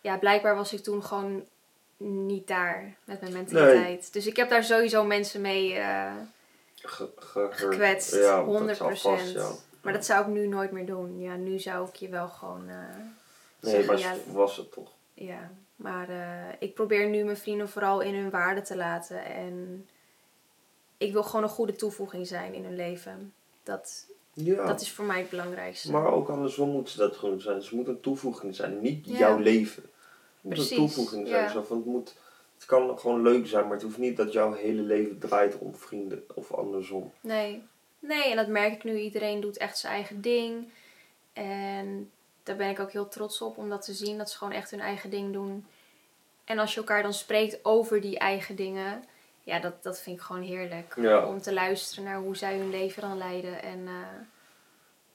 ja, 0.00 0.16
blijkbaar 0.18 0.56
was 0.56 0.72
ik 0.72 0.82
toen 0.82 1.04
gewoon 1.04 1.44
niet 2.02 2.46
daar 2.46 2.94
met 3.04 3.20
mijn 3.20 3.32
mentaliteit. 3.32 4.12
Dus 4.12 4.26
ik 4.26 4.36
heb 4.36 4.50
daar 4.50 4.64
sowieso 4.64 5.04
mensen 5.04 5.40
mee 5.40 5.70
Ge, 6.82 7.08
ge- 7.16 7.16
ge- 7.18 7.48
gekwetst. 7.50 8.14
Ja, 8.14 8.44
100%. 8.44 8.66
dat 8.66 8.76
zal 8.76 8.96
vast, 8.96 9.32
ja. 9.32 9.50
Maar 9.82 9.92
dat 9.92 10.04
zou 10.04 10.20
ik 10.20 10.26
nu 10.26 10.46
nooit 10.46 10.70
meer 10.70 10.86
doen. 10.86 11.20
Ja, 11.20 11.36
nu 11.36 11.58
zou 11.58 11.88
ik 11.88 11.94
je 11.94 12.08
wel 12.08 12.28
gewoon 12.28 12.68
eh, 12.68 12.74
Nee, 13.60 13.72
zeggen, 13.72 13.86
maar 13.86 13.98
ja, 13.98 14.14
was 14.32 14.56
het 14.56 14.72
toch. 14.72 14.90
ja. 15.14 15.50
Maar 15.76 16.08
eh, 16.08 16.54
ik 16.58 16.74
probeer 16.74 17.08
nu 17.08 17.24
mijn 17.24 17.36
vrienden 17.36 17.68
vooral 17.68 18.00
in 18.00 18.14
hun 18.14 18.30
waarde 18.30 18.62
te 18.62 18.76
laten. 18.76 19.24
En 19.24 19.86
ik 20.98 21.12
wil 21.12 21.22
gewoon 21.22 21.42
een 21.42 21.48
goede 21.48 21.76
toevoeging 21.76 22.26
zijn 22.26 22.54
in 22.54 22.64
hun 22.64 22.76
leven. 22.76 23.32
Dat, 23.62 24.06
Ja, 24.32 24.66
dat 24.66 24.80
is 24.80 24.92
voor 24.92 25.04
mij 25.04 25.18
het 25.18 25.30
belangrijkste. 25.30 25.90
maar 25.90 26.12
ook 26.12 26.28
andersom 26.28 26.70
moet 26.70 26.90
ze 26.90 26.98
dat 26.98 27.16
gewoon 27.16 27.40
zijn. 27.40 27.62
Ze 27.62 27.74
moet 27.76 27.88
een 27.88 28.00
toevoeging 28.00 28.54
zijn, 28.54 28.80
niet 28.80 29.06
Ja. 29.06 29.18
jouw 29.18 29.38
leven. 29.38 29.89
Moet 30.40 30.54
Precies, 30.54 30.70
een 30.70 30.76
toevoeging 30.76 31.28
zijn. 31.28 31.42
ja. 31.42 31.50
Zo 31.50 31.62
van, 31.62 31.76
het, 31.76 31.86
moet, 31.86 32.14
het 32.54 32.64
kan 32.64 32.98
gewoon 32.98 33.22
leuk 33.22 33.46
zijn, 33.46 33.64
maar 33.64 33.72
het 33.72 33.82
hoeft 33.82 33.98
niet 33.98 34.16
dat 34.16 34.32
jouw 34.32 34.52
hele 34.52 34.82
leven 34.82 35.18
draait 35.18 35.58
om 35.58 35.74
vrienden 35.74 36.24
of 36.34 36.52
andersom. 36.52 37.12
Nee. 37.20 37.62
Nee, 37.98 38.30
en 38.30 38.36
dat 38.36 38.48
merk 38.48 38.72
ik 38.72 38.84
nu. 38.84 38.98
Iedereen 38.98 39.40
doet 39.40 39.56
echt 39.56 39.78
zijn 39.78 39.92
eigen 39.92 40.20
ding. 40.20 40.68
En 41.32 42.10
daar 42.42 42.56
ben 42.56 42.68
ik 42.70 42.80
ook 42.80 42.92
heel 42.92 43.08
trots 43.08 43.42
op 43.42 43.58
om 43.58 43.68
dat 43.68 43.82
te 43.84 43.92
zien. 43.94 44.18
Dat 44.18 44.30
ze 44.30 44.36
gewoon 44.38 44.52
echt 44.52 44.70
hun 44.70 44.80
eigen 44.80 45.10
ding 45.10 45.32
doen. 45.32 45.66
En 46.44 46.58
als 46.58 46.72
je 46.74 46.80
elkaar 46.80 47.02
dan 47.02 47.14
spreekt 47.14 47.64
over 47.64 48.00
die 48.00 48.18
eigen 48.18 48.56
dingen. 48.56 49.04
Ja, 49.42 49.58
dat, 49.58 49.82
dat 49.82 50.00
vind 50.00 50.16
ik 50.16 50.22
gewoon 50.22 50.42
heerlijk. 50.42 50.94
Ja. 50.96 51.26
Om 51.26 51.40
te 51.40 51.52
luisteren 51.52 52.04
naar 52.04 52.18
hoe 52.20 52.36
zij 52.36 52.56
hun 52.58 52.70
leven 52.70 53.02
dan 53.02 53.18
leiden. 53.18 53.62
En 53.62 53.86
eh, 53.86 53.94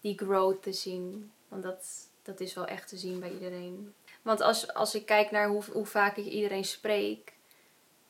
die 0.02 0.18
growth 0.18 0.64
te 0.64 0.74
zien. 0.74 1.32
Want 1.48 1.64
dat, 1.64 2.10
dat 2.24 2.40
is 2.40 2.54
wel 2.54 2.66
echt 2.66 2.88
te 2.88 2.98
zien 2.98 3.20
bij 3.20 3.32
iedereen. 3.32 3.94
Want 4.26 4.42
als, 4.42 4.74
als 4.74 4.96
ik 4.96 5.06
kijk 5.06 5.32
naar 5.32 5.48
hoe, 5.48 5.64
hoe 5.72 5.86
vaak 5.86 6.18
ik 6.18 6.26
iedereen 6.26 6.66
spreek. 6.66 7.34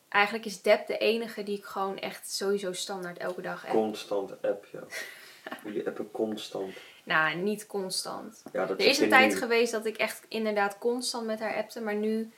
Eigenlijk 0.10 0.46
is 0.46 0.62
Deb 0.62 0.88
de 0.88 0.98
enige 0.98 1.44
die 1.44 1.58
ik 1.58 1.66
gewoon 1.66 2.00
echt 2.00 2.32
sowieso 2.32 2.74
standaard 2.74 3.18
elke 3.18 3.42
dag 3.42 3.62
heb. 3.62 3.72
Constant 3.72 4.32
app, 4.42 4.66
ja. 4.72 4.84
Jullie 5.66 5.88
appen 5.88 6.12
constant. 6.12 6.74
Nou, 7.04 7.36
niet 7.36 7.68
constant. 7.68 8.44
Ja, 8.54 8.66
dat 8.66 8.80
Er 8.80 8.86
is 8.86 9.00
een 9.00 9.10
tijd 9.10 9.32
nu. 9.32 9.38
geweest 9.38 9.72
dat 9.72 9.86
ik 9.86 9.98
echt 9.98 10.26
inderdaad 10.28 10.78
constant 10.78 11.26
met 11.26 11.40
haar 11.40 11.56
appte. 11.56 11.82
Maar 11.82 11.96
nu 11.96 12.32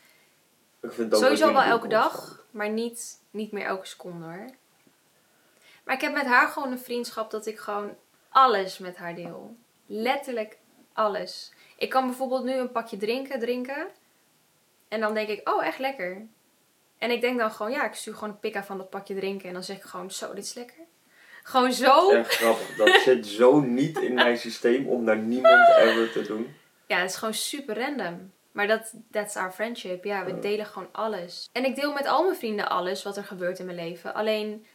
Ik 0.81 0.91
vind 0.91 1.13
ook 1.13 1.21
sowieso 1.21 1.45
dat 1.45 1.53
wel 1.53 1.71
elke 1.71 1.87
dag. 1.87 2.43
Maar 2.51 2.69
niet, 2.69 3.19
niet 3.31 3.51
meer 3.51 3.65
elke 3.65 3.87
seconde 3.87 4.25
hoor. 4.25 4.49
Maar 5.83 5.95
ik 5.95 6.01
heb 6.01 6.13
met 6.13 6.25
haar 6.25 6.47
gewoon 6.47 6.71
een 6.71 6.79
vriendschap 6.79 7.31
dat 7.31 7.45
ik 7.45 7.59
gewoon 7.59 7.95
alles 8.29 8.77
met 8.77 8.95
haar 8.95 9.15
deel. 9.15 9.55
Letterlijk 9.85 10.57
alles. 10.93 11.51
Ik 11.77 11.89
kan 11.89 12.05
bijvoorbeeld 12.05 12.43
nu 12.43 12.53
een 12.53 12.71
pakje 12.71 12.97
drinken 12.97 13.39
drinken. 13.39 13.87
En 14.87 14.99
dan 14.99 15.13
denk 15.13 15.27
ik, 15.27 15.49
oh 15.49 15.65
echt 15.65 15.79
lekker. 15.79 16.27
En 16.97 17.11
ik 17.11 17.21
denk 17.21 17.37
dan 17.37 17.51
gewoon, 17.51 17.71
ja, 17.71 17.85
ik 17.85 17.93
stuur 17.93 18.13
gewoon 18.13 18.29
een 18.29 18.39
pika 18.39 18.63
van 18.63 18.77
dat 18.77 18.89
pakje 18.89 19.15
drinken. 19.15 19.47
En 19.47 19.53
dan 19.53 19.63
zeg 19.63 19.77
ik 19.77 19.83
gewoon, 19.83 20.11
zo, 20.11 20.33
dit 20.33 20.43
is 20.43 20.53
lekker. 20.53 20.85
Gewoon 21.43 21.73
zo. 21.73 22.11
Echt 22.11 22.35
grappig. 22.35 22.75
Dat 22.75 23.01
zit 23.05 23.27
zo 23.27 23.59
niet 23.59 23.97
in 23.97 24.13
mijn 24.13 24.37
systeem 24.37 24.87
om 24.87 25.03
naar 25.03 25.17
niemand 25.17 25.67
ever 25.77 26.11
te 26.11 26.21
doen. 26.21 26.55
Ja, 26.87 26.99
het 26.99 27.09
is 27.09 27.15
gewoon 27.15 27.33
super 27.33 27.79
random. 27.79 28.31
Maar 28.51 28.67
dat 28.67 28.93
that's 29.11 29.35
our 29.35 29.51
friendship. 29.51 30.03
Ja, 30.03 30.25
we 30.25 30.39
delen 30.39 30.65
gewoon 30.65 30.89
alles. 30.91 31.49
En 31.51 31.65
ik 31.65 31.75
deel 31.75 31.93
met 31.93 32.05
al 32.05 32.23
mijn 32.23 32.35
vrienden 32.35 32.69
alles 32.69 33.03
wat 33.03 33.17
er 33.17 33.23
gebeurt 33.23 33.59
in 33.59 33.65
mijn 33.65 33.77
leven. 33.77 34.13
Alleen 34.13 34.65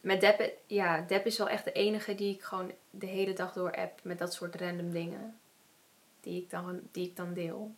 met 0.00 0.20
Deb, 0.20 0.52
ja, 0.66 1.00
Deb 1.00 1.26
is 1.26 1.38
wel 1.38 1.48
echt 1.48 1.64
de 1.64 1.72
enige 1.72 2.14
die 2.14 2.34
ik 2.34 2.42
gewoon 2.42 2.72
de 2.90 3.06
hele 3.06 3.32
dag 3.32 3.52
door 3.52 3.74
app 3.76 4.00
met 4.02 4.18
dat 4.18 4.34
soort 4.34 4.60
random 4.60 4.90
dingen. 4.90 5.40
Die 6.22 6.42
ik 6.42 6.50
dan, 6.50 6.80
die 6.92 7.06
ik 7.06 7.16
dan 7.16 7.34
deel. 7.34 7.74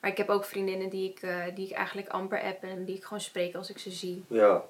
Maar 0.00 0.10
ik 0.10 0.16
heb 0.16 0.28
ook 0.28 0.44
vriendinnen 0.44 0.88
die 0.90 1.10
ik, 1.10 1.22
eh, 1.22 1.44
die 1.54 1.66
ik 1.66 1.72
eigenlijk 1.72 2.08
amper 2.08 2.42
app 2.42 2.62
en 2.62 2.84
die 2.84 2.96
ik 2.96 3.04
gewoon 3.04 3.20
spreek 3.20 3.54
als 3.54 3.70
ik 3.70 3.78
ze 3.78 3.90
zie. 3.90 4.24
Ja, 4.28 4.64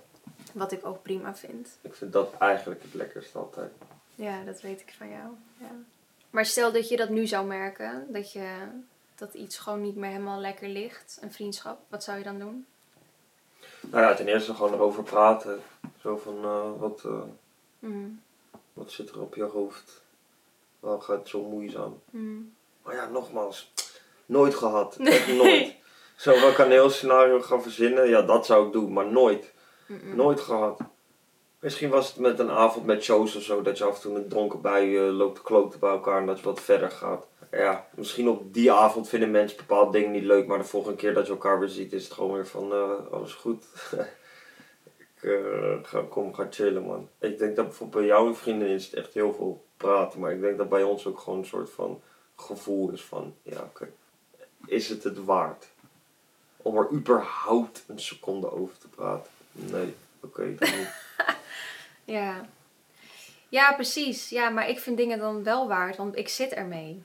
Wat 0.52 0.72
ik 0.72 0.86
ook 0.86 1.02
prima 1.02 1.34
vind. 1.34 1.78
ik 1.80 1.94
vind 1.94 2.12
dat 2.12 2.34
eigenlijk 2.38 2.82
het 2.82 2.94
lekkerste 2.94 3.38
altijd. 3.38 3.72
Ja, 4.14 4.44
dat 4.44 4.60
weet 4.60 4.80
ik 4.80 4.94
van 4.96 5.08
jou. 5.08 5.28
Ja. 5.58 5.70
Maar 6.30 6.46
stel 6.46 6.72
dat 6.72 6.88
je 6.88 6.96
dat 6.96 7.08
nu 7.08 7.26
zou 7.26 7.46
merken, 7.46 8.06
dat, 8.12 8.32
je, 8.32 8.66
dat 9.14 9.34
iets 9.34 9.58
gewoon 9.58 9.82
niet 9.82 9.96
meer 9.96 10.10
helemaal 10.10 10.40
lekker 10.40 10.68
ligt, 10.68 11.18
een 11.20 11.32
vriendschap, 11.32 11.78
wat 11.88 12.04
zou 12.04 12.18
je 12.18 12.24
dan 12.24 12.38
doen? 12.38 12.66
Nou 13.80 14.02
ja, 14.02 14.14
ten 14.14 14.28
eerste 14.28 14.54
gewoon 14.54 14.72
erover 14.72 15.02
praten. 15.02 15.60
Zo 16.00 16.16
van, 16.16 16.44
eh, 16.44 16.80
wat, 16.80 17.04
eh, 17.04 17.22
Mhm. 17.78 18.08
wat 18.72 18.90
zit 18.92 19.10
er 19.10 19.20
op 19.20 19.34
je 19.34 19.42
hoofd? 19.42 20.02
Waarom 20.80 21.00
gaat 21.00 21.18
het 21.18 21.28
zo 21.28 21.42
moeizaam? 21.48 22.00
Mhm. 22.10 22.40
Maar 22.84 22.94
ja, 22.94 23.08
nogmaals, 23.08 23.72
nooit 24.26 24.54
gehad. 24.54 24.96
Echt 24.96 25.32
nooit. 25.32 25.74
Zo, 26.16 26.52
kan 26.52 26.66
een 26.66 26.70
heel 26.72 26.90
scenario 26.90 27.40
gaan 27.40 27.62
verzinnen. 27.62 28.08
Ja, 28.08 28.22
dat 28.22 28.46
zou 28.46 28.66
ik 28.66 28.72
doen, 28.72 28.92
maar 28.92 29.12
nooit. 29.12 29.52
Nooit 30.14 30.40
gehad. 30.40 30.80
Misschien 31.60 31.90
was 31.90 32.08
het 32.08 32.16
met 32.16 32.38
een 32.38 32.50
avond 32.50 32.86
met 32.86 33.02
shows 33.02 33.36
of 33.36 33.42
zo, 33.42 33.62
dat 33.62 33.78
je 33.78 33.84
af 33.84 33.94
en 33.94 34.00
toe 34.00 34.16
een 34.16 34.28
dronken 34.28 34.60
bij 34.60 34.88
je 34.88 35.00
loopt 35.00 35.34
te 35.34 35.42
kloten 35.42 35.80
bij 35.80 35.90
elkaar 35.90 36.20
en 36.20 36.26
dat 36.26 36.38
je 36.38 36.44
wat 36.44 36.60
verder 36.60 36.90
gaat. 36.90 37.26
Ja, 37.50 37.88
misschien 37.94 38.28
op 38.28 38.54
die 38.54 38.72
avond 38.72 39.08
vinden 39.08 39.30
mensen 39.30 39.56
bepaalde 39.56 39.98
dingen 39.98 40.10
niet 40.10 40.24
leuk, 40.24 40.46
maar 40.46 40.58
de 40.58 40.64
volgende 40.64 40.96
keer 40.96 41.14
dat 41.14 41.26
je 41.26 41.32
elkaar 41.32 41.58
weer 41.58 41.68
ziet 41.68 41.92
is 41.92 42.04
het 42.04 42.12
gewoon 42.12 42.32
weer 42.32 42.46
van, 42.46 42.72
eh, 42.72 43.12
alles 43.12 43.32
goed. 43.34 43.64
ik 44.98 45.22
eh, 45.22 45.74
ga, 45.82 46.02
kom, 46.08 46.34
ga 46.34 46.46
chillen 46.50 46.82
man. 46.82 47.08
Ik 47.18 47.38
denk 47.38 47.56
dat 47.56 47.66
bijvoorbeeld 47.66 48.00
bij 48.00 48.10
jouw 48.10 48.34
vrienden 48.34 48.68
is 48.68 48.84
het 48.84 48.94
echt 48.94 49.14
heel 49.14 49.32
veel 49.32 49.64
praten, 49.76 50.20
maar 50.20 50.32
ik 50.32 50.40
denk 50.40 50.58
dat 50.58 50.68
bij 50.68 50.82
ons 50.82 51.06
ook 51.06 51.18
gewoon 51.18 51.38
een 51.38 51.44
soort 51.44 51.70
van 51.70 52.02
gevoel 52.36 52.90
is 52.90 53.02
van, 53.02 53.34
ja 53.42 53.60
oké, 53.60 53.92
is 54.66 54.88
het 54.88 55.04
het 55.04 55.24
waard? 55.24 55.68
Om 56.56 56.76
er 56.76 56.90
überhaupt 56.92 57.84
een 57.86 58.00
seconde 58.00 58.52
over 58.52 58.78
te 58.78 58.88
praten? 58.88 59.30
Nee, 59.52 59.94
oké. 60.20 60.54
Ja. 62.04 62.48
Ja, 63.48 63.72
precies. 63.72 64.28
Ja, 64.28 64.48
maar 64.48 64.68
ik 64.68 64.78
vind 64.78 64.96
dingen 64.96 65.18
dan 65.18 65.42
wel 65.42 65.68
waard, 65.68 65.96
want 65.96 66.16
ik 66.16 66.28
zit 66.28 66.52
ermee. 66.52 67.02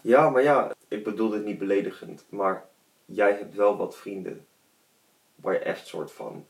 Ja, 0.00 0.30
maar 0.30 0.42
ja, 0.42 0.74
ik 0.88 1.04
bedoel 1.04 1.28
dit 1.28 1.44
niet 1.44 1.58
beledigend, 1.58 2.24
maar 2.28 2.66
jij 3.04 3.30
hebt 3.30 3.54
wel 3.54 3.76
wat 3.76 3.96
vrienden 3.96 4.46
waar 5.34 5.52
je 5.52 5.58
echt 5.58 5.86
soort 5.86 6.12
van 6.12 6.46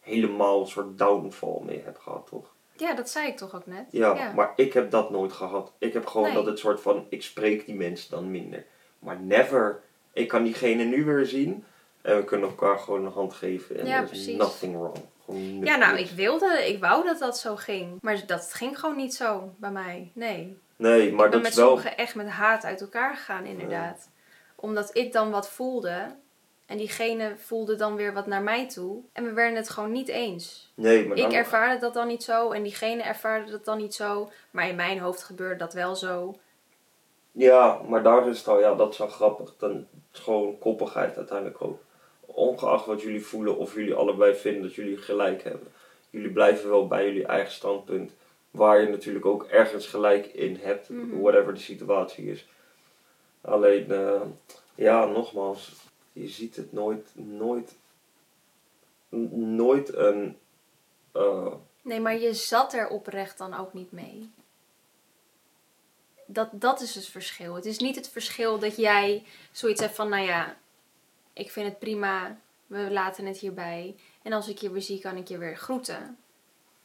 helemaal 0.00 0.60
een 0.60 0.66
soort 0.66 0.98
downfall 0.98 1.60
mee 1.62 1.82
hebt 1.82 1.98
gehad, 1.98 2.26
toch? 2.26 2.54
Ja, 2.80 2.94
dat 2.94 3.10
zei 3.10 3.26
ik 3.28 3.36
toch 3.36 3.54
ook 3.54 3.66
net? 3.66 3.84
Ja, 3.90 4.14
Ja. 4.14 4.32
maar 4.32 4.52
ik 4.56 4.72
heb 4.72 4.90
dat 4.90 5.10
nooit 5.10 5.32
gehad. 5.32 5.72
Ik 5.78 5.92
heb 5.92 6.06
gewoon 6.06 6.26
Nee. 6.26 6.34
dat 6.36 6.46
het 6.46 6.58
soort 6.58 6.80
van, 6.80 7.06
ik 7.08 7.22
spreek 7.22 7.66
die 7.66 7.74
mensen 7.74 8.10
dan 8.10 8.30
minder. 8.30 8.64
Maar 8.98 9.20
never, 9.20 9.80
ik 10.12 10.28
kan 10.28 10.42
diegene 10.42 10.84
nu 10.84 11.04
weer 11.04 11.26
zien 11.26 11.64
en 12.02 12.16
we 12.16 12.24
kunnen 12.24 12.48
elkaar 12.48 12.78
gewoon 12.78 13.04
een 13.04 13.12
hand 13.12 13.32
geven 13.34 13.78
en 13.78 13.86
Ja, 13.86 14.02
precies. 14.02 14.36
nothing 14.36 14.76
wrong. 14.76 14.96
Gewoon 15.24 15.60
Ja, 15.64 15.76
nou, 15.76 15.94
niks. 15.96 16.10
ik 16.10 16.16
wilde, 16.16 16.68
ik 16.68 16.80
wou 16.80 17.04
dat 17.04 17.18
dat 17.18 17.38
zo 17.38 17.56
ging. 17.56 17.98
Maar 18.00 18.26
dat 18.26 18.54
ging 18.54 18.78
gewoon 18.78 18.96
niet 18.96 19.14
zo 19.14 19.54
bij 19.56 19.70
mij. 19.70 20.10
Nee. 20.14 20.58
Nee, 20.76 21.12
maar 21.12 21.24
ik 21.26 21.30
ben 21.30 21.30
dat 21.30 21.42
met 21.42 21.50
is 21.50 21.56
wel... 21.56 21.66
sommigen 21.66 21.96
echt 21.96 22.14
met 22.14 22.28
haat 22.28 22.64
uit 22.64 22.80
elkaar 22.80 23.16
gegaan, 23.16 23.44
inderdaad. 23.44 24.08
Omdat 24.56 24.96
ik 24.96 25.12
dan 25.12 25.30
wat 25.30 25.50
voelde. 25.50 26.06
En 26.70 26.76
diegene 26.76 27.34
voelde 27.36 27.74
dan 27.74 27.96
weer 27.96 28.12
wat 28.12 28.26
naar 28.26 28.42
mij 28.42 28.68
toe. 28.68 29.02
En 29.12 29.24
we 29.24 29.32
werden 29.32 29.56
het 29.56 29.70
gewoon 29.70 29.92
niet 29.92 30.08
eens. 30.08 30.72
Nee, 30.74 31.06
maar 31.08 31.16
Ik 31.16 31.22
dan- 31.22 31.32
ervaarde 31.32 31.80
dat 31.80 31.94
dan 31.94 32.06
niet 32.06 32.22
zo. 32.22 32.50
En 32.52 32.62
diegene 32.62 33.02
ervaarde 33.02 33.50
dat 33.50 33.64
dan 33.64 33.78
niet 33.78 33.94
zo. 33.94 34.30
Maar 34.50 34.68
in 34.68 34.76
mijn 34.76 34.98
hoofd 34.98 35.22
gebeurde 35.22 35.56
dat 35.58 35.72
wel 35.72 35.96
zo. 35.96 36.34
Ja, 37.32 37.80
maar 37.88 38.02
daar 38.02 38.28
is 38.28 38.38
het 38.38 38.48
al, 38.48 38.60
ja, 38.60 38.74
dat 38.74 38.92
is 38.92 38.98
wel 38.98 39.08
grappig. 39.08 39.54
Dan 39.58 39.86
is 40.12 40.18
gewoon 40.20 40.58
koppigheid 40.58 41.16
uiteindelijk 41.16 41.62
ook. 41.62 41.78
Ongeacht 42.20 42.86
wat 42.86 43.02
jullie 43.02 43.24
voelen 43.26 43.56
of 43.56 43.74
jullie 43.74 43.94
allebei 43.94 44.34
vinden 44.34 44.62
dat 44.62 44.74
jullie 44.74 44.96
gelijk 44.96 45.42
hebben. 45.42 45.68
Jullie 46.10 46.30
blijven 46.32 46.68
wel 46.70 46.86
bij 46.86 47.04
jullie 47.04 47.26
eigen 47.26 47.52
standpunt. 47.52 48.12
Waar 48.50 48.80
je 48.80 48.88
natuurlijk 48.88 49.26
ook 49.26 49.44
ergens 49.44 49.86
gelijk 49.86 50.26
in 50.26 50.58
hebt, 50.62 50.88
Mhm. 50.88 51.20
whatever 51.20 51.54
de 51.54 51.60
situatie 51.60 52.30
is. 52.30 52.46
Alleen, 53.40 53.90
eh, 53.90 54.20
ja, 54.74 55.04
nogmaals, 55.04 55.72
je 56.20 56.28
ziet 56.28 56.56
het 56.56 56.72
nooit, 56.72 57.10
nooit, 57.14 57.76
nooit 59.30 59.94
een, 59.94 60.38
eh, 61.12 61.52
Nee, 61.82 62.00
maar 62.00 62.18
je 62.18 62.34
zat 62.34 62.72
er 62.72 62.88
oprecht 62.88 63.38
dan 63.38 63.54
ook 63.54 63.72
niet 63.72 63.92
mee. 63.92 64.30
Dat, 66.26 66.48
dat 66.52 66.80
is 66.80 66.94
het 66.94 67.06
verschil. 67.06 67.54
Het 67.54 67.64
is 67.66 67.78
niet 67.78 67.96
het 67.96 68.08
verschil 68.08 68.58
dat 68.58 68.76
jij 68.76 69.24
zoiets 69.52 69.80
hebt 69.80 69.94
van, 69.94 70.08
nou 70.08 70.24
ja, 70.24 70.56
ik 71.32 71.50
vind 71.50 71.66
het 71.66 71.78
prima, 71.78 72.36
we 72.66 72.90
laten 72.90 73.26
het 73.26 73.38
hierbij. 73.38 73.96
En 74.22 74.32
als 74.32 74.48
ik 74.48 74.58
je 74.58 74.70
weer 74.70 74.82
zie, 74.82 75.00
kan 75.00 75.16
ik 75.16 75.28
je 75.28 75.38
weer 75.38 75.56
groeten. 75.56 76.18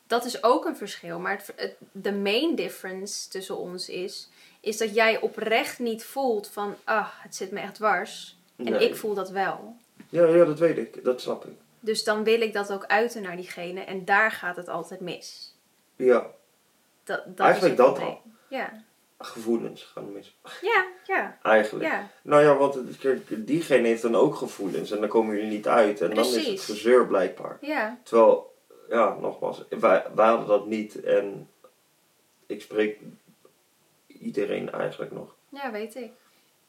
Dat 0.08 0.26
is 0.26 0.44
ook 0.44 0.66
een 0.66 0.78
verschil. 0.78 1.20
Maar 1.20 1.46
de 1.92 2.14
main 2.14 2.56
difference 2.56 3.30
tussen 3.30 3.58
ons 3.58 3.90
is, 3.90 4.30
is 4.60 4.78
dat 4.78 4.96
jij 4.96 5.20
oprecht 5.20 5.80
niet 5.80 6.04
voelt 6.04 6.48
van, 6.48 6.76
ah, 6.84 7.10
het 7.12 7.36
zit 7.36 7.52
me 7.52 7.60
echt 7.60 7.76
dwars. 7.76 8.38
En 8.56 8.64
nee. 8.72 8.90
ik 8.90 8.96
voel 8.96 9.14
dat 9.14 9.30
wel. 9.30 9.76
Ja, 10.10 10.26
ja, 10.28 10.46
dat 10.46 10.60
weet 10.60 10.78
ik, 10.78 11.04
dat 11.04 11.22
snap 11.22 11.46
ik. 11.46 11.54
Dus 11.80 12.04
dan 12.04 12.24
wil 12.24 12.42
ik 12.42 12.54
dat 12.54 12.72
ook 12.72 12.86
uiten 12.86 13.22
naar 13.22 13.36
diegene. 13.36 13.80
En 13.80 14.06
daar 14.06 14.32
gaat 14.32 14.56
het 14.56 14.68
altijd 14.68 15.00
mis. 15.00 15.56
Ja, 15.96 16.26
Dat, 17.04 17.24
dat 17.26 17.40
Eigenlijk 17.46 17.78
dat 17.78 17.94
probleem. 17.94 18.18
Ja. 18.50 18.84
gevoelens 19.20 19.84
gaan 19.84 20.12
mis. 20.12 20.38
Ja, 20.62 20.86
ja, 21.06 21.38
Eigenlijk. 21.42 21.86
ja. 21.92 22.10
Nou 22.22 22.44
ja, 22.44 22.56
want 22.58 22.98
kijk, 22.98 23.48
diegene 23.48 23.88
heeft 23.88 24.02
dan 24.02 24.16
ook 24.16 24.36
gevoelens 24.36 24.92
en 24.92 25.00
dan 25.00 25.10
komen 25.10 25.36
jullie 25.36 25.50
niet 25.50 25.68
uit. 25.68 26.02
En 26.02 26.10
dan 26.16 26.26
is 26.26 26.48
het 26.48 26.62
gezeur 26.62 27.08
blijkbaar. 27.08 27.58
Ja, 27.62 28.00
Terwijl, 28.04 28.54
ja, 28.90 29.18
nogmaals, 29.22 29.64
wij, 29.70 30.04
wij 30.16 30.28
hadden 30.28 30.48
dat 30.48 30.66
niet 30.66 31.04
en 31.04 31.50
ik 32.46 32.62
spreek 32.62 33.00
iedereen 34.08 34.72
eigenlijk 34.72 35.12
nog. 35.12 35.36
ja, 35.50 35.72
weet 35.72 35.96
ik. 35.96 36.12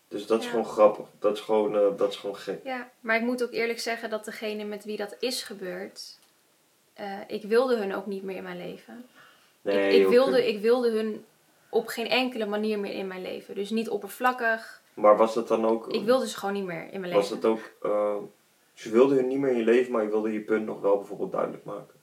Dus 0.08 0.26
dat 0.26 0.38
is 0.38 0.44
Ja. 0.44 0.50
gewoon 0.50 0.66
grappig. 0.66 1.06
Dat 1.18 1.34
is 1.36 1.40
gewoon, 1.40 1.76
eh, 1.76 1.96
dat 1.96 2.10
is 2.10 2.16
gewoon 2.16 2.36
gek. 2.36 2.60
Ja, 2.64 2.90
maar 3.00 3.16
ik 3.16 3.22
moet 3.22 3.42
ook 3.42 3.52
eerlijk 3.52 3.80
zeggen 3.80 4.10
dat 4.10 4.24
degene 4.24 4.64
met 4.64 4.84
wie 4.84 4.96
dat 4.96 5.16
is 5.18 5.42
gebeurd, 5.42 6.18
eh, 6.94 7.18
ik 7.26 7.42
wilde 7.42 7.76
hun 7.76 7.94
ook 7.94 8.06
niet 8.06 8.22
meer 8.22 8.36
in 8.36 8.42
mijn 8.42 8.56
leven. 8.56 9.06
Nee, 9.62 10.00
ik, 10.00 10.06
wilde, 10.08 10.48
ik 10.48 10.60
wilde 10.60 10.90
hun 10.90 11.24
op 11.68 11.86
geen 11.86 12.08
enkele 12.08 12.46
manier 12.46 12.78
meer 12.78 12.92
in 12.92 13.06
mijn 13.06 13.22
leven. 13.22 13.54
Dus 13.54 13.70
niet 13.70 13.88
oppervlakkig. 13.88 14.82
Maar 14.94 15.16
was 15.16 15.34
dat 15.34 15.48
dan 15.48 15.66
ook... 15.66 15.92
Ik 15.92 16.04
wilde 16.04 16.28
ze 16.28 16.36
gewoon 16.38 16.54
niet 16.54 16.64
meer 16.64 16.92
in 16.92 17.00
mijn 17.00 17.12
Was 17.12 17.30
leven. 17.30 17.40
dat 17.40 17.50
ook... 17.50 17.70
eh, 17.82 18.16
ze 18.74 18.90
wilden 18.90 19.16
hun 19.16 19.26
niet 19.28 19.38
meer 19.38 19.50
in 19.50 19.56
je 19.56 19.64
leven, 19.64 19.92
maar 19.92 20.02
je 20.02 20.08
wilde 20.08 20.32
je 20.32 20.40
punt 20.40 20.66
nog 20.66 20.80
wel 20.80 20.96
bijvoorbeeld 20.96 21.32
duidelijk 21.32 21.64
maken. 21.64 21.94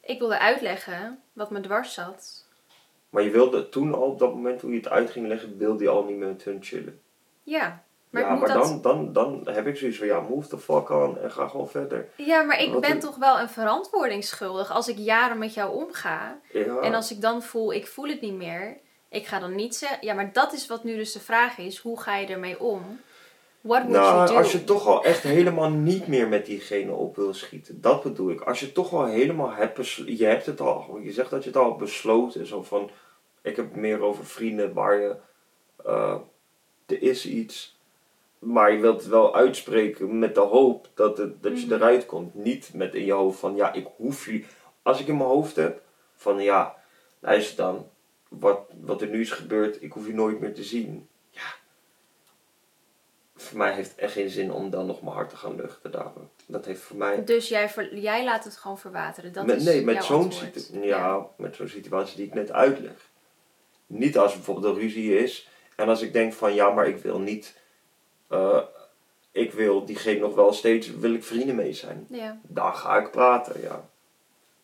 Ik 0.00 0.18
wilde 0.18 0.38
uitleggen 0.38 1.22
wat 1.32 1.50
me 1.50 1.60
dwars 1.60 1.94
zat. 1.94 2.46
Maar 3.10 3.22
je 3.22 3.30
wilde 3.30 3.68
toen 3.68 3.94
al 3.94 4.00
op 4.02 4.18
dat 4.18 4.34
moment 4.34 4.60
hoe 4.60 4.70
je 4.70 4.76
het 4.76 4.88
uit 4.88 5.10
ging 5.10 5.26
leggen, 5.26 5.58
wilde 5.58 5.82
je 5.82 5.88
al 5.90 6.04
niet 6.04 6.16
meer 6.16 6.28
met 6.28 6.42
hun 6.44 6.62
chillen. 6.62 7.00
Ja, 7.42 7.82
maar 8.10 8.22
ja, 8.22 8.28
ik 8.28 8.38
moet 8.38 8.48
maar 8.48 8.56
dat... 8.56 8.82
dan, 8.82 9.12
dan, 9.12 9.42
dan 9.44 9.54
heb 9.54 9.66
ik 9.66 9.76
zoiets 9.76 9.98
van, 9.98 10.06
ja, 10.06 10.20
move 10.20 10.48
the 10.48 10.58
fuck 10.58 10.90
on 10.90 11.18
en 11.18 11.32
ga 11.32 11.48
gewoon 11.48 11.68
verder. 11.68 12.08
Ja, 12.16 12.42
maar 12.42 12.60
ik 12.60 12.80
ben 12.80 12.98
toch 12.98 13.16
wel 13.16 13.38
een 13.40 13.48
verantwoording 13.48 14.24
schuldig 14.24 14.70
als 14.70 14.88
ik 14.88 14.98
jaren 14.98 15.38
met 15.38 15.54
jou 15.54 15.74
omga. 15.74 16.38
Ja. 16.52 16.78
En 16.78 16.94
als 16.94 17.10
ik 17.10 17.20
dan 17.20 17.42
voel, 17.42 17.72
ik 17.72 17.86
voel 17.86 18.08
het 18.08 18.20
niet 18.20 18.34
meer. 18.34 18.78
Ik 19.08 19.26
ga 19.26 19.38
dan 19.38 19.54
niet 19.54 19.76
zeggen... 19.76 19.98
Ja, 20.00 20.14
maar 20.14 20.32
dat 20.32 20.52
is 20.52 20.66
wat 20.66 20.84
nu 20.84 20.96
dus 20.96 21.12
de 21.12 21.20
vraag 21.20 21.58
is. 21.58 21.78
Hoe 21.78 22.00
ga 22.00 22.16
je 22.16 22.26
ermee 22.26 22.60
om? 22.60 23.00
What 23.60 23.82
would 23.82 23.94
you 23.94 24.14
Nou, 24.14 24.26
do? 24.28 24.34
als 24.34 24.52
je 24.52 24.64
toch 24.64 24.86
al 24.86 25.04
echt 25.04 25.22
helemaal 25.22 25.70
niet 25.70 26.06
meer 26.06 26.28
met 26.28 26.46
diegene 26.46 26.92
op 26.92 27.16
wil 27.16 27.34
schieten, 27.34 27.80
dat 27.80 28.02
bedoel 28.02 28.30
ik. 28.30 28.40
Als 28.40 28.60
je 28.60 28.72
toch 28.72 28.92
al 28.92 29.04
helemaal 29.04 29.52
hebt, 29.52 29.90
je 29.92 30.24
hebt 30.24 30.46
het 30.46 30.60
al, 30.60 30.98
je 31.02 31.12
zegt 31.12 31.30
dat 31.30 31.42
je 31.42 31.48
het 31.48 31.58
al 31.58 31.76
besloten, 31.76 32.46
zo 32.46 32.62
van, 32.62 32.90
Ik 33.42 33.56
heb 33.56 33.74
meer 33.76 34.00
over 34.00 34.26
vrienden 34.26 34.72
waar 34.72 35.00
je, 35.00 35.16
eh, 35.84 36.16
er 36.92 37.02
is 37.02 37.26
iets, 37.26 37.78
maar 38.38 38.72
je 38.72 38.78
wilt 38.80 39.00
het 39.00 39.08
wel 39.10 39.34
uitspreken 39.34 40.18
met 40.18 40.34
de 40.34 40.40
hoop 40.40 40.88
dat, 40.94 41.18
het, 41.18 41.42
dat 41.42 41.60
je 41.60 41.66
Mhm. 41.66 41.74
eruit 41.74 42.06
komt. 42.06 42.34
Niet 42.34 42.70
met 42.74 42.94
in 42.94 43.04
je 43.04 43.12
hoofd 43.12 43.38
van, 43.38 43.56
ja, 43.56 43.72
ik 43.72 43.86
hoef 43.96 44.26
je. 44.26 44.44
Als 44.82 45.00
ik 45.00 45.06
in 45.06 45.16
mijn 45.16 45.28
hoofd 45.28 45.56
heb 45.56 45.82
van, 46.16 46.42
ja, 46.42 46.76
luister 47.20 47.56
dan, 47.56 47.88
wat, 48.28 48.58
wat 48.80 49.02
er 49.02 49.08
nu 49.08 49.20
is 49.20 49.30
gebeurd, 49.30 49.82
ik 49.82 49.92
hoef 49.92 50.06
je 50.06 50.14
nooit 50.14 50.40
meer 50.40 50.54
te 50.54 50.62
zien. 50.64 51.08
Ja, 51.30 51.54
voor 53.36 53.58
mij 53.58 53.72
heeft 53.74 53.90
het 53.90 53.98
echt 53.98 54.12
geen 54.12 54.30
zin 54.30 54.52
om 54.52 54.70
dan 54.70 54.86
nog 54.86 55.02
mijn 55.02 55.14
hart 55.14 55.30
te 55.30 55.36
gaan 55.36 55.56
luchten 55.56 55.90
daarom. 55.90 56.28
Dat 56.46 56.64
heeft 56.64 56.80
voor 56.80 56.96
mij... 56.96 57.24
Dus 57.24 57.48
jij, 57.48 57.68
ver- 57.68 57.96
jij 57.98 58.24
laat 58.24 58.44
het 58.44 58.56
gewoon 58.56 58.78
verwateren. 58.78 59.32
Dat 59.32 59.46
met, 59.46 59.56
is 59.56 59.64
nee, 59.64 59.84
met 59.84 60.04
zo'n 60.04 60.32
situ- 60.32 60.84
ja, 60.84 61.26
met 61.36 61.56
zo'n 61.56 61.68
situatie 61.68 62.16
die 62.16 62.26
ik 62.26 62.34
net 62.34 62.52
uitleg. 62.52 63.10
Niet 63.86 64.18
als 64.18 64.32
bijvoorbeeld 64.34 64.74
een 64.74 64.80
ruzie 64.80 65.18
is 65.18 65.48
en 65.76 65.88
als 65.88 66.02
ik 66.02 66.12
denk 66.12 66.32
van 66.32 66.54
ja, 66.54 66.70
maar 66.70 66.86
ik 66.86 67.02
wil 67.02 67.18
niet, 67.18 67.60
eh, 68.28 68.62
ik 69.30 69.52
wil 69.52 69.84
diegene 69.84 70.20
nog 70.20 70.34
wel 70.34 70.52
steeds, 70.52 70.90
wil 70.90 71.14
ik 71.14 71.24
vrienden 71.24 71.56
mee 71.56 71.72
zijn. 71.72 72.06
Ja. 72.10 72.40
Dan 72.42 72.76
ga 72.76 72.96
ik 72.98 73.10
praten, 73.10 73.60
ja. 73.60 73.88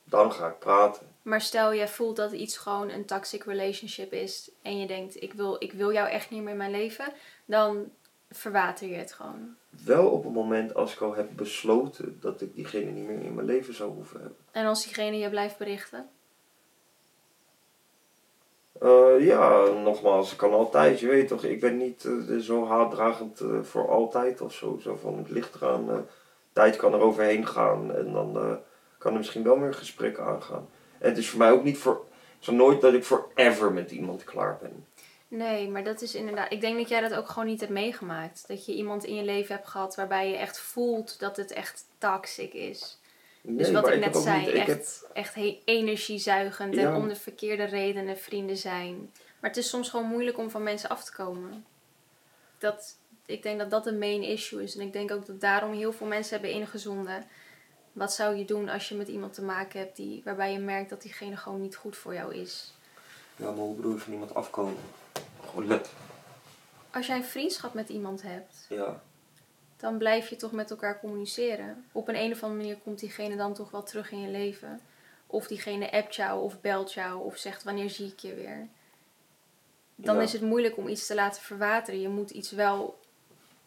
Dan 0.04 0.32
ga 0.32 0.48
ik 0.48 0.59
praten. 0.59 1.06
Maar 1.22 1.40
stel 1.40 1.74
jij 1.74 1.88
voelt 1.88 2.16
dat 2.16 2.32
iets 2.32 2.56
gewoon 2.56 2.90
een 2.90 3.04
toxic 3.04 3.44
relationship 3.44 4.12
is 4.12 4.50
en 4.62 4.78
je 4.78 4.86
denkt 4.86 5.22
ik 5.22 5.32
wil, 5.32 5.56
ik 5.59 5.72
wil 5.72 5.92
jou 5.92 6.09
echt 6.09 6.30
niet 6.30 6.42
meer 6.42 6.50
in 6.50 6.56
mijn 6.56 6.70
leven, 6.70 7.12
dan 7.44 7.90
verwater 8.30 8.88
je 8.88 8.94
het 8.94 9.12
gewoon. 9.12 9.54
Wel 9.84 10.09
op 10.09 10.24
het 10.24 10.32
moment 10.32 10.74
als 10.74 10.92
ik 10.92 11.00
al 11.00 11.14
heb 11.14 11.28
besloten 11.36 12.18
dat 12.20 12.40
ik 12.40 12.54
diegene 12.54 12.90
niet 12.90 13.06
meer 13.06 13.20
in 13.20 13.34
mijn 13.34 13.46
leven 13.46 13.74
zou 13.74 13.90
hoeven 13.90 14.20
hebben. 14.20 14.38
En 14.50 14.66
als 14.66 14.84
diegene 14.84 15.18
je 15.18 15.30
blijft 15.30 15.59
berichten, 15.59 16.09
Eh, 18.80 19.26
ja, 19.26 19.64
nogmaals, 19.66 20.32
ik 20.32 20.38
kan 20.38 20.52
altijd, 20.52 21.00
je 21.00 21.06
weet 21.06 21.28
toch, 21.28 21.44
ik 21.44 21.60
ben 21.60 21.76
niet 21.76 22.04
eh, 22.04 22.36
zo 22.36 22.66
haatdragend 22.66 23.40
eh, 23.40 23.62
voor 23.62 23.90
altijd 23.90 24.40
of 24.40 24.54
zo. 24.54 24.78
Zo 24.82 24.98
van 25.02 25.18
het 25.18 25.30
ligt 25.30 25.54
eraan, 25.54 26.06
tijd 26.52 26.76
kan 26.76 26.92
er 26.92 27.00
overheen 27.00 27.46
gaan 27.46 27.94
en 27.94 28.12
dan 28.12 28.58
kan 28.98 29.12
er 29.12 29.18
misschien 29.18 29.42
wel 29.42 29.58
weer 29.58 29.68
een 29.68 29.74
gesprek 29.74 30.18
aangaan. 30.18 30.68
En 30.98 31.08
het 31.08 31.18
is 31.18 31.28
voor 31.28 31.38
mij 31.38 31.50
ook 31.50 31.64
niet 31.64 31.78
voor, 31.78 32.04
zo 32.38 32.52
nooit 32.52 32.80
dat 32.80 32.94
ik 32.94 33.04
forever 33.04 33.72
met 33.72 33.90
iemand 33.90 34.24
klaar 34.24 34.58
ben. 34.60 34.86
Nee, 35.28 35.68
maar 35.68 35.84
dat 35.84 36.02
is 36.02 36.14
inderdaad. 36.14 36.52
Ik 36.52 36.60
denk 36.60 36.78
dat 36.78 36.88
jij 36.88 37.00
dat 37.00 37.14
ook 37.14 37.28
gewoon 37.28 37.48
niet 37.48 37.60
hebt 37.60 37.72
meegemaakt. 37.72 38.44
Dat 38.46 38.66
je 38.66 38.74
iemand 38.74 39.04
in 39.04 39.14
je 39.14 39.22
leven 39.22 39.54
hebt 39.54 39.68
gehad 39.68 39.96
waarbij 39.96 40.30
je 40.30 40.36
echt 40.36 40.60
voelt 40.60 41.20
dat 41.20 41.36
het 41.36 41.52
echt 41.52 41.84
toxic 41.98 42.52
is. 42.52 42.97
Nee, 43.49 43.57
dus 43.57 43.70
wat 43.70 43.88
ik 43.88 44.01
net 44.01 44.16
zei, 44.16 44.38
niet- 44.40 44.49
ik 44.49 44.55
heb- 44.66 44.78
echt, 44.78 45.07
echt 45.12 45.34
he- 45.34 45.61
energiezuigend 45.64 46.76
en 46.76 46.94
om 46.94 47.09
de 47.09 47.16
verkeerde 47.16 47.64
redenen 47.64 48.18
vrienden 48.18 48.57
zijn. 48.57 49.11
Maar 49.40 49.51
het 49.51 49.57
is 49.59 49.68
soms 49.68 49.88
gewoon 49.90 50.07
moeilijk 50.07 50.38
om 50.38 50.51
van 50.51 50.62
mensen 50.62 50.88
af 50.88 51.05
te 51.05 51.12
komen. 51.12 51.64
Dat, 52.59 52.96
ik 53.26 53.42
denk 53.42 53.59
dat 53.59 53.70
dat 53.70 53.86
een 53.86 53.99
main 53.99 54.22
issue 54.22 54.62
is. 54.62 54.76
En 54.76 54.80
ik 54.86 54.92
denk 54.92 55.11
ook 55.11 55.26
dat 55.26 55.40
daarom 55.40 55.72
heel 55.72 55.92
veel 55.92 56.07
mensen 56.07 56.32
hebben 56.40 56.61
ingezonden. 56.61 57.24
Wat 57.92 58.12
zou 58.12 58.36
je 58.36 58.44
doen 58.44 58.68
als 58.68 58.88
je 58.88 58.94
met 58.94 59.09
iemand 59.09 59.34
te 59.34 59.42
maken 59.42 59.78
hebt 59.80 59.96
die, 59.96 60.20
waarbij 60.24 60.53
je 60.53 60.59
merkt 60.59 60.90
dat 60.90 61.03
diegene 61.03 61.36
gewoon 61.36 61.61
niet 61.61 61.76
goed 61.76 61.96
voor 61.96 62.14
jou 62.14 62.34
is? 62.34 62.72
Ja, 63.36 63.44
maar 63.44 63.55
hoe 63.64 63.74
bedoel 63.76 63.92
je 63.92 63.99
van 63.99 64.12
iemand 64.12 64.34
afkomen? 64.34 64.76
Gewoon 65.46 65.66
let. 65.66 65.90
Als 66.90 67.07
jij 67.07 67.16
een 67.16 67.24
vriendschap 67.24 67.74
met 67.74 67.88
iemand 67.88 68.22
hebt, 68.22 68.66
Ja, 68.68 69.03
dan 69.78 69.98
blijf 69.98 70.28
je 70.28 70.36
toch 70.36 70.52
met 70.52 70.70
elkaar 70.70 71.00
communiceren. 71.00 71.84
Op 71.92 72.08
een, 72.08 72.16
een 72.16 72.32
of 72.32 72.42
andere 72.42 72.62
manier 72.62 72.78
komt 72.84 72.98
diegene 72.98 73.36
dan 73.36 73.54
toch 73.54 73.70
wel 73.70 73.82
terug 73.82 74.10
in 74.10 74.20
je 74.20 74.28
leven. 74.28 74.80
Of 75.26 75.46
diegene 75.46 75.92
appt 75.92 76.14
jou 76.14 76.42
of 76.42 76.60
belt 76.60 76.92
jou 76.92 77.24
of 77.24 77.36
zegt 77.36 77.62
wanneer 77.62 77.90
zie 77.90 78.06
ik 78.06 78.18
je 78.18 78.34
weer. 78.34 78.66
Dan 79.94 80.16
Ja. 80.16 80.22
is 80.22 80.32
het 80.32 80.42
moeilijk 80.42 80.76
om 80.76 80.88
iets 80.88 81.06
te 81.06 81.14
laten 81.14 81.42
verwateren. 81.42 82.00
Je 82.00 82.08
moet 82.08 82.30
iets 82.30 82.50
wel 82.50 82.98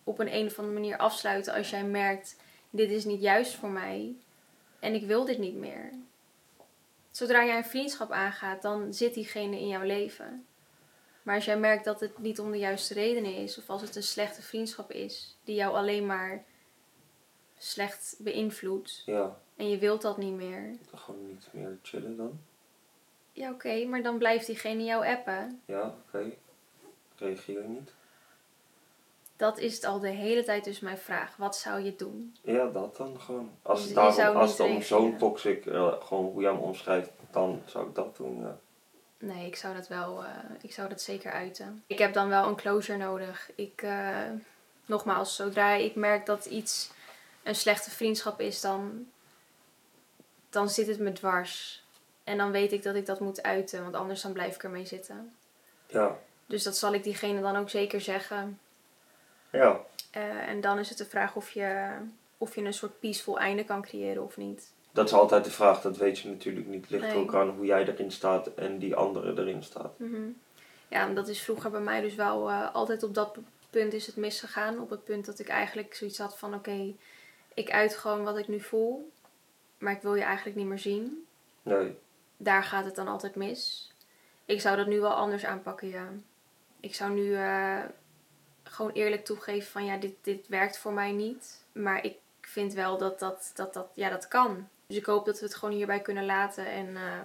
op 0.04 0.20
een, 0.20 0.34
een 0.34 0.46
of 0.46 0.58
andere 0.60 0.80
manier 0.80 0.98
afsluiten 0.98 1.54
als 1.54 1.70
jij 1.70 1.84
merkt 1.84 2.36
dit 2.70 2.90
is 2.90 3.06
niet 3.06 3.22
juist 3.22 3.56
voor 3.56 3.70
mij 3.70 4.16
en 4.80 4.94
ik 4.94 5.06
wil 5.06 5.26
dit 5.26 5.38
niet 5.38 5.56
meer. 5.56 5.90
Zodra 7.12 7.46
jij 7.46 7.58
een 7.58 7.66
vriendschap 7.66 8.12
aangaat, 8.12 8.62
dan 8.62 8.94
zit 8.94 9.14
diegene 9.14 9.60
in 9.60 9.68
jouw 9.68 9.84
leven. 9.84 10.46
Maar 11.24 11.36
als 11.36 11.46
jij 11.46 11.58
merkt 11.60 11.86
dat 11.86 12.00
het 12.00 12.18
niet 12.18 12.40
om 12.40 12.52
de 12.52 12.58
juiste 12.58 12.94
redenen 12.94 13.36
is, 13.36 13.58
of 13.58 13.70
als 13.70 13.82
het 13.82 13.96
een 13.96 14.04
slechte 14.04 14.42
vriendschap 14.42 14.92
is, 14.92 15.38
die 15.44 15.56
jou 15.56 15.76
alleen 15.76 16.06
maar 16.06 16.44
slecht 17.58 18.16
beïnvloedt, 18.20 19.04
ja, 19.06 19.38
en 19.56 19.70
je 19.70 19.78
wilt 19.78 20.02
dat 20.02 20.18
niet 20.18 20.34
meer, 20.34 20.78
dan 20.92 21.00
gewoon 21.00 21.28
niet 21.28 21.48
meer 21.52 21.78
chillen 21.82 22.18
dan. 22.18 22.40
ja 23.32 23.52
oké, 23.52 23.86
maar 23.86 24.02
dan 24.04 24.18
blijft 24.18 24.46
diegene 24.46 24.84
jou 24.84 25.08
appen. 25.08 25.62
Ja, 25.66 25.96
oké. 26.08 26.32
Reageer 27.16 27.62
je 27.62 27.68
niet? 27.68 27.94
Dat 29.36 29.58
is 29.60 29.76
het 29.76 29.84
al 29.86 30.00
de 30.00 30.08
hele 30.10 30.44
tijd 30.44 30.64
dus 30.64 30.80
mijn 30.80 30.98
vraag. 30.98 31.36
Wat 31.38 31.56
zou 31.56 31.82
je 31.82 31.96
doen? 31.96 32.36
Ja, 32.42 32.66
dat 32.68 32.98
dan 32.98 33.20
gewoon. 33.22 33.52
Als 33.62 33.80
Dus 33.80 33.88
het, 33.88 33.96
daarom, 34.16 34.38
als 34.38 34.58
het 34.58 34.60
om 34.60 34.82
zo'n 34.82 35.18
toxic, 35.18 35.66
eh, 35.66 35.94
gewoon 36.02 36.26
hoe 36.26 36.42
jij 36.42 36.52
hem 36.52 36.62
omschrijft, 36.62 37.12
dan 37.32 37.62
zou 37.66 37.88
ik 37.88 37.96
dat 37.96 38.18
doen. 38.18 38.40
Ja. 38.40 38.60
Nee, 39.22 39.46
ik 39.48 39.56
zou 39.56 39.76
dat 39.76 39.88
wel, 39.88 40.24
eh, 40.24 40.30
ik 40.62 40.74
zou 40.74 40.90
dat 40.90 41.02
zeker 41.02 41.32
uiten. 41.32 41.84
Ik 41.88 41.98
heb 41.98 42.14
dan 42.14 42.30
wel 42.30 42.48
een 42.48 42.56
closure 42.56 42.98
nodig. 42.98 43.50
Ik, 43.56 43.82
eh, 43.82 44.30
nogmaals, 44.86 45.36
zodra 45.36 45.74
ik 45.74 45.96
merk 45.96 46.26
dat 46.26 46.46
iets 46.46 46.90
een 47.44 47.56
slechte 47.56 47.90
vriendschap 47.90 48.40
is, 48.40 48.62
dan, 48.62 49.08
dan 50.50 50.70
zit 50.70 50.88
het 50.88 51.00
me 51.00 51.14
dwars. 51.14 51.84
En 52.24 52.38
dan 52.38 52.52
weet 52.52 52.72
ik 52.72 52.84
dat 52.84 52.96
ik 52.96 53.06
dat 53.06 53.20
moet 53.20 53.44
uiten, 53.44 53.82
want 53.84 53.96
anders 53.96 54.22
dan 54.22 54.34
blijf 54.34 54.56
ik 54.56 54.64
ermee 54.64 54.86
zitten. 54.86 55.36
Ja, 55.88 56.18
Dus 56.46 56.64
dat 56.64 56.78
zal 56.78 56.94
ik 56.94 57.04
diegene 57.04 57.42
dan 57.42 57.56
ook 57.56 57.70
zeker 57.70 58.02
zeggen. 58.02 58.60
ja, 59.50 59.80
Eh, 60.12 60.48
en 60.48 60.62
dan 60.62 60.80
is 60.80 60.90
het 60.90 60.98
de 60.98 61.06
vraag 61.06 61.36
of 61.36 61.50
je, 61.52 61.90
of 62.38 62.56
je 62.56 62.62
een 62.62 62.74
soort 62.74 63.00
peaceful 63.00 63.40
einde 63.40 63.64
kan 63.64 63.82
creëren 63.82 64.24
of 64.24 64.38
niet. 64.38 64.72
Dat 64.92 65.06
is 65.08 65.14
altijd 65.14 65.44
de 65.46 65.52
vraag, 65.52 65.82
dat 65.82 65.98
weet 65.98 66.20
je 66.20 66.30
natuurlijk 66.30 66.68
niet. 66.68 66.82
Het 66.82 66.90
ligt 66.90 67.04
Nee. 67.06 67.16
ook 67.16 67.36
aan 67.36 67.50
hoe 67.50 67.66
jij 67.66 67.88
erin 67.88 68.12
staat 68.12 68.48
en 68.48 68.78
die 68.80 68.96
andere 68.96 69.42
erin 69.42 69.64
staat. 69.64 70.00
Mhm. 70.00 70.22
Ja, 70.88 71.08
en 71.08 71.16
dat 71.16 71.28
is 71.28 71.42
vroeger 71.42 71.72
bij 71.72 71.80
mij 71.82 72.02
dus 72.02 72.16
wel 72.16 72.50
eh, 72.50 72.74
altijd 72.76 73.04
op 73.04 73.14
dat 73.14 73.38
punt 73.70 73.94
is 73.94 74.06
het 74.08 74.16
misgegaan. 74.16 74.80
Op 74.80 74.90
het 74.90 75.04
punt 75.04 75.26
dat 75.26 75.40
ik 75.40 75.48
eigenlijk 75.48 75.96
zoiets 75.96 76.18
had 76.18 76.38
van 76.38 76.54
oké, 76.54 76.94
ik 77.54 77.72
uit 77.72 77.96
gewoon 77.96 78.24
wat 78.24 78.38
ik 78.38 78.48
nu 78.48 78.60
voel. 78.60 79.12
Maar 79.78 79.94
ik 79.94 80.02
wil 80.02 80.16
je 80.16 80.24
eigenlijk 80.24 80.58
niet 80.58 80.66
meer 80.68 80.80
zien. 80.80 81.26
Nee, 81.64 81.98
Daar 82.38 82.64
gaat 82.64 82.86
het 82.86 82.96
dan 82.96 83.08
altijd 83.08 83.36
mis. 83.36 83.92
Ik 84.46 84.62
zou 84.62 84.78
dat 84.78 84.88
nu 84.88 85.00
wel 85.00 85.14
anders 85.14 85.46
aanpakken, 85.46 85.88
ja. 85.88 86.08
Ik 86.80 86.96
zou 86.96 87.12
nu 87.12 87.36
eh, 87.36 87.80
gewoon 88.64 88.92
eerlijk 88.92 89.26
toegeven 89.26 89.72
van 89.72 89.86
ja, 89.86 89.98
dit, 89.98 90.14
dit 90.22 90.48
werkt 90.48 90.78
voor 90.78 90.94
mij 90.94 91.12
niet. 91.12 91.64
Maar 91.72 92.06
ik 92.06 92.18
vind 92.42 92.74
wel 92.74 92.98
dat 92.98 93.20
dat, 93.20 93.52
dat, 93.56 93.74
dat, 93.74 93.88
ja, 93.94 94.10
dat 94.10 94.28
kan. 94.28 94.68
Dus 94.92 95.00
ik 95.00 95.06
hoop 95.06 95.26
dat 95.26 95.40
we 95.40 95.46
het 95.46 95.56
gewoon 95.56 95.76
hierbij 95.76 96.02
kunnen 96.02 96.26
laten. 96.26 96.66
En 96.66 96.96
eh, 96.96 97.20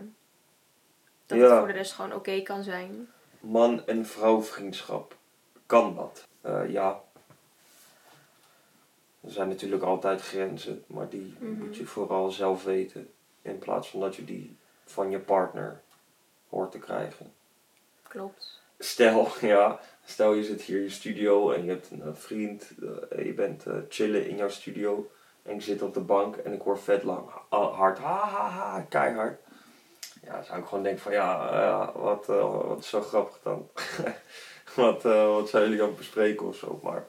dat 1.26 1.38
het 1.38 1.58
voor 1.58 1.66
de 1.66 1.72
rest 1.72 1.92
gewoon 1.92 2.12
oké 2.14 2.40
kan 2.42 2.62
zijn. 2.62 3.08
man- 3.40 3.86
en 3.86 4.06
vrouwvriendschap, 4.06 5.16
kan 5.66 5.94
dat? 5.94 6.28
Eh, 6.40 6.70
ja. 6.70 7.00
Er 9.20 9.30
zijn 9.30 9.48
natuurlijk 9.48 9.82
altijd 9.82 10.20
grenzen, 10.20 10.84
maar 10.86 11.08
die 11.08 11.34
Mhm. 11.38 11.52
moet 11.64 11.76
je 11.76 11.86
vooral 11.86 12.30
zelf 12.30 12.64
weten. 12.64 13.10
In 13.42 13.58
plaats 13.58 13.88
van 13.90 14.00
dat 14.00 14.16
je 14.16 14.24
die 14.24 14.56
van 14.84 15.10
je 15.10 15.18
partner 15.18 15.80
hoort 16.48 16.70
te 16.72 16.78
krijgen. 16.78 17.32
Klopt. 18.02 18.60
Stel, 18.78 19.28
ja, 19.40 19.80
stel 20.04 20.32
je 20.32 20.44
zit 20.44 20.62
hier 20.62 20.76
in 20.76 20.82
je 20.82 20.90
studio 20.90 21.50
en 21.52 21.64
je 21.64 21.70
hebt 21.70 21.90
een 21.90 22.02
eh, 22.02 22.14
vriend, 22.14 22.70
eh, 23.10 23.24
je 23.24 23.32
bent 23.32 23.64
chillen 23.88 24.28
in 24.28 24.36
jouw 24.36 24.48
studio 24.48 25.10
en 25.46 25.54
ik 25.54 25.62
zit 25.62 25.82
op 25.82 25.94
de 25.94 26.00
bank 26.00 26.36
en 26.36 26.52
ik 26.52 26.60
hoor 26.62 26.78
vet 26.78 27.02
lang 27.02 27.28
ha- 27.48 27.58
hard, 27.70 27.98
ha 27.98 28.26
ha 28.28 28.48
ha, 28.48 28.80
keihard. 28.80 29.40
Ja, 30.22 30.42
zou 30.42 30.58
ik 30.60 30.66
gewoon 30.66 30.82
denken 30.84 31.02
van 31.02 31.12
ja, 31.12 31.92
wat, 31.94 32.28
eh, 32.28 32.66
wat 32.66 32.78
is 32.78 32.88
zo 32.88 33.00
grappig 33.00 33.38
dan. 33.42 33.68
wat, 34.74 35.04
eh, 35.04 35.26
wat 35.26 35.48
zijn 35.48 35.62
jullie 35.62 35.80
aan 35.82 35.88
het 35.88 35.96
bespreken 35.96 36.46
of 36.46 36.56
zo, 36.56 36.80
maar 36.82 37.06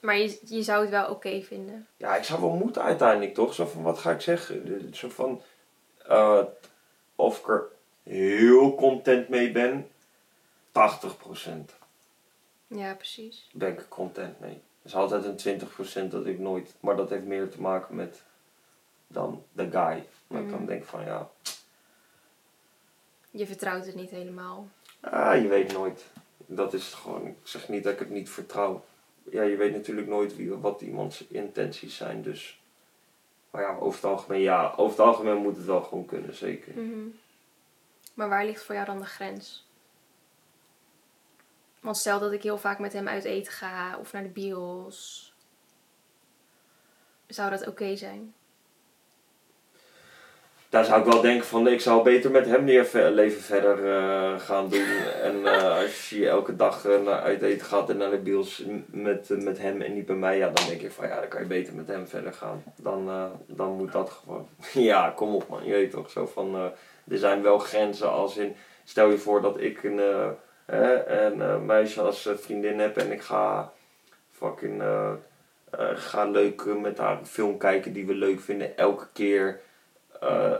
Maar 0.00 0.16
je, 0.18 0.38
je 0.44 0.62
zou 0.62 0.80
het 0.80 0.90
wel 0.90 1.10
oké 1.10 1.40
vinden. 1.42 1.86
ja, 1.96 2.16
ik 2.16 2.24
zou 2.24 2.40
wel 2.40 2.50
moeten 2.50 2.82
uiteindelijk 2.82 3.34
toch, 3.34 3.54
zo 3.54 3.66
van 3.66 3.82
wat 3.82 3.98
ga 3.98 4.10
ik 4.10 4.20
zeggen, 4.20 4.94
zo 4.94 5.08
van 5.08 5.42
eh, 6.06 6.42
of 7.16 7.38
ik 7.38 7.48
er 7.48 7.66
heel 8.02 8.74
content 8.74 9.28
mee 9.28 9.52
ben, 9.52 9.88
80%. 10.72 11.76
Ja, 12.66 12.94
precies. 12.94 13.48
ben 13.52 13.72
ik 13.72 13.78
er 13.78 13.88
content 13.88 14.40
mee. 14.40 14.60
Is 14.88 14.94
altijd 14.94 15.24
een 15.24 15.36
20% 16.08 16.10
dat 16.10 16.26
ik 16.26 16.38
nooit, 16.38 16.74
maar 16.80 16.96
dat 16.96 17.10
heeft 17.10 17.24
meer 17.24 17.48
te 17.50 17.60
maken 17.60 17.94
met 17.94 18.22
dan 19.06 19.44
de 19.52 19.62
guy. 19.70 20.04
Dat 20.26 20.40
ik 20.40 20.50
dan 20.50 20.58
Mhm. 20.58 20.64
denk 20.66 20.84
van 20.84 21.04
ja, 21.04 21.28
Je 23.30 23.46
vertrouwt 23.46 23.86
het 23.86 23.94
niet 23.94 24.10
helemaal. 24.10 24.68
ah, 25.00 25.42
je 25.42 25.48
weet 25.48 25.72
nooit. 25.72 26.04
Dat 26.36 26.72
is 26.74 26.84
het 26.84 26.94
gewoon, 26.94 27.26
ik 27.26 27.36
zeg 27.42 27.68
niet 27.68 27.84
dat 27.84 27.92
ik 27.92 27.98
het 27.98 28.10
niet 28.10 28.30
vertrouw. 28.30 28.84
Ja, 29.30 29.42
je 29.42 29.56
weet 29.56 29.72
natuurlijk 29.72 30.08
nooit 30.08 30.36
wie, 30.36 30.54
wat 30.54 30.80
iemands 30.80 31.26
intenties 31.26 31.96
zijn, 31.96 32.22
dus. 32.22 32.60
Maar 33.50 33.62
ja, 33.62 33.76
over 33.76 34.00
het 34.02 34.10
algemeen, 34.10 34.40
ja, 34.40 34.72
over 34.76 34.98
het 34.98 35.06
algemeen 35.06 35.36
moet 35.36 35.56
het 35.56 35.64
wel 35.64 35.82
gewoon 35.82 36.04
kunnen, 36.06 36.34
zeker. 36.34 36.72
Mhm. 36.82 37.06
Maar 38.14 38.28
waar 38.28 38.44
ligt 38.44 38.62
voor 38.64 38.74
jou 38.74 38.86
dan 38.86 38.98
de 38.98 39.04
grens? 39.06 39.66
Want 41.80 41.96
stel 41.96 42.20
dat 42.20 42.32
ik 42.32 42.42
heel 42.42 42.58
vaak 42.58 42.78
met 42.78 42.92
hem 42.92 43.08
uit 43.08 43.24
eten 43.24 43.52
ga 43.52 43.98
of 43.98 44.12
naar 44.12 44.22
de 44.22 44.28
bios. 44.28 45.32
Zou 47.26 47.50
dat 47.50 47.66
oké 47.66 47.96
zijn? 47.96 48.34
Daar 50.68 50.84
zou 50.84 51.00
ik 51.00 51.12
wel 51.12 51.20
denken 51.20 51.46
van, 51.46 51.68
ik 51.68 51.80
zou 51.80 52.02
beter 52.02 52.30
met 52.30 52.46
hem 52.46 52.64
leven 52.64 53.42
verder 53.42 53.96
eh, 53.96 54.38
gaan 54.38 54.68
doen. 54.68 54.86
En 55.22 55.46
eh, 55.46 55.76
als 55.78 56.10
je 56.10 56.28
elke 56.28 56.56
dag 56.56 56.84
eh, 56.84 57.00
naar 57.04 57.20
uit 57.20 57.42
eten 57.42 57.66
gaat 57.66 57.90
en 57.90 57.96
naar 57.96 58.10
de 58.10 58.18
bios 58.18 58.64
met, 58.86 59.28
met 59.42 59.58
hem 59.58 59.80
en 59.80 59.94
niet 59.94 60.06
bij 60.06 60.16
mij, 60.16 60.38
ja, 60.38 60.50
dan 60.50 60.66
denk 60.66 60.80
ik 60.80 60.92
van, 60.92 61.08
ja, 61.08 61.20
dan 61.20 61.28
kan 61.28 61.40
je 61.40 61.46
beter 61.46 61.74
met 61.74 61.88
hem 61.88 62.08
verder 62.08 62.32
gaan. 62.32 62.62
Dan, 62.76 63.30
dan 63.46 63.76
moet 63.76 63.92
dat 63.92 64.10
gewoon. 64.10 64.48
ja, 64.90 65.12
kom 65.16 65.34
op 65.34 65.48
man, 65.48 65.64
je 65.64 65.72
weet 65.72 65.90
toch, 65.90 66.10
zo 66.10 66.26
van, 66.26 66.54
er 67.08 67.18
zijn 67.18 67.42
wel 67.42 67.58
grenzen 67.58 68.10
als 68.10 68.36
in, 68.36 68.56
stel 68.84 69.10
je 69.10 69.18
voor 69.18 69.40
dat 69.40 69.60
ik 69.60 69.82
een, 69.82 70.00
hè, 70.76 71.06
een 71.06 71.42
eh, 71.42 71.60
meisje 71.60 72.00
als 72.00 72.26
eh, 72.26 72.34
vriendin 72.36 72.78
heb 72.78 72.96
en 72.96 73.12
ik 73.12 73.22
ga 73.22 73.72
fucking, 74.30 74.82
eh, 74.82 75.12
ga 75.94 76.24
leuk 76.24 76.64
met 76.64 76.98
haar 76.98 77.18
een 77.18 77.26
film 77.26 77.58
kijken 77.58 77.92
die 77.92 78.06
we 78.06 78.14
leuk 78.14 78.40
vinden, 78.40 78.76
elke 78.76 79.06
keer 79.12 79.60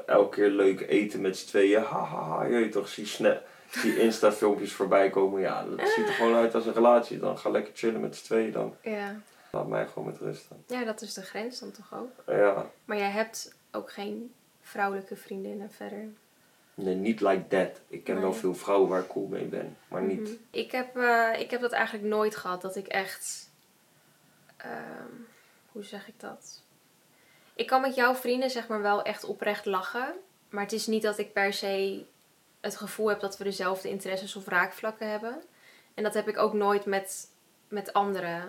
elke 0.06 0.28
keer 0.36 0.48
leuk 0.50 0.80
eten 0.80 1.20
met 1.20 1.36
z'n 1.36 1.46
tweeën. 1.46 1.82
Hahaha, 1.82 2.44
je 2.44 2.50
weet 2.54 2.72
toch, 2.72 2.88
zie, 2.88 3.06
sna- 3.06 3.42
zie 3.70 4.00
Insta-filmpjes 4.00 4.72
voorbij 4.72 5.10
komen. 5.10 5.40
Ja, 5.40 5.64
dat 5.76 5.88
ziet 5.88 6.06
er 6.06 6.12
gewoon 6.12 6.34
uit 6.34 6.54
als 6.54 6.66
een 6.66 6.72
relatie. 6.74 7.18
Dan 7.18 7.38
ga 7.38 7.50
lekker 7.50 7.72
chillen 7.76 8.00
met 8.00 8.16
z'n 8.16 8.24
tweeën 8.24 8.52
dan. 8.52 8.74
Ja. 8.82 9.20
Laat 9.52 9.66
mij 9.68 9.86
gewoon 9.86 10.08
met 10.08 10.18
rust 10.18 10.48
dan. 10.48 10.78
Ja, 10.78 10.84
dat 10.84 11.00
is 11.00 11.14
de 11.14 11.22
grens 11.22 11.58
dan 11.60 11.70
toch 11.70 11.94
ook. 11.94 12.10
Ja, 12.36 12.66
Maar 12.84 12.96
jij 12.96 13.10
hebt 13.10 13.54
ook 13.72 13.92
geen 13.92 14.34
vrouwelijke 14.60 15.16
vriendinnen 15.16 15.70
verder. 15.70 16.04
Nee, 16.78 16.94
niet 16.94 17.20
like 17.20 17.46
that. 17.46 17.80
Ik 17.88 18.04
ken 18.04 18.20
wel 18.20 18.34
veel 18.34 18.54
vrouwen 18.54 18.88
waar 18.88 19.00
ik 19.00 19.08
cool 19.08 19.26
mee 19.26 19.44
ben, 19.44 19.76
maar 19.88 20.02
niet. 20.02 20.20
Mhm. 20.20 20.32
Ik 20.50 20.72
heb, 20.72 20.96
eh, 20.96 21.32
ik 21.38 21.50
heb 21.50 21.60
dat 21.60 21.72
eigenlijk 21.72 22.06
nooit 22.06 22.36
gehad. 22.36 22.62
Dat 22.62 22.76
ik 22.76 22.86
echt... 22.86 23.50
ehm, 24.56 25.12
hoe 25.72 25.84
zeg 25.84 26.08
ik 26.08 26.20
dat? 26.20 26.62
Ik 27.54 27.66
kan 27.66 27.80
met 27.80 27.94
jouw 27.94 28.14
vrienden 28.14 28.50
zeg 28.50 28.68
maar 28.68 28.82
wel 28.82 29.02
echt 29.02 29.24
oprecht 29.24 29.64
lachen. 29.64 30.14
Maar 30.48 30.62
het 30.62 30.72
is 30.72 30.86
niet 30.86 31.02
dat 31.02 31.18
ik 31.18 31.32
per 31.32 31.52
se 31.52 32.04
het 32.60 32.76
gevoel 32.76 33.08
heb 33.08 33.20
dat 33.20 33.38
we 33.38 33.44
dezelfde 33.44 33.88
interesses 33.88 34.36
of 34.36 34.46
raakvlakken 34.46 35.10
hebben. 35.10 35.42
En 35.94 36.02
dat 36.02 36.14
heb 36.14 36.28
ik 36.28 36.38
ook 36.38 36.52
nooit 36.52 36.84
met, 36.84 37.30
met 37.68 37.92
andere 37.92 38.40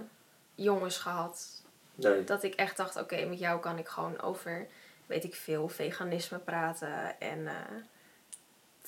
jongens 0.56 0.98
gehad. 0.98 1.64
Nee. 1.96 2.24
Dat 2.24 2.44
ik 2.44 2.56
echt 2.56 2.78
dacht, 2.78 2.96
oké, 2.96 3.26
met 3.26 3.40
jou 3.40 3.60
kan 3.60 3.78
ik 3.78 3.88
gewoon 3.88 4.22
over, 4.22 4.68
weet 5.06 5.24
ik 5.24 5.36
veel, 5.36 5.68
veganisme 5.68 6.38
praten 6.38 7.20
en 7.20 7.48
eh, 7.48 7.56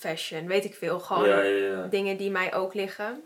fashion, 0.01 0.47
weet 0.47 0.65
ik 0.65 0.75
veel. 0.75 0.99
Gewoon 0.99 1.27
Ja, 1.27 1.41
ja, 1.41 1.65
ja. 1.65 1.87
dingen 1.87 2.17
die 2.17 2.31
mij 2.31 2.53
ook 2.53 2.73
liggen. 2.73 3.23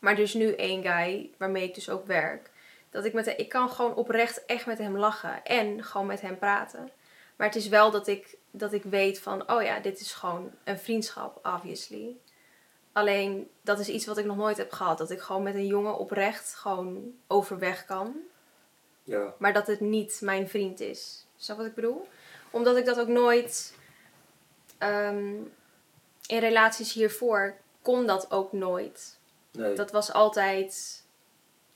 Maar 0.00 0.16
dus 0.16 0.34
nu 0.34 0.52
één 0.52 0.82
guy 0.82 1.30
waarmee 1.36 1.62
ik 1.64 1.74
dus 1.74 1.90
ook 1.90 2.06
werk. 2.06 2.50
Dat 2.90 3.04
ik 3.04 3.12
met 3.12 3.26
hem, 3.26 3.34
ik 3.36 3.48
kan 3.48 3.70
gewoon 3.70 3.94
oprecht 3.94 4.44
echt 4.44 4.66
met 4.66 4.78
hem 4.78 4.96
lachen 4.98 5.44
en 5.44 5.84
gewoon 5.84 6.06
met 6.06 6.20
hem 6.20 6.38
praten. 6.38 6.90
Maar 7.36 7.46
het 7.46 7.56
is 7.56 7.68
wel 7.68 7.90
dat 7.90 8.06
ik, 8.06 8.36
dat 8.50 8.72
ik 8.72 8.82
weet 8.82 9.20
van, 9.20 9.50
oh 9.50 9.62
ja, 9.62 9.80
dit 9.80 10.00
is 10.00 10.12
gewoon 10.12 10.50
een 10.64 10.78
vriendschap, 10.78 11.46
obviously. 11.46 12.16
Alleen, 12.92 13.50
dat 13.62 13.78
is 13.78 13.88
iets 13.88 14.06
wat 14.06 14.18
ik 14.18 14.24
nog 14.24 14.36
nooit 14.36 14.56
heb 14.56 14.72
gehad. 14.72 14.98
Dat 14.98 15.10
ik 15.10 15.20
gewoon 15.20 15.42
met 15.42 15.54
een 15.54 15.66
jongen 15.66 15.98
oprecht 15.98 16.54
gewoon 16.54 17.14
overweg 17.26 17.84
kan. 17.84 18.16
ja. 19.02 19.34
Maar 19.38 19.52
dat 19.52 19.66
het 19.66 19.80
niet 19.80 20.18
mijn 20.22 20.48
vriend 20.48 20.80
is. 20.80 21.26
Snap 21.36 21.56
wat 21.56 21.66
ik 21.66 21.74
bedoel? 21.74 22.08
Omdat 22.50 22.76
ik 22.76 22.84
dat 22.84 23.00
ook 23.00 23.08
nooit... 23.08 23.76
ehm, 24.78 25.34
in 26.26 26.38
relaties 26.38 26.92
hiervoor 26.92 27.54
kon 27.82 28.06
dat 28.06 28.30
ook 28.30 28.52
nooit. 28.52 29.18
Nee. 29.50 29.74
Dat 29.74 29.90
was 29.90 30.12
altijd 30.12 31.02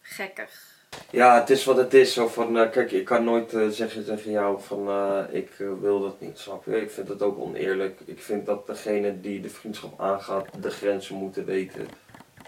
gekkig. 0.00 0.78
Ja, 1.10 1.40
het 1.40 1.50
is 1.50 1.64
wat 1.64 1.76
het 1.76 1.94
is. 1.94 2.12
Zo 2.12 2.28
van, 2.28 2.58
eh, 2.58 2.70
kijk, 2.70 2.92
ik 2.92 3.04
kan 3.04 3.24
nooit 3.24 3.52
eh, 3.52 3.68
zeggen 3.68 4.04
tegen 4.04 4.30
jou 4.30 4.60
van, 4.60 4.88
eh, 4.88 5.24
ik 5.30 5.50
wil 5.80 6.00
dat 6.00 6.20
niet, 6.20 6.38
snap 6.38 6.64
je? 6.64 6.80
Ik 6.80 6.90
vind 6.90 7.08
het 7.08 7.22
ook 7.22 7.38
oneerlijk. 7.38 8.00
Ik 8.04 8.22
vind 8.22 8.46
dat 8.46 8.66
degene 8.66 9.20
die 9.20 9.40
de 9.40 9.48
vriendschap 9.48 10.00
aangaat, 10.00 10.62
de 10.62 10.70
grenzen 10.70 11.14
moeten 11.14 11.44
weten. 11.44 11.88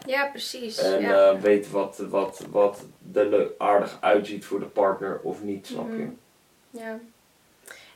Ja, 0.07 0.27
precies. 0.27 0.79
En 0.79 1.01
ja. 1.01 1.41
weet 1.41 1.71
wat, 1.71 1.99
wat, 1.99 2.47
wat 2.51 2.85
er 3.15 3.51
aardig 3.59 3.99
uitziet 4.01 4.45
voor 4.45 4.61
de 4.61 4.67
partner 4.67 5.21
of 5.23 5.43
niet, 5.43 5.67
snap 5.67 5.89
je? 5.89 5.97
Mhm. 5.97 6.13
ja. 6.71 6.99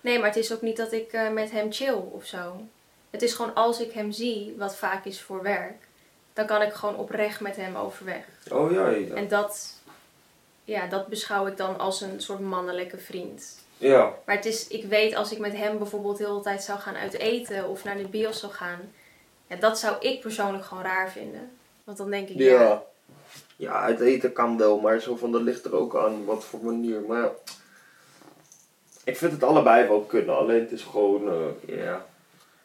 Nee, 0.01 0.19
maar 0.19 0.29
het 0.29 0.37
is 0.37 0.53
ook 0.53 0.63
niet 0.63 0.77
dat 0.77 0.93
ik 0.93 1.31
met 1.33 1.51
hem 1.51 1.73
chill 1.73 2.03
of 2.13 2.25
zo. 2.25 2.61
Het 3.17 3.25
is 3.25 3.35
gewoon 3.35 3.55
als 3.55 3.81
ik 3.81 3.93
hem 3.93 4.12
zie, 4.12 4.55
wat 4.59 4.77
vaak 4.77 5.05
is 5.05 5.21
voor 5.21 5.43
werk, 5.43 5.89
dan 6.33 6.47
kan 6.47 6.62
ik 6.62 6.73
gewoon 6.73 6.97
oprecht 6.97 7.41
met 7.41 7.57
hem 7.57 7.77
overweg. 7.77 8.25
Oh 8.53 8.73
ja, 8.73 8.89
ja. 8.89 9.14
En 9.14 9.29
dat, 9.29 9.81
ja, 10.64 10.87
dat 10.87 11.07
beschouw 11.07 11.47
ik 11.47 11.57
dan 11.57 11.79
als 11.79 12.01
een 12.01 12.21
soort 12.21 12.41
mannelijke 12.41 12.99
vriend. 12.99 13.59
Ja, 13.79 14.14
Maar 14.25 14.37
het 14.37 14.45
is, 14.45 14.69
ik 14.69 14.85
weet 14.85 15.14
als 15.14 15.33
ik 15.33 15.39
met 15.39 15.53
hem 15.53 15.79
bijvoorbeeld 15.79 16.19
de 16.19 16.25
hele 16.25 16.41
tijd 16.41 16.62
zou 16.62 16.79
gaan 16.79 16.97
uit 16.97 17.12
eten 17.12 17.69
of 17.69 17.85
naar 17.85 17.97
de 17.97 18.09
bios 18.09 18.41
zou 18.41 18.53
gaan, 18.53 18.93
ja, 19.47 19.57
dat 19.57 19.79
zou 19.79 19.97
ik 20.01 20.21
persoonlijk 20.21 20.64
gewoon 20.64 20.85
raar 20.85 21.11
vinden. 21.11 21.51
Want 21.85 21.99
dan 21.99 22.11
denk 22.11 22.29
ik, 22.29 22.37
ja, 22.37 22.61
ja. 22.61 22.83
Ja, 23.57 23.87
het 23.87 24.01
eten 24.01 24.33
kan 24.33 24.59
wel, 24.59 24.81
maar 24.81 25.01
zo 25.01 25.17
van, 25.17 25.33
dat 25.33 25.43
ligt 25.43 25.64
er 25.64 25.75
ook 25.75 25.97
aan 25.97 26.25
wat 26.25 26.45
voor 26.45 26.61
manier. 26.64 27.01
Maar 27.01 27.23
ja, 27.23 27.33
ik 29.05 29.17
vind 29.17 29.33
het 29.33 29.43
allebei 29.43 29.89
wel 29.89 30.01
kunnen, 30.01 30.37
alleen 30.37 30.61
het 30.61 30.73
is 30.73 30.83
gewoon, 30.83 31.29
eh, 31.29 31.77
ja. 31.77 32.07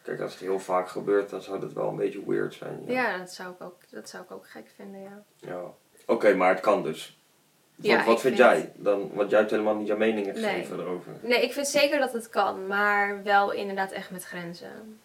Kijk, 0.04 0.20
als 0.22 0.32
het 0.32 0.42
heel 0.42 0.60
vaak 0.60 0.90
gebeurt, 0.90 1.30
dan 1.30 1.42
zou 1.42 1.60
dat 1.60 1.74
wel 1.74 1.88
een 1.88 1.96
beetje 1.96 2.26
weird 2.28 2.54
zijn. 2.54 2.84
Ja. 2.88 2.94
ja 2.94 3.18
dat, 3.18 3.32
zou 3.34 3.52
ik 3.54 3.62
ook, 3.62 3.78
dat 3.90 4.10
zou 4.10 4.24
ik 4.24 4.32
ook 4.32 4.50
gek 4.50 4.72
vinden, 4.76 5.02
ja. 5.02 5.24
Ja. 5.36 5.62
Oké, 6.06 6.34
maar 6.36 6.50
het 6.50 6.60
kan 6.60 6.84
dus. 6.84 7.18
Wat, 7.76 7.86
Ja, 7.86 7.96
wat 7.98 8.06
vind 8.06 8.20
vind- 8.20 8.38
jij 8.38 8.72
dan? 8.76 9.10
Want 9.14 9.30
jij 9.30 9.40
hebt 9.40 9.52
helemaal 9.52 9.76
niet 9.76 9.88
jouw 9.88 9.98
meningen 9.98 10.34
Nee. 10.34 10.44
gegeven 10.44 10.80
erover. 10.80 11.12
Nee, 11.22 11.42
ik 11.44 11.54
vind 11.54 11.68
zeker 11.68 12.00
dat 12.00 12.14
het 12.14 12.30
kan, 12.30 12.68
maar 12.68 13.24
wel 13.24 13.52
inderdaad 13.52 13.92
echt 13.92 14.12
met 14.12 14.24
grenzen. 14.24 15.00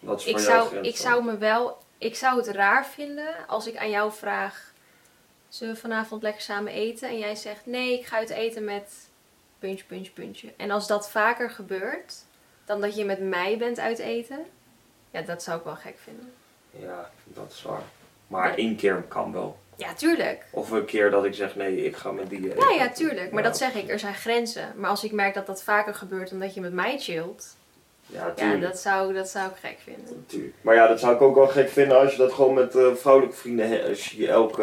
Wat 0.00 0.18
is 0.20 0.26
Ik 0.26 0.30
jou 0.32 0.42
zou, 0.44 0.68
grens 0.68 0.86
ik 0.88 0.92
dan? 1.02 1.02
zou 1.12 1.24
me 1.24 1.38
wel, 1.38 1.78
ik 1.98 2.14
zou 2.16 2.36
het 2.36 2.48
raar 2.48 2.86
vinden 2.86 3.34
als 3.46 3.66
ik 3.66 3.76
aan 3.76 3.90
jou 3.90 4.12
vraag, 4.12 4.72
zullen 5.48 5.74
we 5.74 5.80
vanavond 5.80 6.22
lekker 6.22 6.42
samen 6.42 6.72
eten? 6.72 7.08
En 7.08 7.18
jij 7.18 7.34
zegt, 7.34 7.66
nee, 7.66 7.98
ik 7.98 8.06
ga 8.06 8.16
uit 8.16 8.30
eten 8.30 8.64
met 8.64 9.08
puntje, 9.58 9.84
puntje, 9.84 10.12
puntje. 10.12 10.52
En 10.56 10.70
als 10.70 10.86
dat 10.86 11.10
vaker 11.10 11.50
gebeurt, 11.50 12.24
dan 12.64 12.80
dat 12.80 12.96
je 12.96 13.04
met 13.04 13.20
mij 13.20 13.58
bent 13.58 13.78
uit 13.78 13.98
eten, 13.98 14.38
ja, 15.10 15.20
dat 15.20 15.42
zou 15.42 15.58
ik 15.58 15.64
wel 15.64 15.74
gek 15.76 15.96
vinden. 16.04 16.32
Ja, 16.70 17.10
dat 17.24 17.52
is 17.52 17.62
waar. 17.62 17.82
Maar 18.26 18.54
één 18.54 18.76
keer 18.76 19.04
kan 19.08 19.32
wel. 19.32 19.58
Ja, 19.76 19.94
tuurlijk. 19.94 20.44
Of 20.50 20.70
een 20.70 20.84
keer 20.84 21.10
dat 21.10 21.24
ik 21.24 21.34
zeg, 21.34 21.56
nee, 21.56 21.84
ik 21.84 21.96
ga 21.96 22.10
met 22.12 22.30
die 22.30 22.44
eten. 22.52 22.58
Ja, 22.70 22.84
ja, 22.84 22.88
tuurlijk. 22.92 23.30
Maar 23.32 23.42
Ja. 23.42 23.48
dat 23.48 23.58
zeg 23.58 23.74
ik, 23.74 23.88
er 23.90 23.98
zijn 23.98 24.14
grenzen. 24.14 24.72
Maar 24.76 24.90
als 24.90 25.04
ik 25.04 25.12
merk 25.12 25.34
dat 25.34 25.46
dat 25.46 25.62
vaker 25.62 25.94
gebeurt 25.94 26.32
omdat 26.32 26.54
je 26.54 26.60
met 26.60 26.72
mij 26.72 26.98
chillt, 26.98 27.56
Ja, 28.06 28.26
ja, 28.26 28.32
tuurlijk. 28.34 28.60
dat 28.62 28.78
zou, 28.78 29.12
dat 29.14 29.28
zou 29.28 29.50
ik 29.50 29.56
gek 29.56 29.78
vinden. 29.82 30.24
Tuurlijk. 30.26 30.54
Maar 30.60 30.74
ja, 30.74 30.86
dat 30.86 31.00
zou 31.00 31.14
ik 31.14 31.20
ook 31.20 31.34
wel 31.34 31.46
gek 31.48 31.68
vinden 31.68 31.98
als 31.98 32.12
je 32.12 32.18
dat 32.18 32.32
gewoon 32.32 32.54
met 32.54 32.74
eh, 32.76 32.94
vrouwelijke 32.94 33.36
vrienden 33.36 33.68
hebt. 33.68 33.88
Als 33.88 34.10
je 34.10 34.28
elke, 34.28 34.62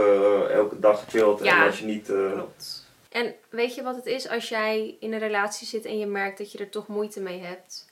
eh, 0.49 0.55
elke 0.55 0.79
dag 0.79 1.05
chillt 1.07 1.39
en 1.39 1.45
Ja. 1.45 1.65
als 1.65 1.79
je 1.79 1.85
niet... 1.85 2.09
eh, 2.09 2.31
Klopt. 2.31 2.85
En 3.09 3.33
weet 3.49 3.75
je 3.75 3.83
wat 3.83 3.95
het 3.95 4.05
is? 4.05 4.29
Als 4.29 4.49
jij 4.49 4.95
in 4.99 5.13
een 5.13 5.19
relatie 5.19 5.67
zit 5.67 5.85
en 5.85 5.99
je 5.99 6.05
merkt 6.05 6.37
dat 6.37 6.51
je 6.51 6.57
er 6.57 6.69
toch 6.69 6.87
moeite 6.87 7.21
mee 7.21 7.39
hebt, 7.41 7.89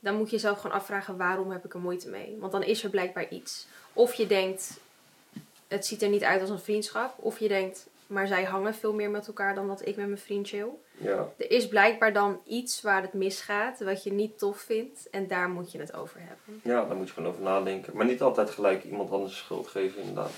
dan 0.00 0.14
moet 0.16 0.26
je 0.30 0.36
jezelf 0.36 0.60
gewoon 0.60 0.76
afvragen 0.76 1.16
waarom 1.16 1.50
heb 1.50 1.64
ik 1.64 1.74
er 1.74 1.80
moeite 1.80 2.08
mee? 2.08 2.36
Want 2.40 2.52
dan 2.52 2.62
is 2.62 2.84
er 2.84 2.90
blijkbaar 2.90 3.28
iets. 3.28 3.66
Of 3.92 4.14
je 4.14 4.26
denkt, 4.26 4.80
het 5.68 5.86
ziet 5.86 6.02
er 6.02 6.08
niet 6.08 6.22
uit 6.24 6.40
als 6.40 6.50
een 6.50 6.58
vriendschap. 6.58 7.14
Of 7.16 7.38
je 7.38 7.48
denkt, 7.48 7.86
maar 8.06 8.26
zij 8.26 8.44
hangen 8.44 8.74
veel 8.74 8.92
meer 8.94 9.10
met 9.10 9.26
elkaar 9.26 9.54
dan 9.54 9.66
dat 9.68 9.80
ik 9.86 9.96
met 9.96 10.06
mijn 10.06 10.18
vriend 10.18 10.48
chill. 10.48 10.68
ja. 10.90 11.28
Er 11.36 11.50
is 11.50 11.68
blijkbaar 11.68 12.12
dan 12.12 12.40
iets 12.44 12.80
waar 12.82 13.02
het 13.02 13.12
misgaat, 13.12 13.80
wat 13.80 14.02
je 14.02 14.12
niet 14.12 14.38
tof 14.38 14.58
vindt. 14.60 15.10
En 15.10 15.26
daar 15.26 15.48
moet 15.48 15.72
je 15.72 15.78
het 15.78 15.94
over 15.94 16.20
hebben. 16.20 16.60
ja, 16.64 16.84
daar 16.84 16.96
moet 16.96 17.08
je 17.08 17.14
gewoon 17.14 17.28
over 17.30 17.42
nadenken. 17.42 17.96
Maar 17.96 18.06
niet 18.06 18.22
altijd 18.22 18.50
gelijk 18.50 18.84
iemand 18.84 19.10
anders 19.10 19.32
de 19.32 19.38
schuld 19.38 19.66
geven, 19.68 20.00
inderdaad. 20.00 20.30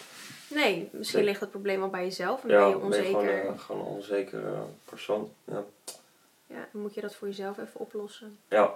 Nee, 0.48 0.88
misschien 0.92 1.24
ligt 1.24 1.40
het 1.40 1.50
probleem 1.50 1.82
al 1.82 1.88
bij 1.88 2.04
jezelf 2.04 2.42
en 2.44 2.48
Ja, 2.50 2.58
ben 2.58 2.68
je 2.68 2.72
ben 2.78 2.80
je 2.80 2.86
onzeker. 2.86 3.20
gewoon, 3.38 3.54
eh, 3.54 3.60
gewoon 3.60 3.80
een 3.80 3.86
onzekere 3.92 4.62
persoon. 4.84 5.32
Ja. 5.44 5.64
Ja, 6.46 6.68
dan 6.72 6.82
moet 6.82 6.94
je 6.94 7.00
dat 7.00 7.14
voor 7.14 7.28
jezelf 7.28 7.58
even 7.58 7.80
oplossen. 7.80 8.38
ja, 8.48 8.74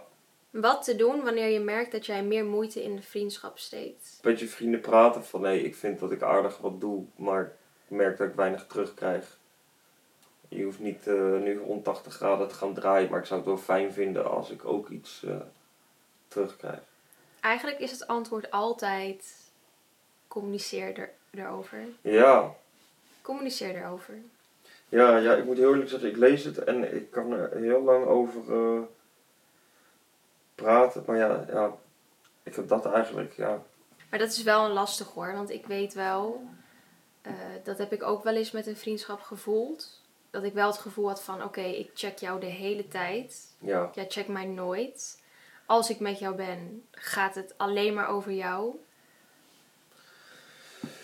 Wat 0.60 0.84
te 0.84 0.96
doen 0.96 1.22
wanneer 1.22 1.48
je 1.48 1.60
merkt 1.60 1.92
dat 1.92 2.06
jij 2.06 2.22
meer 2.22 2.44
moeite 2.44 2.82
in 2.82 2.96
de 2.96 3.02
vriendschap 3.02 3.58
steekt? 3.58 4.18
met 4.22 4.38
je 4.38 4.48
vrienden 4.48 4.80
praten 4.80 5.24
van 5.24 5.40
nee, 5.40 5.62
ik 5.62 5.74
vind 5.74 5.98
dat 5.98 6.12
ik 6.12 6.22
aardig 6.22 6.58
wat 6.58 6.80
doe, 6.80 7.04
maar 7.16 7.42
ik 7.88 7.96
merk 7.96 8.18
dat 8.18 8.28
ik 8.28 8.34
weinig 8.34 8.66
terugkrijg. 8.66 9.38
Je 10.48 10.64
hoeft 10.64 10.78
niet 10.78 11.06
eh, 11.06 11.14
nu 11.14 11.58
180 11.58 12.14
graden 12.14 12.48
te 12.48 12.54
gaan 12.54 12.74
draaien, 12.74 13.10
maar 13.10 13.20
ik 13.20 13.26
zou 13.26 13.40
het 13.40 13.48
wel 13.48 13.58
fijn 13.58 13.92
vinden 13.92 14.30
als 14.30 14.50
ik 14.50 14.64
ook 14.64 14.88
iets 14.88 15.24
eh, 15.24 15.36
terugkrijg. 16.28 16.80
Eigenlijk 17.40 17.78
is 17.78 17.90
het 17.90 18.06
antwoord 18.06 18.50
altijd 18.50 19.34
communiceer 20.28 20.98
er, 20.98 21.10
erover. 21.30 21.78
Ja, 22.00 22.54
Communiceer 23.22 23.76
erover. 23.76 24.14
ja, 24.88 25.16
ja, 25.16 25.34
ik 25.34 25.44
moet 25.44 25.56
heel 25.56 25.70
eerlijk 25.70 25.90
zeggen, 25.90 26.08
ik 26.08 26.16
lees 26.16 26.44
het 26.44 26.58
en 26.58 26.94
ik 26.94 27.10
kan 27.10 27.32
er 27.32 27.56
heel 27.56 27.82
lang 27.82 28.04
over 28.06 28.52
eh, 28.52 28.82
praten, 30.64 31.02
maar 31.06 31.16
ja, 31.16 31.44
ja, 31.48 31.72
ik 32.42 32.54
heb 32.54 32.68
dat 32.68 32.86
eigenlijk, 32.86 33.32
ja. 33.32 33.62
Maar 34.10 34.18
dat 34.18 34.32
is 34.32 34.42
wel 34.42 34.64
een 34.64 34.72
lastig 34.72 35.08
hoor. 35.08 35.32
Want 35.32 35.50
ik 35.50 35.66
weet 35.66 35.94
wel, 35.94 36.42
eh, 37.22 37.32
dat 37.64 37.78
heb 37.78 37.92
ik 37.92 38.02
ook 38.02 38.24
wel 38.24 38.34
eens 38.34 38.50
met 38.50 38.66
een 38.66 38.76
vriendschap 38.76 39.20
gevoeld. 39.20 40.00
Dat 40.30 40.42
ik 40.42 40.52
wel 40.52 40.66
het 40.66 40.78
gevoel 40.78 41.08
had 41.08 41.22
van, 41.22 41.42
oké, 41.42 41.60
ik 41.60 41.90
check 41.94 42.18
jou 42.18 42.40
de 42.40 42.46
hele 42.46 42.88
tijd. 42.88 43.54
Ja. 43.58 43.90
Jij 43.94 44.06
checkt 44.08 44.28
mij 44.28 44.44
nooit. 44.44 45.22
Als 45.66 45.90
ik 45.90 46.00
met 46.00 46.18
jou 46.18 46.34
ben, 46.34 46.86
gaat 46.90 47.34
het 47.34 47.54
alleen 47.56 47.94
maar 47.94 48.08
over 48.08 48.32
jou. 48.32 48.74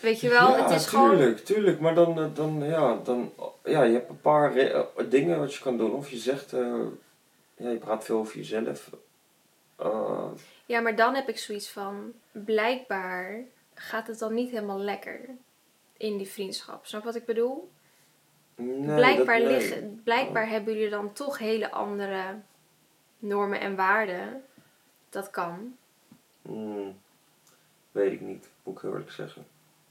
Weet 0.01 0.21
je 0.21 0.29
wel, 0.29 0.49
ja, 0.49 0.63
het 0.63 0.81
is 0.81 0.87
gewoon... 0.87 1.11
tuurlijk, 1.11 1.45
tuurlijk. 1.45 1.81
Maar 1.81 1.95
dan, 1.95 2.19
eh, 2.19 2.27
dan, 2.35 2.63
ja, 2.65 2.97
dan, 3.05 3.33
ja, 3.65 3.83
je 3.83 3.93
hebt 3.93 4.09
een 4.09 4.21
paar 4.21 4.57
eh, 4.57 4.85
dingen 5.09 5.39
wat 5.39 5.55
je 5.55 5.63
kan 5.63 5.77
doen. 5.77 5.93
Of 5.93 6.11
je 6.11 6.17
zegt, 6.17 6.51
ja, 7.57 7.71
je 7.71 7.79
praat 7.79 8.05
veel 8.05 8.19
over 8.19 8.37
jezelf. 8.37 8.91
Eh, 9.81 10.31
Ja, 10.67 10.81
maar 10.81 10.97
dan 10.97 11.15
heb 11.15 11.29
ik 11.29 11.39
zoiets 11.39 11.71
van, 11.71 12.13
blijkbaar 12.33 13.45
gaat 13.75 14.07
het 14.07 14.19
dan 14.19 14.35
niet 14.35 14.51
helemaal 14.51 14.79
lekker 14.79 15.21
in 15.97 16.17
die 16.17 16.29
vriendschap. 16.29 16.87
Snap 16.87 17.05
wat 17.05 17.15
ik 17.15 17.25
bedoel? 17.25 17.71
nee, 18.55 18.95
blijkbaar, 18.95 19.39
dat- 19.39 19.49
nee. 19.49 19.59
liggen, 19.59 20.01
blijkbaar 20.05 20.49
hebben 20.49 20.75
jullie 20.75 20.91
dan 20.91 21.13
toch 21.13 21.39
hele 21.39 21.71
andere 21.71 22.23
normen 23.19 23.61
en 23.61 23.77
waarden. 23.77 24.45
Dat 25.11 25.31
kan. 25.31 25.77
Hmm, 26.43 26.99
weet 27.93 28.13
ik 28.13 28.21
niet, 28.21 28.49
moet 28.63 28.75
ik 28.77 28.81
heel 28.83 28.91
eerlijk 28.91 29.11
zeggen. 29.11 29.47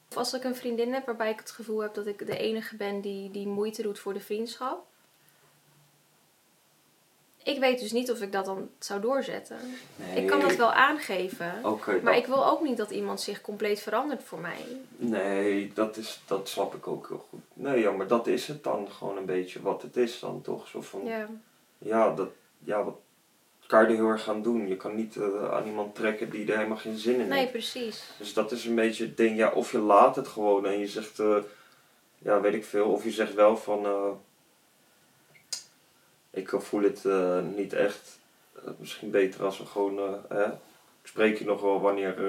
Of 0.10 0.18
als 0.18 0.34
ik 0.34 0.44
een 0.44 0.56
vriendin 0.56 0.94
heb 0.94 1.06
waarbij 1.06 1.32
ik 1.32 1.40
het 1.40 1.52
gevoel 1.52 1.80
heb 1.80 1.94
dat 1.94 2.08
ik 2.08 2.26
de 2.26 2.38
enige 2.38 2.76
ben 2.76 3.02
die, 3.02 3.32
die 3.32 3.48
moeite 3.48 3.82
doet 3.82 4.00
voor 4.00 4.14
de 4.14 4.20
vriendschap. 4.20 4.86
Ik 7.44 7.60
weet 7.60 7.80
dus 7.80 7.92
niet 7.92 8.12
of 8.12 8.22
ik 8.22 8.32
dat 8.32 8.46
dan 8.46 8.70
zou 8.80 9.02
doorzetten. 9.02 9.58
Nee. 9.96 10.22
Ik 10.22 10.28
kan 10.28 10.40
dat 10.40 10.56
wel 10.56 10.72
aangeven. 10.72 11.54
Maar 11.62 12.02
dat- 12.04 12.16
ik 12.16 12.26
wil 12.26 12.46
ook 12.48 12.62
niet 12.62 12.78
dat 12.78 12.92
iemand 12.92 13.22
zich 13.22 13.42
compleet 13.42 13.80
verandert 13.80 14.24
voor 14.24 14.40
mij. 14.40 14.58
Nee, 14.98 15.72
dat, 15.74 15.98
is, 15.98 16.22
dat 16.26 16.50
snap 16.50 16.74
ik 16.76 16.88
ook 16.88 17.08
heel 17.08 17.26
goed. 17.30 17.40
Nee, 17.54 17.80
ja, 17.82 17.92
maar 17.92 18.08
dat 18.08 18.28
is 18.28 18.48
het 18.48 18.64
dan 18.64 18.92
gewoon 18.92 19.18
een 19.18 19.26
beetje 19.26 19.62
wat 19.62 19.82
het 19.82 19.98
is 19.98 20.20
dan 20.20 20.42
toch. 20.42 20.68
Zo 20.68 20.82
van, 20.82 21.06
ja, 21.06 21.28
Ja. 21.78 22.14
dat, 22.14 22.30
ja 22.64 22.84
wat 22.84 22.96
kan 23.68 23.82
je 23.82 23.88
er 23.88 23.94
heel 23.96 24.08
erg 24.10 24.30
aan 24.30 24.42
doen? 24.42 24.68
Je 24.68 24.78
kan 24.78 24.96
niet 24.96 25.16
eh, 25.16 25.52
aan 25.52 25.66
iemand 25.68 25.96
trekken 25.96 26.30
die 26.30 26.52
er 26.52 26.58
helemaal 26.58 26.78
geen 26.78 26.98
zin 26.98 27.20
in 27.20 27.28
Nee, 27.28 27.40
heeft. 27.40 27.52
precies. 27.52 28.04
Dus 28.18 28.34
dat 28.34 28.52
is 28.52 28.66
een 28.66 28.76
beetje 28.76 29.06
het 29.06 29.18
ding, 29.18 29.38
ja, 29.38 29.52
of 29.52 29.72
je 29.72 29.80
laat 29.80 30.16
het 30.16 30.28
gewoon 30.28 30.66
en 30.66 30.80
je 30.80 30.88
zegt, 30.88 31.20
eh, 31.20 31.36
ja, 32.18 32.42
weet 32.42 32.54
ik 32.54 32.66
veel. 32.66 32.86
Of 32.86 33.04
je 33.04 33.12
zegt 33.12 33.34
wel 33.34 33.58
van, 33.58 33.86
eh, 33.86 34.10
ik 36.40 36.50
voel 36.62 36.82
het 36.84 37.06
eh, 37.06 37.42
niet 37.56 37.74
echt. 37.74 38.20
Eh, 38.56 38.72
misschien 38.78 39.12
beter 39.12 39.44
als 39.46 39.58
we 39.58 39.66
gewoon, 39.66 39.98
eh, 40.00 40.14
hè, 40.30 40.46
ik 41.02 41.08
spreek 41.08 41.38
je 41.38 41.46
nog 41.46 41.62
wel 41.62 41.82
wanneer, 41.82 42.20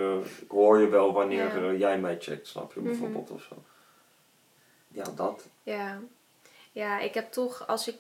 ik 0.41 0.51
hoor 0.51 0.79
je 0.81 0.89
wel 0.89 1.13
wanneer 1.13 1.63
Ja. 1.63 1.73
jij 1.73 1.99
mij 1.99 2.17
checkt, 2.21 2.47
snap 2.47 2.73
je, 2.73 2.81
Mhm. 2.81 2.89
bijvoorbeeld 2.89 3.31
of 3.31 3.43
zo. 3.43 3.55
Ja, 4.89 5.05
dat. 5.17 5.47
Ja. 5.63 6.01
Ja, 6.73 6.99
ik 6.99 7.15
heb 7.15 7.33
toch, 7.33 7.67
als 7.67 7.89
ik 7.89 7.97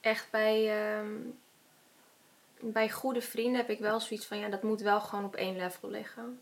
echt 0.00 0.30
bij, 0.30 0.80
ehm, 0.82 1.12
bij 2.60 2.90
goede 2.90 3.20
vrienden 3.20 3.56
heb 3.56 3.70
ik 3.70 3.78
wel 3.78 4.00
zoiets 4.00 4.26
van, 4.26 4.38
ja, 4.38 4.48
dat 4.48 4.62
moet 4.62 4.80
wel 4.80 5.00
gewoon 5.00 5.24
op 5.24 5.34
één 5.36 5.56
level 5.56 5.90
liggen. 5.90 6.40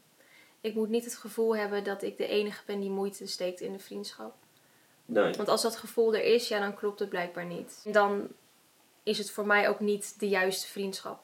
Ik 0.61 0.75
moet 0.75 0.89
niet 0.89 1.05
het 1.05 1.17
gevoel 1.17 1.57
hebben 1.57 1.85
dat 1.85 2.03
ik 2.03 2.17
de 2.17 2.27
enige 2.27 2.62
ben 2.67 2.81
die 2.81 2.91
moeite 2.91 3.27
steekt 3.27 3.61
in 3.61 3.73
de 3.73 3.79
vriendschap. 3.79 4.35
Nee. 5.05 5.33
Want 5.33 5.49
als 5.49 5.62
dat 5.62 5.77
gevoel 5.77 6.14
er 6.14 6.23
is, 6.25 6.49
ja, 6.49 6.61
dan 6.61 6.75
klopt 6.75 6.99
het 6.99 7.09
blijkbaar 7.09 7.45
niet. 7.45 7.81
Dan 7.93 8.29
is 9.07 9.19
het 9.19 9.31
voor 9.31 9.47
mij 9.47 9.69
ook 9.69 9.81
niet 9.81 10.21
de 10.21 10.29
juiste 10.29 10.67
vriendschap. 10.69 11.21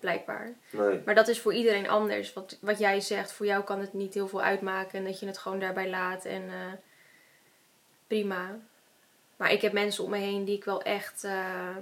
Blijkbaar. 0.00 0.54
Nee. 0.70 1.02
Maar 1.04 1.14
dat 1.14 1.28
is 1.28 1.40
voor 1.40 1.54
iedereen 1.54 1.88
anders. 1.88 2.32
Wat, 2.32 2.58
wat 2.60 2.78
jij 2.78 3.00
zegt, 3.00 3.32
voor 3.32 3.46
jou 3.46 3.64
kan 3.64 3.80
het 3.80 3.92
niet 3.92 4.14
heel 4.14 4.28
veel 4.28 4.42
uitmaken. 4.42 4.98
En 4.98 5.04
dat 5.04 5.20
je 5.20 5.26
het 5.26 5.38
gewoon 5.38 5.58
daarbij 5.58 5.88
laat. 5.88 6.24
En 6.24 6.42
eh, 6.42 6.72
prima. 8.06 8.58
Maar 9.36 9.52
ik 9.52 9.62
heb 9.62 9.72
mensen 9.72 10.04
om 10.04 10.10
me 10.10 10.16
heen 10.18 10.44
die 10.44 10.56
ik 10.56 10.64
wel 10.64 10.82
echt... 10.82 11.24
eh, 11.24 11.76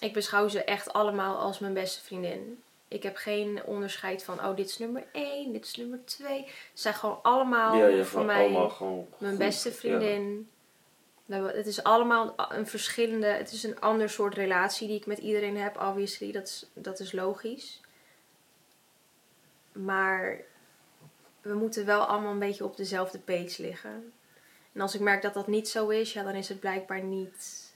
ik 0.00 0.12
beschouw 0.12 0.48
ze 0.48 0.64
echt 0.64 0.92
allemaal 0.92 1.36
als 1.38 1.58
mijn 1.58 1.74
beste 1.74 2.02
vriendin. 2.02 2.62
Ik 2.88 3.02
heb 3.02 3.16
geen 3.16 3.64
onderscheid 3.64 4.24
van, 4.24 4.44
oh, 4.44 4.56
dit 4.56 4.68
is 4.68 4.78
nummer 4.78 5.04
1, 5.12 5.52
dit 5.52 5.64
is 5.64 5.74
nummer 5.74 6.04
2. 6.04 6.44
Ze 6.46 6.52
zijn 6.72 6.94
gewoon 6.94 7.18
allemaal 7.22 7.76
ja, 7.76 8.04
voor 8.04 8.24
mij 8.24 8.40
allemaal 8.44 8.70
gewoon 8.70 9.06
mijn 9.18 9.30
goed. 9.30 9.44
beste 9.44 9.72
vriendin. 9.72 10.50
Hebben, 11.32 11.56
het 11.56 11.66
is 11.66 11.82
allemaal 11.82 12.34
een 12.48 12.66
verschillende, 12.66 13.26
het 13.26 13.52
is 13.52 13.62
een 13.62 13.80
ander 13.80 14.10
soort 14.10 14.34
relatie 14.34 14.86
die 14.86 14.96
ik 14.96 15.06
met 15.06 15.18
iedereen 15.18 15.56
heb, 15.56 15.80
obviously. 15.80 16.32
Dat 16.32 16.46
is, 16.46 16.66
dat 16.72 17.00
is 17.00 17.12
logisch. 17.12 17.80
Maar 19.72 20.40
we 21.40 21.54
moeten 21.54 21.86
wel 21.86 22.04
allemaal 22.04 22.32
een 22.32 22.38
beetje 22.38 22.64
op 22.64 22.76
dezelfde 22.76 23.18
page 23.18 23.62
liggen. 23.62 24.12
En 24.72 24.80
als 24.80 24.94
ik 24.94 25.00
merk 25.00 25.22
dat 25.22 25.34
dat 25.34 25.46
niet 25.46 25.68
zo 25.68 25.88
is, 25.88 26.12
ja, 26.12 26.22
dan 26.22 26.34
is 26.34 26.48
het 26.48 26.60
blijkbaar 26.60 27.02
niet 27.02 27.70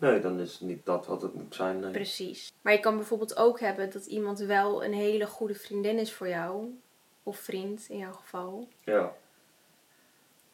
Nee, 0.00 0.20
dan 0.20 0.40
is 0.40 0.52
het 0.52 0.60
niet 0.60 0.86
dat 0.86 1.06
wat 1.06 1.22
het 1.22 1.34
moet 1.34 1.54
zijn. 1.54 1.80
Nee. 1.80 1.90
precies. 1.90 2.52
Maar 2.62 2.72
je 2.72 2.80
kan 2.80 2.96
bijvoorbeeld 2.96 3.36
ook 3.36 3.60
hebben 3.60 3.90
dat 3.90 4.06
iemand 4.06 4.38
wel 4.38 4.84
een 4.84 4.92
hele 4.92 5.26
goede 5.26 5.54
vriendin 5.54 5.98
is 5.98 6.12
voor 6.12 6.28
jou. 6.28 6.78
Of 7.22 7.38
vriend 7.38 7.86
in 7.88 7.98
jouw 7.98 8.12
geval. 8.12 8.68
Ja. 8.84 9.12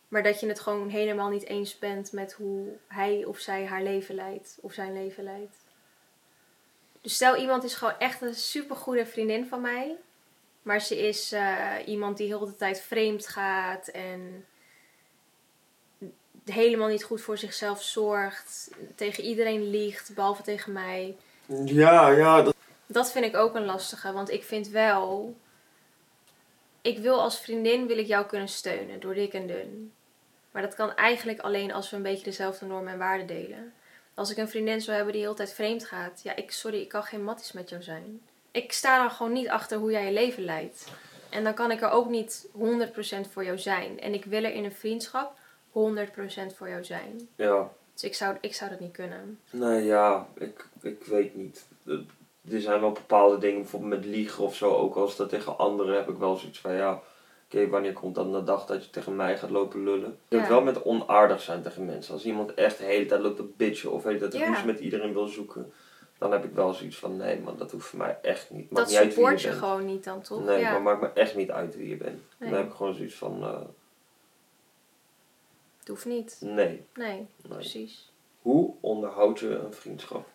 Maar 0.09 0.23
dat 0.23 0.41
je 0.41 0.47
het 0.47 0.61
gewoon 0.61 0.89
helemaal 0.89 1.29
niet 1.29 1.45
eens 1.45 1.79
bent 1.79 2.13
met 2.13 2.33
hoe 2.33 2.69
hij 2.89 3.25
of 3.25 3.39
zij 3.39 3.67
haar 3.67 3.83
leven 3.83 4.15
leidt. 4.15 4.59
Of 4.61 4.73
zijn 4.73 4.93
leven 4.93 5.25
leidt. 5.25 5.57
Dus 7.01 7.15
stel 7.15 7.37
iemand 7.37 7.65
is 7.65 7.75
gewoon 7.75 7.99
echt 7.99 8.23
een 8.23 8.35
supergoede 8.35 9.07
vriendin 9.07 9.47
van 9.47 9.61
mij. 9.61 9.97
Maar 10.63 10.81
ze 10.81 11.07
is 11.07 11.33
eh, 11.33 11.73
iemand 11.87 12.17
die 12.17 12.27
heel 12.27 12.47
de 12.47 12.57
tijd 12.57 12.81
vreemd 12.81 13.27
gaat. 13.27 13.89
En 13.89 14.47
helemaal 16.45 16.89
niet 16.89 17.05
goed 17.05 17.21
voor 17.21 17.39
zichzelf 17.39 17.83
zorgt. 17.83 18.71
Tegen 18.95 19.25
iedereen 19.25 19.71
liegt, 19.71 20.15
behalve 20.15 20.43
tegen 20.43 20.73
mij. 20.73 21.17
Ja, 21.65 22.09
ja. 22.09 22.43
Dat... 22.43 22.55
Dat 22.87 23.13
vind 23.13 23.25
ik 23.25 23.37
ook 23.37 23.55
een 23.55 23.65
lastige. 23.65 24.13
Want 24.13 24.31
ik 24.31 24.45
vind 24.45 24.69
wel... 24.69 25.37
Ik 26.83 26.99
wil 26.99 27.21
als 27.21 27.41
vriendin 27.41 27.87
wil 27.87 27.99
ik 27.99 28.07
jou 28.07 28.27
kunnen 28.27 28.49
steunen. 28.49 29.01
Door 29.01 29.15
dik 29.15 29.33
en 29.33 29.47
dun. 29.47 29.93
Maar 30.57 30.65
dat 30.65 30.75
kan 30.75 30.95
eigenlijk 30.95 31.41
alleen 31.41 31.73
als 31.73 31.91
we 31.91 31.97
een 31.97 32.03
beetje 32.03 32.25
dezelfde 32.25 32.67
normen 32.67 32.93
en 32.93 32.99
waarden 32.99 33.27
delen. 33.27 33.73
Als 34.15 34.31
ik 34.31 34.37
een 34.37 34.49
vriendin 34.49 34.81
zou 34.81 34.97
hebben 34.97 35.13
die 35.13 35.23
de 35.23 35.29
hele 35.29 35.39
tijd 35.39 35.55
vreemd 35.55 35.85
gaat. 35.85 36.21
Ja, 36.23 36.37
ik, 36.37 36.51
sorry, 36.51 36.81
ik 36.81 36.89
kan 36.89 37.03
geen 37.03 37.25
matties 37.25 37.53
met 37.53 37.69
jou 37.69 37.83
zijn. 37.83 38.21
Ik 38.51 38.73
sta 38.73 38.99
dan 38.99 39.11
gewoon 39.11 39.33
niet 39.33 39.49
achter 39.49 39.79
hoe 39.79 39.91
jij 39.91 40.05
je 40.05 40.13
leven 40.13 40.45
leidt. 40.45 40.87
En 41.31 41.45
dan 41.45 41.55
kan 41.55 41.71
ik 41.71 41.83
er 41.83 41.91
ook 41.91 42.09
niet 42.09 42.49
100% 42.53 43.31
voor 43.31 43.45
jou 43.45 43.59
zijn. 43.59 44.01
En 44.01 44.15
ik 44.15 44.25
wil 44.25 44.45
er 44.45 44.53
in 44.53 44.65
een 44.65 44.73
vriendschap 44.73 45.39
100% 45.69 45.73
voor 46.55 46.69
jou 46.69 46.85
zijn. 46.85 47.29
Ja. 47.37 47.71
Dus 47.93 48.05
ik 48.05 48.15
zou, 48.15 48.37
ik 48.41 48.55
zou 48.55 48.71
dat 48.71 48.81
niet 48.81 48.93
kunnen. 48.93 49.41
Nee, 49.51 49.85
ja. 49.85 50.27
Ik, 50.39 50.67
ik 50.81 51.05
weet 51.05 51.35
niet. 51.35 51.67
Er 52.51 52.61
zijn 52.61 52.81
wel 52.81 52.93
bepaalde 52.93 53.39
dingen, 53.39 53.61
bijvoorbeeld 53.61 53.95
met 53.95 54.05
liegen 54.05 54.45
of 54.45 54.57
zo. 54.57 54.75
Ook 54.75 54.95
als 54.95 55.17
dat 55.17 55.29
tegen 55.29 55.59
anderen 55.59 55.95
heb 55.95 56.09
ik 56.09 56.17
wel 56.17 56.37
zoiets 56.37 56.61
van, 56.61 56.75
ja... 56.75 57.03
Oké, 57.47 57.69
wanneer 57.69 57.93
komt 57.93 58.15
dan 58.15 58.33
de 58.33 58.43
dag 58.43 58.67
dat 58.67 58.85
je 58.85 58.91
tegen 58.91 59.17
mij 59.17 59.39
gaat 59.39 59.51
lopen 59.51 59.85
lullen? 59.85 60.09
Ik 60.11 60.17
heb 60.29 60.33
Ja. 60.33 60.39
het 60.39 60.49
wel 60.49 60.63
met 60.63 60.83
onaardig 60.83 61.41
zijn 61.43 61.63
tegen 61.63 61.85
mensen. 61.85 62.13
Als 62.15 62.25
iemand 62.25 62.55
echt 62.55 62.79
de 62.79 62.85
hele 62.85 63.07
tijd 63.07 63.21
loopt 63.21 63.37
te 63.37 63.49
bitchen 63.57 63.91
of 63.93 64.03
de 64.03 64.09
hele 64.09 64.29
tijd 64.29 64.43
Ja. 64.43 64.65
met 64.65 64.79
iedereen 64.81 65.13
wil 65.13 65.27
zoeken. 65.27 65.73
Dan 66.19 66.33
heb 66.33 66.45
ik 66.45 66.53
wel 66.53 66.73
zoiets 66.73 66.97
van, 66.97 67.17
nee 67.17 67.41
man, 67.41 67.57
dat 67.57 67.71
hoeft 67.71 67.87
voor 67.87 67.99
mij 67.99 68.19
echt 68.23 68.51
niet. 68.51 68.71
Maakt 68.71 68.77
Dat 68.77 68.87
niet 68.87 68.97
uit 68.97 69.07
wie 69.07 69.15
support 69.15 69.41
je 69.41 69.49
bent. 69.49 69.59
gewoon 69.61 69.87
niet 69.87 70.05
dan, 70.05 70.23
toch? 70.23 70.45
Nee, 70.45 70.59
ja. 70.61 70.71
maar 70.73 70.83
maakt 70.83 71.01
me 71.01 71.21
echt 71.21 71.35
niet 71.37 71.51
uit 71.51 71.77
wie 71.77 71.89
je 71.89 71.97
bent. 71.97 72.21
Nee. 72.39 72.51
Dan 72.51 72.59
heb 72.59 72.69
ik 72.69 72.75
gewoon 72.77 72.95
zoiets 72.95 73.15
van, 73.15 73.43
eh, 73.43 73.61
Het 75.79 75.89
hoeft 75.89 76.05
niet. 76.05 76.37
nee, 76.41 76.55
Nee, 76.57 76.87
nee. 76.95 77.27
precies. 77.49 78.13
Hoe 78.43 78.75
onderhoud 78.81 79.39
je 79.39 79.49
een 79.49 79.73
vriendschap? 79.75 80.29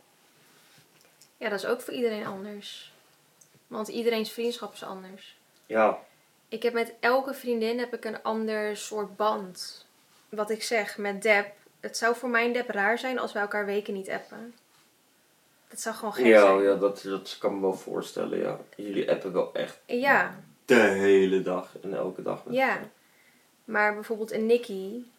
Ja, 1.37 1.49
dat 1.49 1.59
is 1.59 1.65
ook 1.65 1.81
voor 1.81 1.93
iedereen 1.93 2.25
anders. 2.25 2.93
Want 3.67 3.87
iedereen's 3.87 4.31
vriendschap 4.31 4.73
is 4.73 4.83
anders. 4.83 5.37
Ja, 5.65 5.99
Ik 6.51 6.63
heb 6.63 6.73
met 6.73 6.93
elke 6.99 7.33
vriendin 7.33 7.79
heb 7.79 7.93
ik 7.93 8.05
een 8.05 8.23
ander 8.23 8.77
soort 8.77 9.15
band. 9.15 9.85
Wat 10.29 10.49
ik 10.49 10.63
zeg, 10.63 10.97
met 10.97 11.21
Deb. 11.21 11.45
Het 11.79 11.97
zou 11.97 12.15
voor 12.15 12.29
mij 12.29 12.45
en 12.45 12.53
Deb 12.53 12.69
raar 12.69 12.97
zijn 12.97 13.19
als 13.19 13.33
we 13.33 13.39
elkaar 13.39 13.65
weken 13.65 13.93
niet 13.93 14.09
appen. 14.09 14.53
Dat 15.67 15.79
zou 15.81 15.95
gewoon 15.95 16.13
gek 16.13 16.25
ja, 16.25 16.41
zijn. 16.41 16.61
ja 16.61 16.75
dat, 16.75 17.01
dat 17.03 17.37
kan 17.39 17.55
me 17.55 17.61
wel 17.61 17.73
voorstellen, 17.73 18.39
ja. 18.39 18.59
Jullie 18.75 19.11
appen 19.11 19.33
wel 19.33 19.53
echt 19.53 19.79
Ja, 19.85 20.43
de 20.65 20.75
hele 20.75 21.41
dag 21.41 21.75
en 21.81 21.93
elke 21.93 22.21
dag. 22.21 22.45
met 22.45 22.55
ja. 22.55 22.79
Maar 23.65 23.93
bijvoorbeeld 23.93 24.31
een 24.31 24.45
Nikki. 24.45 25.11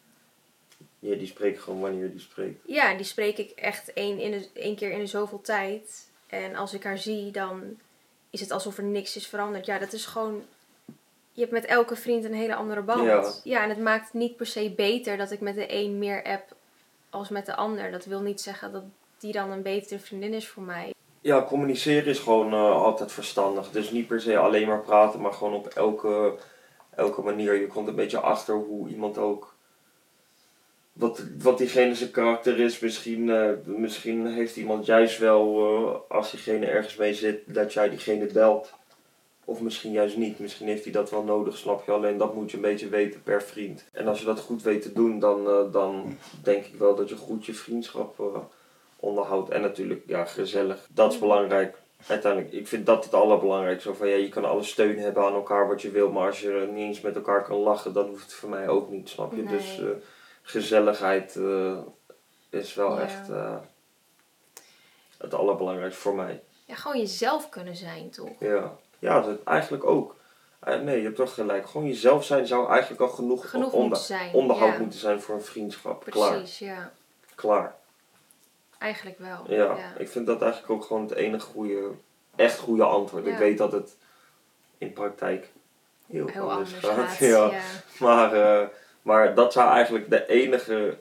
Ja, 0.99 1.15
die 1.15 1.27
spreekt 1.27 1.61
gewoon 1.61 1.79
wanneer 1.79 2.11
die 2.11 2.19
spreekt. 2.19 2.59
Ja, 2.65 2.93
die 2.93 3.05
spreek 3.05 3.37
ik 3.37 3.49
echt 3.49 3.93
één, 3.93 4.19
in 4.19 4.31
de, 4.31 4.49
één 4.53 4.75
keer 4.75 4.91
in 4.91 4.99
de 4.99 5.07
zoveel 5.07 5.41
tijd. 5.41 6.09
En 6.27 6.55
als 6.55 6.73
ik 6.73 6.83
haar 6.83 6.97
zie, 6.97 7.31
dan 7.31 7.79
is 8.29 8.39
het 8.39 8.51
alsof 8.51 8.77
er 8.77 8.83
niks 8.83 9.15
is 9.15 9.27
veranderd. 9.27 9.65
Ja, 9.65 9.79
dat 9.79 9.93
is 9.93 10.05
gewoon... 10.05 10.43
Je 11.33 11.41
hebt 11.41 11.53
met 11.53 11.65
elke 11.65 11.95
vriend 11.95 12.23
een 12.23 12.33
hele 12.33 12.55
andere 12.55 12.81
band. 12.81 13.41
Ja. 13.43 13.63
en 13.63 13.69
het 13.69 13.79
maakt 13.79 14.13
niet 14.13 14.35
per 14.35 14.45
se 14.45 14.73
beter 14.75 15.17
dat 15.17 15.31
ik 15.31 15.39
met 15.39 15.55
de 15.55 15.73
een 15.73 15.97
meer 15.97 16.23
app 16.23 16.55
als 17.09 17.29
met 17.29 17.45
de 17.45 17.55
ander. 17.55 17.91
Dat 17.91 18.05
wil 18.05 18.21
niet 18.21 18.41
zeggen 18.41 18.71
dat 18.71 18.83
die 19.17 19.31
dan 19.31 19.51
een 19.51 19.61
betere 19.61 19.99
vriendin 19.99 20.33
is 20.33 20.47
voor 20.47 20.63
mij. 20.63 20.93
ja, 21.21 21.43
communiceren 21.43 22.05
is 22.05 22.19
gewoon 22.19 22.53
eh, 22.53 22.71
altijd 22.71 23.11
verstandig. 23.11 23.71
Dus 23.71 23.91
niet 23.91 24.07
per 24.07 24.21
se 24.21 24.37
alleen 24.37 24.67
maar 24.67 24.81
praten, 24.81 25.21
maar 25.21 25.33
gewoon 25.33 25.53
op 25.53 25.67
elke, 25.67 26.33
elke 26.95 27.21
manier. 27.21 27.53
Je 27.59 27.67
komt 27.67 27.87
een 27.87 27.95
beetje 27.95 28.19
achter 28.19 28.55
hoe 28.55 28.89
iemand 28.89 29.17
ook. 29.17 29.55
Wat, 30.93 31.23
wat 31.39 31.57
diegene 31.57 31.95
zijn 31.95 32.11
karakter 32.11 32.59
is. 32.59 32.79
Misschien, 32.79 33.29
eh, 33.29 33.49
misschien 33.65 34.27
heeft 34.27 34.55
iemand 34.55 34.85
juist 34.85 35.17
wel, 35.17 35.65
eh, 35.65 36.17
als 36.17 36.31
diegene 36.31 36.65
ergens 36.65 36.95
mee 36.95 37.13
zit, 37.13 37.39
dat 37.45 37.73
jij 37.73 37.89
diegene 37.89 38.25
belt. 38.25 38.73
Of 39.45 39.59
misschien 39.61 39.91
juist 39.91 40.17
niet. 40.17 40.39
Misschien 40.39 40.67
heeft 40.67 40.83
hij 40.83 40.93
dat 40.93 41.09
wel 41.09 41.23
nodig, 41.23 41.57
snap 41.57 41.85
je? 41.85 41.91
Alleen 41.91 42.17
dat 42.17 42.33
moet 42.33 42.49
je 42.51 42.55
een 42.57 42.61
beetje 42.63 42.89
weten 42.89 43.23
per 43.23 43.43
vriend. 43.43 43.83
En 43.91 44.07
als 44.07 44.19
je 44.19 44.25
dat 44.25 44.39
goed 44.39 44.61
weet 44.63 44.81
te 44.81 44.93
doen, 44.93 45.19
dan, 45.19 45.47
eh, 45.49 45.71
dan 45.71 46.17
denk 46.43 46.65
ik 46.65 46.75
wel 46.75 46.95
dat 46.95 47.09
je 47.09 47.15
goed 47.15 47.45
je 47.45 47.53
vriendschap 47.53 48.19
eh, 48.19 48.25
onderhoudt. 48.99 49.49
En 49.49 49.61
natuurlijk, 49.61 50.03
ja, 50.07 50.25
gezellig. 50.25 50.87
Dat 50.89 51.11
is 51.13 51.19
belangrijk. 51.19 51.77
Uiteindelijk, 52.07 52.53
ik 52.53 52.67
vind 52.67 52.85
dat 52.85 53.03
het 53.03 53.13
allerbelangrijkste. 53.13 53.93
Van, 53.93 54.07
ja, 54.07 54.15
je 54.15 54.29
kan 54.29 54.45
alle 54.45 54.63
steun 54.63 54.99
hebben 54.99 55.23
aan 55.23 55.33
elkaar 55.33 55.67
wat 55.67 55.81
je 55.81 55.91
wil, 55.91 56.11
maar 56.11 56.27
als 56.27 56.39
je 56.41 56.67
niet 56.71 56.77
eens 56.83 57.01
met 57.01 57.15
elkaar 57.15 57.43
kan 57.43 57.57
lachen, 57.57 57.93
dan 57.93 58.07
hoeft 58.07 58.23
het 58.23 58.33
voor 58.33 58.49
mij 58.49 58.67
ook 58.67 58.89
niet, 58.89 59.09
snap 59.09 59.33
je? 59.35 59.41
Nee. 59.43 59.57
Dus 59.57 59.79
eh, 59.79 59.85
gezelligheid 60.41 61.39
is 62.49 62.73
wel 62.73 62.95
Ja. 62.95 63.01
echt 63.01 63.27
het 65.17 65.33
allerbelangrijkste 65.33 66.01
voor 66.01 66.15
mij. 66.15 66.41
Ja, 66.65 66.75
gewoon 66.75 66.99
jezelf 66.99 67.49
kunnen 67.49 67.75
zijn, 67.75 68.09
toch? 68.09 68.29
Ja, 68.39 68.75
ja 69.03 69.21
dat 69.21 69.43
eigenlijk 69.43 69.85
ook. 69.85 70.15
Eh, 70.59 70.79
nee, 70.79 70.97
je 70.97 71.03
hebt 71.03 71.15
toch 71.15 71.33
gelijk. 71.33 71.69
Gewoon 71.69 71.87
jezelf 71.87 72.25
zijn 72.25 72.47
zou 72.47 72.69
eigenlijk 72.69 73.01
al 73.01 73.07
genoeg, 73.09 73.49
Genoeg 73.49 73.65
onder- 73.65 73.79
moeten 73.81 74.03
zijn. 74.03 74.33
onderhoud 74.33 74.73
ja. 74.73 74.79
moeten 74.79 74.99
zijn 74.99 75.21
voor 75.21 75.35
een 75.35 75.41
vriendschap. 75.41 76.05
Klaar. 76.09 76.31
Precies, 76.31 76.59
ja. 76.59 76.91
Klaar. 77.35 77.75
Eigenlijk 78.77 79.19
wel. 79.19 79.43
Ja. 79.47 79.77
ja. 79.77 79.93
ik 79.97 80.09
vind 80.09 80.27
dat 80.27 80.41
eigenlijk 80.41 80.71
ook 80.71 80.83
gewoon 80.83 81.01
het 81.01 81.11
enige 81.13 81.45
goede, 81.45 81.89
echt 82.35 82.59
goede 82.59 82.83
antwoord. 82.83 83.25
Ik 83.25 83.37
weet 83.37 83.57
dat 83.57 83.71
het 83.71 83.95
in 84.77 84.93
praktijk 84.93 85.51
heel, 86.07 86.27
Heel 86.27 86.51
anders, 86.51 86.85
anders 86.87 87.17
gaat. 87.17 87.17
Ja. 87.29 87.61
Maar, 87.99 88.33
eh, 88.33 88.67
maar 89.01 89.35
dat 89.35 89.53
zou 89.53 89.71
eigenlijk 89.71 90.09
de 90.09 90.27
enige 90.27 90.97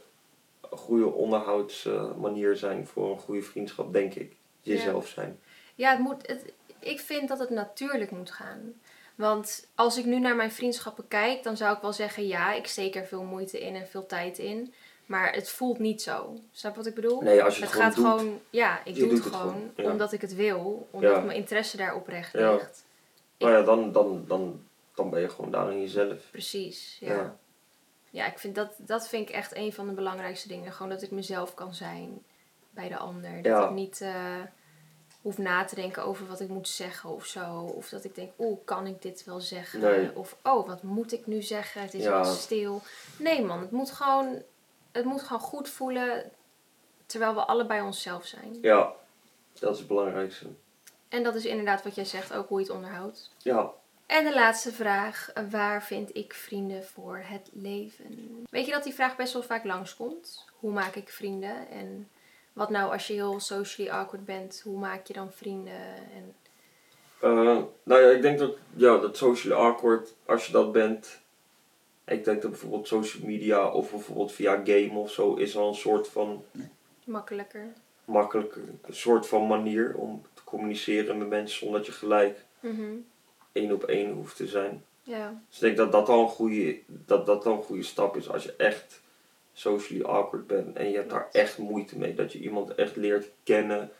goede 0.70 1.06
onderhoudsmanier 1.06 2.56
zijn 2.56 2.86
voor 2.86 3.10
een 3.10 3.18
goede 3.18 3.42
vriendschap, 3.42 3.92
denk 3.92 4.14
ik. 4.14 4.32
Jezelf 4.60 5.06
zijn. 5.06 5.40
Ja, 5.74 5.90
het 5.90 5.98
moet, 5.98 6.26
het, 6.26 6.52
ik 6.82 7.00
vind 7.00 7.28
dat 7.28 7.38
het 7.38 7.50
natuurlijk 7.50 8.10
moet 8.10 8.30
gaan. 8.30 8.72
Want 9.14 9.66
als 9.74 9.98
ik 9.98 10.04
nu 10.04 10.18
naar 10.18 10.36
mijn 10.36 10.52
vriendschappen 10.52 11.08
kijk, 11.08 11.42
dan 11.42 11.56
zou 11.56 11.74
ik 11.76 11.82
wel 11.82 11.92
zeggen: 11.92 12.26
ja, 12.26 12.52
ik 12.52 12.66
steek 12.66 12.94
er 12.96 13.06
veel 13.06 13.22
moeite 13.22 13.60
in 13.60 13.74
en 13.76 13.86
veel 13.88 14.06
tijd 14.06 14.38
in. 14.38 14.74
Maar 15.06 15.32
het 15.34 15.48
voelt 15.50 15.78
niet 15.78 16.02
zo. 16.02 16.36
Snap 16.52 16.72
je 16.72 16.78
wat 16.78 16.86
ik 16.86 16.94
bedoel? 16.94 17.20
Nee, 17.20 17.42
als 17.42 17.58
je 17.58 17.64
het 17.64 17.72
het, 17.72 17.80
gewoon 17.80 17.92
gaat 17.92 17.96
doet. 18.18 18.20
gewoon, 18.20 18.40
ja, 18.50 18.80
ik 18.84 18.94
doe 18.94 19.10
het 19.12 19.20
gewoon 19.20 19.70
ja. 19.76 19.90
omdat 19.90 20.12
ik 20.12 20.20
het 20.20 20.34
wil, 20.34 20.88
omdat 20.90 21.10
Ja. 21.10 21.20
mijn 21.20 21.36
interesse 21.38 21.76
daar 21.76 21.94
oprecht 21.94 22.32
Ja. 22.32 22.52
ligt. 22.52 22.84
Nou 23.38 23.52
ja, 23.52 23.62
dan, 23.62 23.92
dan, 23.92 24.24
dan, 24.26 24.62
dan 24.94 25.10
ben 25.10 25.20
je 25.20 25.28
gewoon 25.28 25.50
daarin 25.50 25.80
jezelf. 25.80 26.30
Precies, 26.30 26.96
ja. 27.00 27.36
Ja. 28.10 28.26
ik 28.26 28.38
vind 28.38 28.54
dat, 28.54 28.74
dat 28.78 29.08
vind 29.08 29.28
ik 29.28 29.34
echt 29.34 29.56
een 29.56 29.72
van 29.72 29.86
de 29.86 29.92
belangrijkste 29.92 30.48
dingen. 30.48 30.72
Gewoon 30.72 30.90
dat 30.92 31.02
ik 31.02 31.10
mezelf 31.10 31.54
kan 31.54 31.74
zijn 31.74 32.22
bij 32.70 32.88
de 32.88 32.96
ander. 32.96 33.42
Dat 33.42 33.64
ik 33.64 33.70
niet 33.70 34.00
eh, 34.00 34.40
hoef 35.22 35.38
na 35.38 35.64
te 35.64 35.74
denken 35.74 36.04
over 36.04 36.26
wat 36.26 36.40
ik 36.40 36.48
moet 36.48 36.68
zeggen 36.68 37.10
of 37.10 37.26
zo. 37.26 37.54
Of 37.60 37.88
dat 37.88 38.04
ik 38.04 38.14
denk, 38.14 38.30
oeh, 38.38 38.58
kan 38.64 38.86
ik 38.86 39.02
dit 39.02 39.24
wel 39.24 39.40
zeggen? 39.40 39.80
Nee. 39.80 40.16
Of, 40.16 40.36
oh, 40.42 40.66
wat 40.66 40.82
moet 40.82 41.12
ik 41.12 41.26
nu 41.26 41.42
zeggen? 41.42 41.82
Het 41.82 41.94
is 41.94 42.02
Ja. 42.04 42.10
wel 42.10 42.24
stil. 42.24 42.82
Nee 43.16 43.42
man, 43.44 43.60
het 43.60 43.70
moet, 43.70 43.90
gewoon, 43.90 44.42
het 44.92 45.04
moet 45.04 45.22
gewoon 45.22 45.42
goed 45.42 45.68
voelen 45.68 46.30
terwijl 47.06 47.34
we 47.34 47.44
allebei 47.44 47.82
onszelf 47.82 48.26
zijn. 48.26 48.58
Ja, 48.60 48.92
dat 49.58 49.72
is 49.72 49.78
het 49.78 49.88
belangrijkste. 49.88 50.46
En 51.08 51.22
dat 51.22 51.34
is 51.34 51.44
inderdaad 51.44 51.82
wat 51.82 51.94
jij 51.94 52.04
zegt, 52.04 52.32
ook 52.32 52.48
hoe 52.48 52.58
je 52.60 52.64
het 52.66 52.74
onderhoudt. 52.74 53.30
Ja, 53.38 53.70
En 54.06 54.24
de 54.24 54.34
laatste 54.34 54.72
vraag. 54.72 55.32
Waar 55.50 55.82
vind 55.82 56.16
ik 56.16 56.34
vrienden 56.34 56.84
voor 56.84 57.22
het 57.24 57.48
leven? 57.52 58.44
Weet 58.50 58.66
je 58.66 58.72
dat 58.72 58.84
die 58.84 58.94
vraag 58.94 59.16
best 59.16 59.32
wel 59.32 59.42
vaak 59.42 59.64
langskomt? 59.64 60.44
Hoe 60.60 60.72
maak 60.72 60.94
ik 60.94 61.08
vrienden? 61.08 61.68
En 61.68 62.08
wat 62.52 62.70
nou 62.70 62.92
als 62.92 63.06
je 63.06 63.12
heel 63.12 63.40
socially 63.40 63.90
awkward 63.90 64.24
bent? 64.24 64.60
Hoe 64.64 64.78
maak 64.78 65.06
je 65.06 65.12
dan 65.12 65.32
vrienden? 65.32 65.74
En 66.14 66.34
Eh, 67.20 67.58
nou 67.82 68.00
ja, 68.02 68.10
ik 68.10 68.22
denk 68.22 68.38
dat, 68.38 68.56
ja, 68.74 68.98
dat 68.98 69.16
social 69.16 69.58
awkward, 69.58 70.14
als 70.26 70.46
je 70.46 70.52
dat 70.52 70.72
bent. 70.72 71.20
Ik 72.04 72.24
denk 72.24 72.42
dat 72.42 72.50
bijvoorbeeld 72.50 72.86
social 72.86 73.26
media 73.26 73.68
of 73.70 73.90
bijvoorbeeld 73.90 74.32
via 74.32 74.60
game 74.64 74.90
of 74.98 75.10
zo 75.10 75.34
is 75.34 75.56
al 75.56 75.68
een 75.68 75.74
soort 75.74 76.08
van 76.08 76.44
makkelijker. 77.04 77.66
makkelijke, 78.04 78.60
een 78.82 78.94
soort 78.94 79.26
van 79.26 79.46
manier 79.46 79.94
om 79.96 80.22
te 80.34 80.44
communiceren 80.44 81.18
met 81.18 81.28
mensen 81.28 81.58
zonder 81.58 81.76
dat 81.78 81.86
je 81.86 81.92
gelijk 81.92 82.44
Mhm. 82.60 82.94
één 83.52 83.72
op 83.72 83.84
één 83.84 84.12
hoeft 84.12 84.36
te 84.36 84.46
zijn. 84.46 84.84
Ja, 85.02 85.42
Dus 85.48 85.56
ik 85.56 85.62
denk 85.62 85.76
dat 85.76 85.92
dat 85.92 86.08
al 86.08 86.22
een 86.22 86.28
goede, 86.28 86.78
dat 86.86 87.26
dat 87.26 87.46
al 87.46 87.52
een 87.56 87.62
goede 87.62 87.82
stap 87.82 88.16
is 88.16 88.28
als 88.30 88.42
je 88.44 88.54
echt 88.56 89.00
socially 89.52 90.04
awkward 90.04 90.46
bent 90.46 90.76
en 90.76 90.90
je 90.90 90.96
hebt 90.96 91.10
daar 91.10 91.28
echt 91.32 91.58
moeite 91.58 91.98
mee. 91.98 92.14
Dat 92.14 92.32
je 92.32 92.38
iemand 92.38 92.74
echt 92.74 92.96
leert 92.96 93.30
kennen 93.42 93.90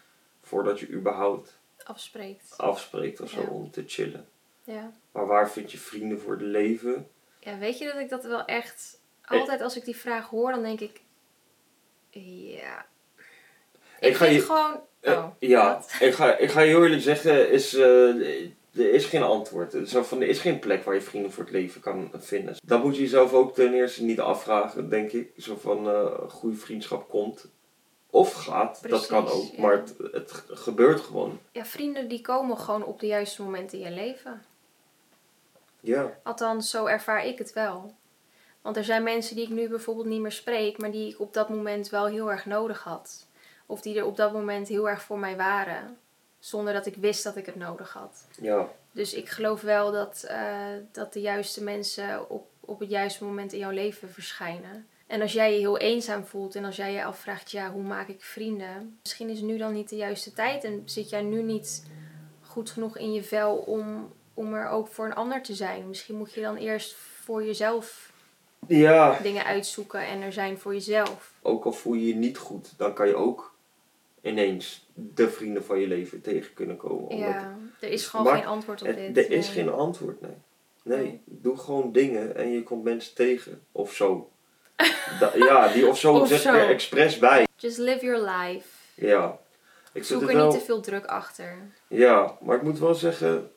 voordat 0.43 0.81
je 0.81 0.89
überhaupt 0.89 1.59
afspreekt. 1.85 2.55
afspreekt 2.57 3.21
of 3.21 3.31
zo 3.31 3.41
Ja. 3.41 3.49
om 3.49 3.71
te 3.71 3.85
chillen. 3.87 4.29
Ja. 4.65 4.93
Maar 5.13 5.27
waar 5.27 5.51
vind 5.51 5.73
je 5.73 5.79
vrienden 5.79 6.21
voor 6.21 6.33
het 6.33 6.43
leven? 6.43 7.09
ja, 7.41 7.59
weet 7.59 7.79
je 7.79 7.85
dat 7.85 7.97
ik 7.97 8.09
dat 8.09 8.25
wel 8.25 8.45
echt... 8.45 9.01
Ik- 9.25 9.31
Altijd 9.39 9.61
als 9.61 9.77
ik 9.77 9.85
die 9.85 9.97
vraag 9.97 10.29
hoor, 10.29 10.53
dan 10.53 10.63
denk 10.63 10.81
ik... 10.81 11.01
Ja... 12.11 12.87
Ik 14.01 14.09
Ik 14.09 14.15
ga 14.17 14.25
je- 14.25 14.41
gewoon... 14.41 14.81
Eh, 15.01 15.13
Oh, 15.13 15.27
ja, 15.39 15.73
wat? 15.75 15.97
ik 16.01 16.15
ga, 16.15 16.37
ik 16.37 16.51
ga 16.51 16.61
je 16.61 16.69
heel 16.69 16.83
eerlijk 16.83 17.03
zeggen, 17.03 17.51
is, 17.51 17.75
eh, 17.75 18.51
er 18.75 18.93
is 18.93 19.05
geen 19.05 19.23
antwoord. 19.23 19.77
Zo 19.87 20.03
van, 20.03 20.21
er 20.21 20.29
is 20.29 20.39
geen 20.39 20.59
plek 20.59 20.85
waar 20.85 20.95
je 20.95 21.01
vrienden 21.01 21.33
voor 21.33 21.43
het 21.43 21.53
leven 21.53 21.81
kan 21.81 22.11
vinden. 22.19 22.57
Dat 22.65 22.83
moet 22.83 22.97
je 22.97 23.03
jezelf 23.03 23.33
ook 23.33 23.55
ten 23.55 23.73
eerste 23.73 24.05
niet 24.05 24.21
afvragen, 24.21 24.89
denk 24.89 25.13
ik. 25.13 25.33
Zo 25.37 25.57
van, 25.57 25.87
een 25.87 26.31
goede 26.31 26.57
vriendschap 26.57 27.09
komt 27.09 27.47
of 28.13 28.33
gaat, 28.33 28.89
dat 28.89 29.07
kan 29.07 29.29
ook. 29.29 29.45
ja. 29.53 29.61
Maar 29.61 29.73
het, 29.73 29.95
het 30.13 30.33
gebeurt 30.47 31.01
gewoon. 31.01 31.39
Ja, 31.53 31.65
vrienden 31.65 32.09
die 32.09 32.21
komen 32.21 32.59
gewoon 32.59 32.85
op 32.85 33.01
de 33.01 33.07
juiste 33.07 33.43
momenten 33.43 33.79
in 33.79 33.85
je 33.85 33.91
leven. 33.91 34.43
Ja, 35.81 36.19
Althans, 36.23 36.71
zo 36.71 36.87
ervaar 36.87 37.27
ik 37.27 37.39
het 37.39 37.53
wel. 37.53 37.95
Want 38.63 38.77
er 38.77 38.85
zijn 38.85 39.03
mensen 39.03 39.37
die 39.37 39.45
ik 39.45 39.51
nu 39.51 39.69
bijvoorbeeld 39.69 40.07
niet 40.07 40.21
meer 40.21 40.33
spreek, 40.33 40.79
maar 40.79 40.91
die 40.91 41.13
ik 41.13 41.21
op 41.21 41.35
dat 41.35 41.49
moment 41.49 41.89
wel 41.89 42.07
heel 42.07 42.31
erg 42.31 42.47
nodig 42.47 42.83
had. 42.83 43.27
Of 43.67 43.81
die 43.81 43.99
er 43.99 44.05
op 44.05 44.17
dat 44.17 44.33
moment 44.33 44.69
heel 44.69 44.89
erg 44.89 45.03
voor 45.03 45.19
mij 45.19 45.37
waren, 45.37 45.99
zonder 46.45 46.73
dat 46.73 46.87
ik 46.87 46.97
wist 46.97 47.25
dat 47.25 47.37
ik 47.37 47.47
het 47.47 47.57
nodig 47.57 47.93
had. 47.93 48.27
ja, 48.41 48.69
Dus 48.93 49.15
ik 49.15 49.29
geloof 49.29 49.61
wel 49.61 49.93
dat, 49.93 50.25
eh, 50.29 50.67
dat 50.93 51.13
de 51.13 51.21
juiste 51.21 51.63
mensen 51.63 52.31
op, 52.31 52.47
op 52.61 52.81
het 52.81 52.91
juiste 52.91 53.25
moment 53.25 53.53
in 53.53 53.59
jouw 53.59 53.71
leven 53.71 54.09
verschijnen. 54.09 54.87
En 55.07 55.21
als 55.21 55.33
jij 55.33 55.53
je 55.53 55.59
heel 55.59 55.79
eenzaam 55.79 56.25
voelt 56.25 56.55
en 56.55 56.65
als 56.65 56.77
jij 56.77 56.93
je 56.93 57.05
afvraagt, 57.05 57.51
ja, 57.51 57.71
hoe 57.71 57.83
maak 57.83 58.09
ik 58.09 58.23
vrienden? 58.23 58.99
Misschien 59.03 59.29
is 59.29 59.41
nu 59.41 59.57
dan 59.57 59.73
niet 59.73 59.89
de 59.89 59.97
juiste 59.97 60.33
tijd 60.33 60.65
en 60.65 60.83
zit 60.85 61.11
jij 61.11 61.23
nu 61.23 61.43
niet 61.43 61.87
goed 62.41 62.71
genoeg 62.71 62.99
in 62.99 63.13
je 63.13 63.23
vel 63.23 63.57
om, 63.57 64.13
om 64.35 64.55
er 64.55 64.69
ook 64.69 64.89
voor 64.89 65.05
een 65.05 65.15
ander 65.15 65.43
te 65.43 65.55
zijn. 65.55 65.89
Misschien 65.89 66.17
moet 66.17 66.33
je 66.33 66.41
dan 66.41 66.57
eerst 66.57 66.95
voor 66.95 67.45
jezelf 67.45 68.13
ja. 68.67 69.19
dingen 69.23 69.45
uitzoeken 69.45 70.07
en 70.07 70.21
er 70.21 70.33
zijn 70.33 70.59
voor 70.59 70.75
jezelf. 70.75 71.33
Ook 71.43 71.65
al 71.65 71.73
voel 71.73 71.95
je 71.95 72.07
je 72.07 72.15
niet 72.15 72.39
goed, 72.39 72.73
dan 72.77 72.95
kan 72.95 73.07
je 73.09 73.15
ook 73.15 73.52
ineens 74.23 74.87
de 74.95 75.31
vrienden 75.31 75.65
van 75.65 75.79
je 75.79 75.87
leven 75.87 76.21
tegen 76.21 76.55
kunnen 76.55 76.77
komen. 76.77 77.17
Ja, 77.17 77.57
er 77.81 77.89
is 77.89 78.07
gewoon 78.07 78.27
Maar 78.27 78.37
geen 78.37 78.47
antwoord 78.47 78.83
op 78.83 78.95
dit. 78.95 79.17
er 79.17 79.31
is 79.31 79.49
geen 79.49 79.69
antwoord, 79.71 80.21
nee. 80.21 80.31
Nee, 80.85 80.99
Nee. 80.99 81.21
doe 81.25 81.57
gewoon 81.59 81.93
dingen 81.93 82.37
en 82.37 82.51
je 82.53 82.63
komt 82.63 82.85
mensen 82.85 83.15
tegen. 83.15 83.63
Of 83.73 83.93
zo. 83.95 84.31
Da- 85.21 85.33
ja, 85.37 85.69
die 85.73 85.87
of 85.87 85.99
zo 85.99 86.15
Of 86.15 86.29
zo. 86.29 86.53
er 86.55 86.69
expres 86.69 87.19
bij. 87.19 87.47
Just 87.57 87.79
live 87.79 88.05
your 88.07 88.31
life. 88.31 88.67
Ja. 88.95 89.39
Ik 89.93 90.05
Zoek 90.05 90.21
er 90.21 90.27
wel, 90.37 90.47
niet 90.51 90.59
te 90.59 90.65
veel 90.65 90.81
druk 90.81 91.07
achter. 91.07 91.57
Ja, 91.89 92.37
maar 92.41 92.57
ik 92.57 92.63
moet 92.63 92.79
wel 92.79 92.95
zeggen, 92.95 93.51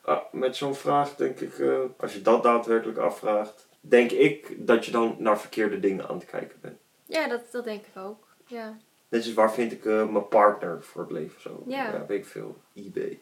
ah, 0.00 0.20
met 0.32 0.56
zo'n 0.56 0.74
vraag 0.74 1.14
denk 1.16 1.40
ik, 1.40 1.58
eh, 1.58 1.78
als 1.96 2.12
je 2.14 2.22
dat 2.22 2.42
daadwerkelijk 2.42 2.98
afvraagt, 2.98 3.66
denk 3.80 4.10
ik 4.10 4.66
dat 4.66 4.84
je 4.84 4.90
dan 4.90 5.16
naar 5.18 5.40
verkeerde 5.40 5.80
dingen 5.80 6.08
aan 6.08 6.14
het 6.16 6.24
kijken 6.26 6.58
bent. 6.60 6.78
Ja, 7.06 7.28
dat, 7.28 7.40
dat 7.52 7.64
denk 7.64 7.80
ik 7.86 8.02
ook. 8.02 8.26
Ja. 8.46 8.76
Dit 9.12 9.24
is 9.24 9.34
waar 9.34 9.52
vind 9.52 9.72
ik 9.72 9.84
eh, 9.84 10.08
mijn 10.08 10.28
partner 10.28 10.82
voor 10.82 11.02
het 11.02 11.10
leven 11.10 11.40
zo. 11.40 11.62
Ja. 11.66 12.04
weet 12.08 12.18
ik 12.18 12.26
veel. 12.26 12.56
eBay. 12.74 13.18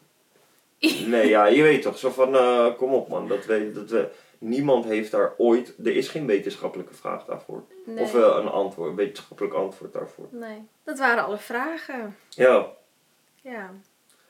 nee, 1.07 1.27
ja, 1.27 1.45
je 1.45 1.61
weet 1.61 1.81
toch, 1.81 1.97
zo 1.97 2.09
van, 2.09 2.35
eh, 2.35 2.75
kom 2.77 2.93
op 2.93 3.07
man, 3.07 3.27
dat 3.27 3.45
weet, 3.45 3.75
dat 3.75 3.89
we, 3.89 4.09
niemand 4.37 4.85
heeft 4.85 5.11
daar 5.11 5.33
ooit, 5.37 5.75
er 5.83 5.95
is 5.95 6.07
geen 6.07 6.25
wetenschappelijke 6.25 6.93
vraag 6.93 7.25
daarvoor. 7.25 7.63
Nee. 7.85 8.03
Of 8.03 8.15
eh, 8.15 8.21
een 8.21 8.47
antwoord, 8.47 8.89
een 8.89 8.95
wetenschappelijk 8.95 9.53
antwoord 9.53 9.93
daarvoor. 9.93 10.27
nee. 10.29 10.67
Dat 10.83 10.99
waren 10.99 11.23
alle 11.23 11.37
vragen. 11.37 12.15
Ja, 12.29 12.67
Ja. 13.41 13.73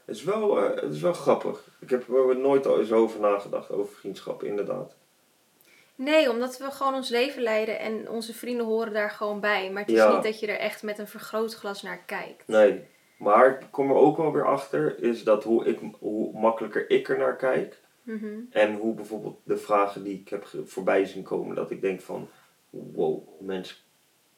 het 0.06 0.16
is 0.16 0.24
wel, 0.24 0.56
het 0.58 0.94
is 0.94 1.02
wel 1.02 1.14
grappig. 1.14 1.68
Ik 1.80 1.90
heb 1.90 2.10
er 2.10 2.38
nooit 2.38 2.66
al 2.68 2.80
eens 2.80 2.92
over 2.92 3.20
nagedacht, 3.20 3.72
over 3.72 3.94
vriendschap, 3.96 4.44
inderdaad. 4.44 4.96
Nee, 6.04 6.30
omdat 6.30 6.58
we 6.58 6.72
gewoon 6.72 6.94
ons 6.94 7.10
leven 7.10 7.42
leiden 7.42 7.80
en 7.80 8.10
onze 8.10 8.34
vrienden 8.34 8.66
horen 8.66 8.94
daar 8.94 9.12
gewoon 9.12 9.40
bij. 9.40 9.72
Maar 9.72 9.82
het 9.82 9.92
is 9.92 9.98
Ja. 9.98 10.14
niet 10.14 10.24
dat 10.24 10.40
je 10.40 10.48
er 10.48 10.60
echt 10.60 10.84
met 10.84 10.98
een 11.00 11.08
vergrootglas 11.08 11.82
naar 11.82 11.98
kijkt. 12.06 12.48
Nee, 12.48 12.84
Maar 13.18 13.48
ik 13.62 13.68
kom 13.72 13.90
er 13.90 13.96
ook 13.96 14.18
wel 14.18 14.32
weer 14.32 14.46
achter, 14.48 15.04
is 15.04 15.24
dat 15.24 15.44
hoe, 15.44 15.66
ik, 15.66 15.80
hoe 16.00 16.40
makkelijker 16.40 16.90
ik 16.90 17.10
er 17.10 17.18
naar 17.18 17.36
kijk. 17.36 17.80
Mhm. 18.04 18.40
En 18.50 18.76
hoe 18.76 18.94
bijvoorbeeld 18.94 19.40
de 19.44 19.58
vragen 19.58 20.04
die 20.04 20.20
ik 20.20 20.30
heb 20.30 20.48
voorbij 20.66 21.06
zien 21.06 21.24
komen, 21.24 21.56
dat 21.56 21.72
ik 21.72 21.82
denk 21.82 22.02
van, 22.02 22.30
wow, 22.70 23.24
mensen 23.40 23.76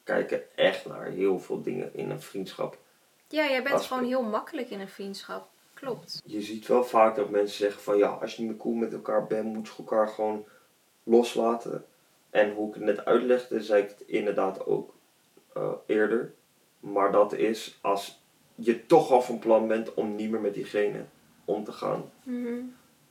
kijken 0.03 0.41
echt 0.55 0.86
naar 0.86 1.05
heel 1.05 1.39
veel 1.39 1.61
dingen 1.61 1.89
in 1.93 2.09
een 2.09 2.22
vriendschap. 2.22 2.78
Ja, 3.28 3.49
jij 3.49 3.64
bent 3.64 3.76
Als- 3.76 3.88
gewoon 3.88 4.05
heel 4.05 4.24
makkelijk 4.24 4.70
in 4.70 4.80
een 4.80 4.88
vriendschap. 4.89 5.47
Klopt. 5.74 6.22
Je 6.26 6.41
ziet 6.41 6.68
wel 6.68 6.84
vaak 6.84 7.16
dat 7.16 7.30
mensen 7.30 7.57
zeggen 7.57 7.82
van, 7.82 7.97
ja, 7.97 8.07
als 8.07 8.36
je 8.36 8.41
niet 8.41 8.51
meer 8.51 8.59
cool 8.59 8.76
met 8.76 8.93
elkaar 8.93 9.28
bent, 9.28 9.53
moet 9.53 9.68
je 9.68 9.74
elkaar 9.78 10.07
gewoon 10.07 10.45
loslaten. 11.03 11.85
En 12.29 12.53
hoe 12.53 12.67
ik 12.67 12.73
het 12.73 12.83
net 12.83 13.05
uitlegde, 13.05 13.63
zei 13.63 13.83
ik 13.83 13.89
het 13.89 14.03
inderdaad 14.07 14.65
ook 14.65 14.93
eh, 15.53 15.71
eerder. 15.85 16.33
Maar 16.79 17.11
dat 17.11 17.33
is 17.33 17.79
als 17.81 18.21
je 18.55 18.85
toch 18.85 19.11
al 19.11 19.21
van 19.21 19.39
plan 19.39 19.67
bent 19.67 19.93
om 19.93 20.15
niet 20.15 20.29
meer 20.29 20.41
met 20.41 20.53
diegene 20.53 21.05
om 21.45 21.63
te 21.63 21.71
gaan. 21.71 22.11
Mhm. 22.23 22.59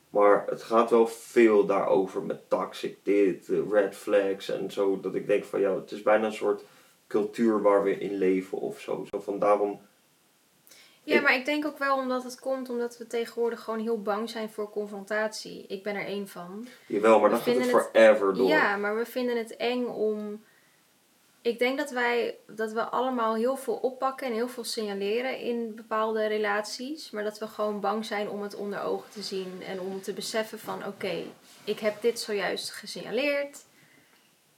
Maar 0.09 0.45
het 0.47 0.63
gaat 0.63 0.89
wel 0.89 1.07
veel 1.07 1.65
daarover 1.65 2.23
met 2.23 2.49
toxic 2.49 2.97
dit, 3.03 3.51
red 3.71 3.95
flags 3.95 4.49
en 4.49 4.71
zo. 4.71 4.99
Dat 4.99 5.15
ik 5.15 5.27
denk 5.27 5.43
van 5.43 5.59
ja, 5.59 5.75
het 5.75 5.91
is 5.91 6.01
bijna 6.01 6.25
een 6.25 6.33
soort 6.33 6.63
cultuur 7.07 7.61
waar 7.61 7.83
we 7.83 7.97
in 7.97 8.17
leven 8.17 8.57
of 8.57 8.79
zo. 8.79 9.05
Zo 9.09 9.19
van 9.19 9.39
daarom, 9.39 9.79
Ja, 11.05 11.21
maar 11.21 11.35
ik 11.35 11.45
denk 11.45 11.65
ook 11.65 11.77
wel 11.77 11.97
omdat 11.97 12.23
het 12.23 12.39
komt 12.39 12.69
omdat 12.69 12.97
we 12.97 13.07
tegenwoordig 13.07 13.61
gewoon 13.61 13.79
heel 13.79 14.01
bang 14.01 14.29
zijn 14.29 14.49
voor 14.49 14.69
confrontatie. 14.69 15.65
Ik 15.67 15.83
ben 15.83 15.95
er 15.95 16.05
één 16.05 16.27
van. 16.27 16.67
jawel, 16.87 17.19
maar 17.19 17.29
We 17.29 17.35
dan 17.35 17.43
gaat 17.45 17.63
het- 17.63 17.69
forever 17.69 18.33
door. 18.33 18.47
Ja, 18.47 18.77
maar 18.77 18.95
we 18.97 19.05
vinden 19.05 19.37
het 19.37 19.55
eng 19.57 19.85
om. 19.85 20.43
Ik 21.41 21.59
denk 21.59 21.77
dat 21.77 21.89
wij 21.91 22.37
dat 22.47 22.71
we 22.71 22.81
allemaal 22.83 23.35
heel 23.35 23.55
veel 23.57 23.73
oppakken 23.75 24.27
en 24.27 24.33
heel 24.33 24.47
veel 24.47 24.63
signaleren 24.63 25.39
in 25.39 25.75
bepaalde 25.75 26.25
relaties. 26.27 27.11
Maar 27.11 27.23
dat 27.23 27.39
we 27.39 27.47
gewoon 27.47 27.79
bang 27.79 28.05
zijn 28.05 28.29
om 28.29 28.41
het 28.41 28.55
onder 28.55 28.81
ogen 28.83 29.09
te 29.11 29.21
zien 29.21 29.61
en 29.67 29.79
om 29.79 30.01
te 30.01 30.13
beseffen 30.13 30.59
van 30.59 30.85
oké, 30.85 31.23
ik 31.63 31.79
heb 31.79 32.01
dit 32.01 32.19
zojuist 32.19 32.69
gesignaleerd. 32.71 33.65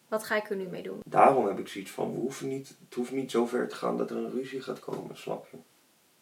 Wat 0.08 0.24
ga 0.24 0.36
ik 0.36 0.50
er 0.50 0.56
nu 0.56 0.68
mee 0.68 0.84
doen? 0.84 1.00
Daarom 1.06 1.48
heb 1.48 1.60
ik 1.60 1.68
zoiets 1.68 1.92
van, 1.92 2.14
we 2.14 2.20
hoeven 2.20 2.48
niet, 2.48 2.68
het 2.86 2.94
hoeft 2.94 3.12
niet 3.12 3.32
zo 3.32 3.46
ver 3.46 3.68
te 3.68 3.76
gaan 3.76 3.98
dat 3.98 4.10
er 4.10 4.18
een 4.18 4.32
ruzie 4.32 4.62
gaat 4.62 4.80
komen, 4.80 5.18
snap 5.18 5.48
je? 5.52 5.58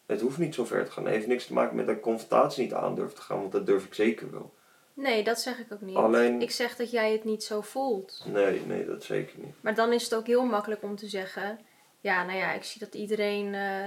Het 0.06 0.20
hoeft 0.20 0.38
niet 0.38 0.54
zo 0.54 0.64
ver 0.64 0.84
te 0.84 0.90
gaan. 0.90 1.04
Het 1.04 1.14
heeft 1.14 1.26
niks 1.26 1.46
te 1.46 1.52
maken 1.52 1.76
met 1.76 1.86
dat 1.86 1.96
ik 1.96 2.02
confrontatie 2.02 2.62
niet 2.62 2.74
aan 2.74 2.94
durf 2.94 3.12
te 3.12 3.20
gaan, 3.22 3.38
want 3.40 3.52
dat 3.52 3.66
durf 3.66 3.84
ik 3.84 3.94
zeker 3.94 4.30
wel. 4.30 4.54
Nee, 4.94 5.24
dat 5.24 5.40
zeg 5.40 5.58
ik 5.58 5.72
ook 5.72 5.80
niet. 5.80 5.96
Alleen- 5.96 6.42
Ik 6.42 6.50
zeg 6.50 6.76
dat 6.76 6.90
jij 6.90 7.12
het 7.12 7.24
niet 7.24 7.44
zo 7.44 7.60
voelt. 7.60 8.24
Nee, 8.26 8.60
nee, 8.66 8.86
dat 8.86 9.04
zeker 9.04 9.38
niet. 9.38 9.54
Maar 9.60 9.74
dan 9.74 9.92
is 9.92 10.02
het 10.04 10.14
ook 10.14 10.26
heel 10.26 10.44
makkelijk 10.44 10.82
om 10.82 10.96
te 10.96 11.08
zeggen: 11.08 11.58
ja, 12.00 12.24
nou 12.24 12.38
ja, 12.38 12.52
ik 12.52 12.64
zie 12.64 12.80
dat 12.80 12.94
iedereen 12.94 13.54
eh, 13.54 13.86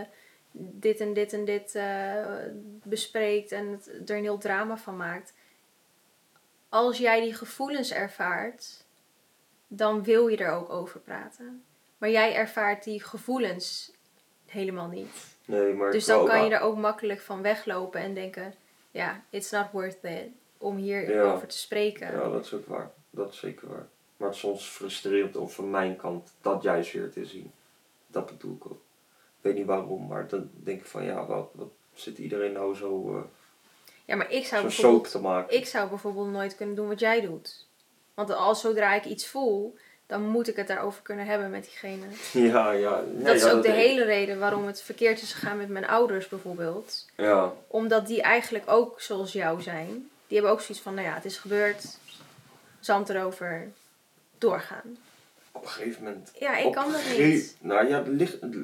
dit 0.51 0.99
en 0.99 1.13
dit 1.13 1.33
en 1.33 1.45
dit 1.45 1.75
eh, 1.75 2.25
bespreekt 2.83 3.51
en 3.51 3.67
het, 3.67 4.09
er 4.09 4.15
een 4.17 4.23
heel 4.23 4.37
drama 4.37 4.77
van 4.77 4.97
maakt. 4.97 5.33
Als 6.69 6.97
jij 6.97 7.21
die 7.21 7.33
gevoelens 7.33 7.91
ervaart, 7.93 8.85
dan 9.67 10.03
wil 10.03 10.27
je 10.27 10.37
er 10.37 10.51
ook 10.51 10.69
over 10.69 10.99
praten. 10.99 11.63
Maar 11.97 12.09
jij 12.09 12.35
ervaart 12.35 12.83
die 12.83 13.03
gevoelens 13.03 13.91
helemaal 14.45 14.87
niet. 14.87 15.36
Nee, 15.47 15.73
maar 15.73 15.91
Dus 15.91 16.05
dan 16.05 16.25
kan 16.25 16.43
je 16.45 16.49
er 16.55 16.61
ook 16.61 16.77
makkelijk 16.77 17.19
van 17.21 17.41
weglopen 17.41 18.01
en 18.01 18.13
denken: 18.13 18.53
ja, 18.91 19.23
it's 19.29 19.51
not 19.51 19.65
worth 19.71 20.03
it 20.03 20.27
om 20.57 20.75
hierover 20.75 21.13
Ja. 21.15 21.33
over 21.33 21.47
te 21.47 21.57
spreken. 21.57 22.11
Ja, 22.11 22.29
dat 22.29 22.45
is 22.45 22.53
ook 22.53 22.65
waar. 22.67 22.91
Dat 23.09 23.31
is 23.33 23.39
zeker 23.39 23.67
waar. 23.67 23.87
Maar 24.17 24.27
het 24.27 24.35
is 24.37 24.41
soms 24.43 24.65
frustrerend 24.69 25.35
om 25.35 25.49
van 25.49 25.69
mijn 25.69 25.95
kant 25.95 26.33
dat 26.41 26.63
juist 26.63 26.93
weer 26.93 27.11
te 27.11 27.25
zien. 27.25 27.51
Dat 28.07 28.25
bedoel 28.25 28.55
ik 28.55 28.65
ook. 28.65 28.81
Ik 29.37 29.43
weet 29.43 29.55
niet 29.55 29.65
waarom, 29.65 30.07
maar 30.07 30.27
dan 30.27 30.49
denk 30.53 30.79
ik 30.79 30.85
van 30.85 31.03
ja, 31.03 31.25
wat, 31.25 31.49
wat 31.53 31.69
zit 31.93 32.17
iedereen 32.17 32.51
nou 32.51 32.75
zo, 32.75 33.15
eh 33.17 33.23
Ja, 34.05 34.15
maar 34.15 34.31
ik 34.31 34.45
zou 34.45 34.61
zo 34.61 34.67
bijvoorbeeld 34.67 35.11
te 35.11 35.21
maken? 35.21 35.55
Ik 35.57 35.65
zou 35.65 35.89
bijvoorbeeld 35.89 36.31
nooit 36.31 36.55
kunnen 36.55 36.75
doen 36.75 36.87
wat 36.87 36.99
jij 36.99 37.21
doet. 37.21 37.65
Want 38.13 38.31
als 38.31 38.61
zodra 38.61 38.93
ik 38.93 39.05
iets 39.05 39.27
voel, 39.27 39.75
dan 40.07 40.21
moet 40.21 40.47
ik 40.47 40.55
het 40.55 40.67
daarover 40.67 41.01
kunnen 41.01 41.25
hebben 41.25 41.49
met 41.49 41.63
diegene. 41.63 42.05
Ja, 42.33 42.71
ja. 42.71 43.01
Nee, 43.13 43.23
dat 43.23 43.35
is 43.35 43.43
ja, 43.43 43.51
ook 43.51 43.63
de 43.63 43.71
hele 43.71 44.03
reden 44.03 44.39
waarom 44.39 44.65
het 44.65 44.81
verkeerd 44.81 45.21
is 45.21 45.33
gegaan 45.33 45.57
met 45.57 45.69
mijn 45.69 45.87
ouders 45.87 46.27
bijvoorbeeld. 46.27 47.05
Ja, 47.15 47.53
Omdat 47.67 48.07
die 48.07 48.21
eigenlijk 48.21 48.63
ook 48.67 49.01
zoals 49.01 49.31
jou 49.31 49.61
zijn. 49.61 50.09
Die 50.27 50.37
hebben 50.37 50.51
ook 50.51 50.61
zoiets 50.61 50.83
van, 50.83 50.93
nou 50.93 51.07
ja, 51.07 51.13
het 51.13 51.25
is 51.25 51.37
gebeurd. 51.37 51.97
Zand 52.79 53.09
erover. 53.09 53.67
Doorgaan. 54.37 54.97
op 55.51 55.63
een 55.63 55.69
gegeven 55.69 56.03
moment. 56.03 56.31
Ja, 56.39 56.57
ik 56.57 56.71
kan 56.71 56.91
dat 56.91 57.01
niet. 57.17 57.57
Nou 57.59 57.87
ja, 57.87 57.97
het 57.97 58.07
ligt, 58.07 58.41
het 58.41 58.55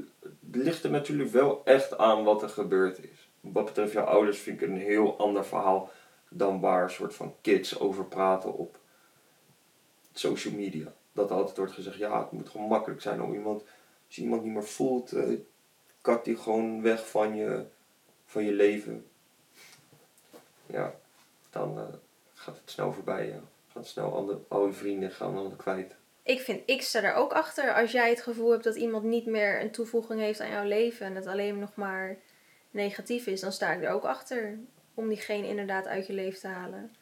ligt 0.51 0.83
er 0.83 0.89
natuurlijk 0.89 1.31
wel 1.31 1.61
echt 1.65 1.97
aan 1.97 2.23
wat 2.23 2.41
er 2.41 2.49
gebeurd 2.49 2.97
is. 2.97 3.29
Wat 3.39 3.65
betreft 3.65 3.91
jouw 3.93 4.05
ouders 4.05 4.39
vind 4.39 4.61
ik 4.61 4.67
een 4.67 4.77
heel 4.77 5.17
ander 5.17 5.45
verhaal 5.45 5.91
dan 6.29 6.59
waar 6.59 6.83
een 6.83 6.89
soort 6.89 7.15
van 7.15 7.35
kids 7.41 7.79
over 7.79 8.05
praten 8.05 8.53
op 8.53 8.77
social 10.13 10.53
media. 10.53 10.93
Dat 11.13 11.29
er 11.29 11.35
altijd 11.35 11.57
wordt 11.57 11.73
gezegd, 11.73 11.97
ja, 11.97 12.19
het 12.19 12.31
moet 12.31 12.49
gewoon 12.49 12.67
makkelijk 12.67 13.01
zijn 13.01 13.21
om 13.21 13.33
iemand, 13.33 13.61
als 14.07 14.15
je 14.15 14.21
iemand 14.21 14.43
niet 14.43 14.53
meer 14.53 14.63
voelt, 14.63 15.13
kat 16.01 16.25
die 16.25 16.37
gewoon 16.37 16.81
weg 16.81 17.09
van 17.09 17.35
je, 17.35 17.65
van 18.25 18.43
je 18.43 18.53
leven. 18.53 19.05
Ja, 20.65 20.95
dan 21.49 21.77
eh, 21.77 21.83
gaat 22.33 22.55
het 22.55 22.71
snel 22.71 22.93
voorbij. 22.93 23.27
Ja. 23.27 23.39
Gaat 23.71 23.87
snel 23.87 24.43
al 24.47 24.65
je 24.65 24.73
vrienden 24.73 25.11
gaan 25.11 25.33
dan 25.33 25.55
kwijt. 25.55 25.95
Ik 26.23 26.39
vind, 26.39 26.61
ik 26.65 26.81
sta 26.81 27.01
er 27.01 27.13
ook 27.13 27.33
achter 27.33 27.73
als 27.73 27.91
jij 27.91 28.09
het 28.09 28.21
gevoel 28.21 28.51
hebt 28.51 28.63
dat 28.63 28.75
iemand 28.75 29.03
niet 29.03 29.25
meer 29.25 29.61
een 29.61 29.71
toevoeging 29.71 30.19
heeft 30.19 30.39
aan 30.39 30.49
jouw 30.49 30.65
leven 30.65 31.05
en 31.05 31.15
het 31.15 31.27
alleen 31.27 31.59
nog 31.59 31.75
maar 31.75 32.17
negatief 32.71 33.27
is, 33.27 33.41
dan 33.41 33.51
sta 33.51 33.71
ik 33.71 33.83
er 33.83 33.89
ook 33.89 34.03
achter 34.03 34.59
om 34.93 35.07
diegene 35.07 35.47
inderdaad 35.47 35.87
uit 35.87 36.07
je 36.07 36.13
leven 36.13 36.39
te 36.39 36.47
halen. 36.47 36.95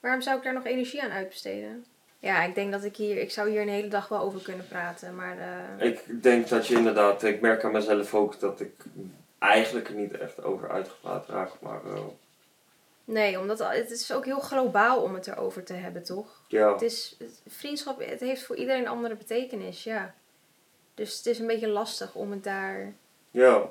Waarom 0.00 0.20
zou 0.20 0.36
ik 0.36 0.42
daar 0.42 0.54
nog 0.54 0.64
energie 0.64 1.02
aan 1.02 1.10
uitbesteden? 1.10 1.84
Ja, 2.20 2.42
ik 2.42 2.54
denk 2.54 2.72
dat 2.72 2.84
ik 2.84 2.96
hier, 2.96 3.16
ik 3.16 3.30
zou 3.30 3.50
hier 3.50 3.60
een 3.60 3.68
hele 3.68 3.88
dag 3.88 4.08
wel 4.08 4.20
over 4.20 4.42
kunnen 4.42 4.68
praten, 4.68 5.14
maar 5.14 5.38
eh, 5.78 5.86
Ik 5.86 6.22
denk 6.22 6.48
dat 6.48 6.66
je 6.66 6.74
inderdaad, 6.76 7.22
ik 7.22 7.40
merk 7.40 7.64
aan 7.64 7.72
mezelf 7.72 8.14
ook 8.14 8.40
dat 8.40 8.60
ik 8.60 8.72
eigenlijk 9.38 9.88
er 9.88 9.94
niet 9.94 10.18
echt 10.18 10.42
over 10.42 10.70
uitgepraat 10.70 11.28
raak, 11.28 11.50
maar 11.60 11.84
eh, 11.84 12.00
nee, 13.04 13.38
omdat 13.40 13.58
het 13.58 13.90
is 13.90 14.12
ook 14.12 14.24
heel 14.24 14.40
globaal 14.40 15.02
om 15.02 15.14
het 15.14 15.26
erover 15.26 15.64
te 15.64 15.72
hebben, 15.72 16.02
toch? 16.04 16.42
ja, 16.48 16.72
Het 16.72 16.82
is, 16.82 17.14
het- 17.18 17.40
vriendschap, 17.46 18.00
het 18.04 18.20
heeft 18.20 18.42
voor 18.42 18.56
iedereen 18.56 18.80
een 18.80 18.88
andere 18.88 19.16
betekenis, 19.16 19.84
ja. 19.84 20.14
Dus 20.94 21.16
het 21.16 21.26
is 21.26 21.38
een 21.38 21.46
beetje 21.46 21.68
lastig 21.68 22.14
om 22.14 22.30
het 22.30 22.44
daar 22.44 22.92
ja. 23.30 23.62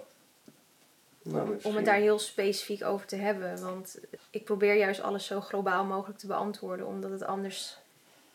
Nou, 1.22 1.60
om, 1.64 1.76
het 1.76 1.86
daar 1.86 1.96
heel 1.96 2.20
specifiek 2.20 2.84
over 2.84 3.08
te 3.08 3.16
hebben. 3.16 3.62
Want 3.62 4.00
ik 4.30 4.44
probeer 4.44 4.76
juist 4.76 5.02
alles 5.02 5.26
zo 5.26 5.42
globaal 5.42 5.84
mogelijk 5.86 6.20
te 6.20 6.28
beantwoorden. 6.28 6.86
Omdat 6.88 7.12
het 7.12 7.24
anders. 7.24 7.78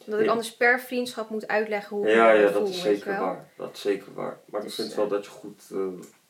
Omdat 0.05 0.21
ik 0.21 0.25
Ja. 0.27 0.31
anders 0.31 0.57
per 0.57 0.81
vriendschap 0.81 1.31
moet 1.31 1.49
uitleggen 1.49 1.97
hoe 1.97 2.07
ik 2.09 2.15
Ja, 2.15 2.33
me 2.33 2.39
ja, 2.39 2.51
voel. 2.51 2.61
dat 2.61 2.69
is 2.69 2.81
zeker 2.81 3.19
waar. 3.21 3.49
Dat 3.57 3.73
is 3.75 3.81
zeker 3.81 4.15
waar. 4.15 4.39
Maar 4.45 4.61
Dus, 4.61 4.71
ik 4.71 4.77
vind 4.77 4.91
eh, 4.91 4.97
wel 4.97 5.09
dat 5.09 5.25
je 5.25 5.31
goed, 5.31 5.63
eh, 5.73 5.79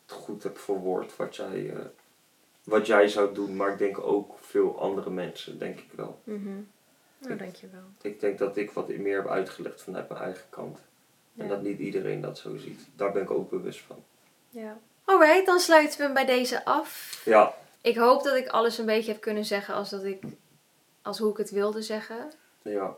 het 0.03 0.13
goed 0.13 0.43
hebt 0.43 0.61
verwoord 0.61 1.17
wat 1.17 1.37
jij, 1.37 1.71
eh, 1.71 1.77
wat 2.65 2.87
jij 2.87 3.09
zou 3.09 3.35
doen. 3.35 3.57
Maar 3.57 3.73
ik 3.73 3.79
denk 3.79 3.99
ook 3.99 4.39
veel 4.41 4.81
andere 4.81 5.11
mensen, 5.11 5.59
denk 5.59 5.79
ik 5.79 5.91
wel. 5.95 6.21
Mhm. 6.25 6.45
Nou, 7.19 7.33
Ik- 7.33 7.39
dankjewel. 7.39 7.83
Ik 8.03 8.21
denk 8.21 8.39
dat 8.39 8.57
ik 8.57 8.71
wat 8.71 8.89
meer 8.89 9.17
heb 9.17 9.29
uitgelegd 9.29 9.83
vanuit 9.83 10.09
mijn 10.09 10.21
eigen 10.23 10.45
kant. 10.51 10.79
En 11.37 11.45
Ja. 11.45 11.49
dat 11.51 11.63
niet 11.63 11.79
iedereen 11.79 12.21
dat 12.21 12.39
zo 12.39 12.57
ziet. 12.57 12.81
Daar 12.97 13.13
ben 13.13 13.23
ik 13.23 13.31
ook 13.31 13.51
bewust 13.51 13.81
van. 13.81 14.05
Ja. 14.51 14.79
Alright, 15.05 15.47
dan 15.47 15.59
sluiten 15.61 15.99
we 15.99 16.05
hem 16.05 16.15
bij 16.15 16.25
deze 16.25 16.65
af. 16.65 17.23
Ja, 17.25 17.55
Ik 17.81 17.97
hoop 17.97 18.23
dat 18.23 18.37
ik 18.37 18.49
alles 18.49 18.79
een 18.79 18.87
beetje 18.87 19.13
heb 19.13 19.21
kunnen 19.21 19.45
zeggen 19.45 19.75
als, 19.75 19.91
dat 19.91 20.05
ik, 20.05 20.23
als 21.03 21.19
hoe 21.19 21.31
ik 21.31 21.37
het 21.37 21.51
wilde 21.51 21.83
zeggen. 21.83 22.33
ja. 22.63 22.97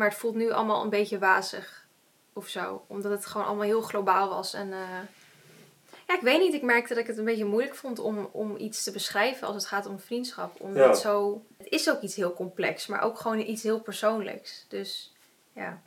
Maar 0.00 0.08
het 0.08 0.18
voelt 0.18 0.34
nu 0.34 0.50
allemaal 0.50 0.82
een 0.82 0.90
beetje 0.90 1.18
wazig 1.18 1.86
of 2.32 2.48
zo. 2.48 2.84
Omdat 2.86 3.10
het 3.12 3.26
gewoon 3.26 3.46
allemaal 3.46 3.64
heel 3.64 3.80
globaal 3.80 4.28
was. 4.28 4.54
En 4.54 4.72
eh, 4.72 4.78
ja, 6.08 6.14
ik 6.14 6.20
weet 6.20 6.40
niet. 6.40 6.54
Ik 6.54 6.62
merkte 6.62 6.88
dat 6.94 7.02
ik 7.02 7.08
het 7.08 7.18
een 7.18 7.24
beetje 7.24 7.44
moeilijk 7.44 7.74
vond 7.74 7.98
om, 7.98 8.28
om 8.32 8.56
iets 8.56 8.82
te 8.84 8.90
beschrijven 8.92 9.46
als 9.46 9.56
het 9.56 9.66
gaat 9.66 9.86
om 9.86 9.98
vriendschap. 10.00 10.60
Omdat 10.60 10.82
Ja. 10.82 10.88
het 10.88 10.98
zo... 10.98 11.42
Het 11.58 11.66
is 11.68 11.90
ook 11.90 12.00
iets 12.00 12.14
heel 12.14 12.32
complex, 12.34 12.86
maar 12.86 13.02
ook 13.02 13.18
gewoon 13.18 13.38
iets 13.38 13.62
heel 13.62 13.80
persoonlijks. 13.80 14.64
Dus 14.68 15.14
ja. 15.52 15.80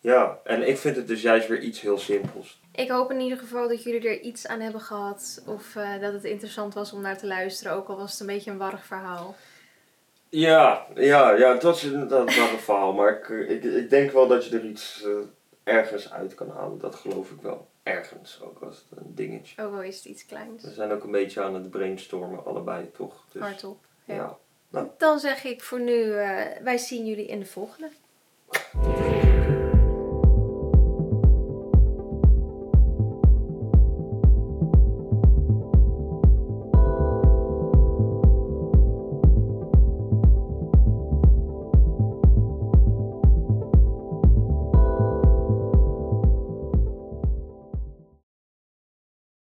Ja, 0.00 0.38
en 0.44 0.68
ik 0.68 0.78
vind 0.78 0.96
het 0.96 1.08
dus 1.08 1.22
juist 1.22 1.48
weer 1.48 1.60
iets 1.60 1.80
heel 1.80 1.98
simpels. 1.98 2.60
Ik 2.72 2.90
hoop 2.90 3.10
in 3.10 3.20
ieder 3.20 3.38
geval 3.38 3.68
dat 3.68 3.82
jullie 3.82 4.08
er 4.08 4.20
iets 4.20 4.46
aan 4.46 4.60
hebben 4.60 4.80
gehad. 4.80 5.42
Of 5.46 5.76
eh, 5.76 6.00
dat 6.00 6.12
het 6.12 6.24
interessant 6.24 6.74
was 6.74 6.92
om 6.92 7.00
naar 7.00 7.18
te 7.18 7.26
luisteren. 7.26 7.72
Ook 7.72 7.88
al 7.88 7.96
was 7.96 8.10
het 8.10 8.20
een 8.20 8.26
beetje 8.26 8.50
een 8.50 8.58
warrig 8.58 8.84
verhaal. 8.86 9.36
Ja, 10.30 10.86
ja, 10.94 11.30
ja, 11.30 11.52
het 11.52 11.62
was 11.62 11.84
inderdaad 11.84 12.36
wel 12.36 12.48
een 12.48 12.58
verhaal. 12.58 12.92
Maar 12.92 13.18
ik, 13.18 13.28
ik, 13.28 13.64
ik 13.64 13.90
denk 13.90 14.10
wel 14.10 14.26
dat 14.26 14.46
je 14.46 14.58
er 14.58 14.64
iets 14.64 15.02
eh, 15.04 15.10
ergens 15.64 16.12
uit 16.12 16.34
kan 16.34 16.50
halen. 16.50 16.78
Dat 16.78 16.94
geloof 16.94 17.30
ik 17.30 17.40
wel. 17.40 17.68
Ergens, 17.82 18.40
ook 18.42 18.62
als 18.62 18.86
het 18.88 18.98
een 18.98 19.14
dingetje. 19.14 19.62
Ook 19.62 19.74
al 19.74 19.82
is 19.82 19.96
het 19.96 20.04
iets 20.04 20.26
kleins. 20.26 20.64
We 20.64 20.70
zijn 20.70 20.92
ook 20.92 21.04
een 21.04 21.10
beetje 21.10 21.42
aan 21.42 21.54
het 21.54 21.70
brainstormen, 21.70 22.44
allebei 22.44 22.90
toch? 22.90 23.24
Dus, 23.32 23.42
Hardop. 23.42 23.84
Ja. 24.04 24.38
ja. 24.72 24.88
Dan 24.98 25.18
zeg 25.18 25.44
ik 25.44 25.62
voor 25.62 25.80
nu, 25.80 26.12
eh, 26.12 26.62
wij 26.62 26.78
zien 26.78 27.06
jullie 27.06 27.26
in 27.26 27.38
de 27.38 27.46
volgende. 27.46 27.90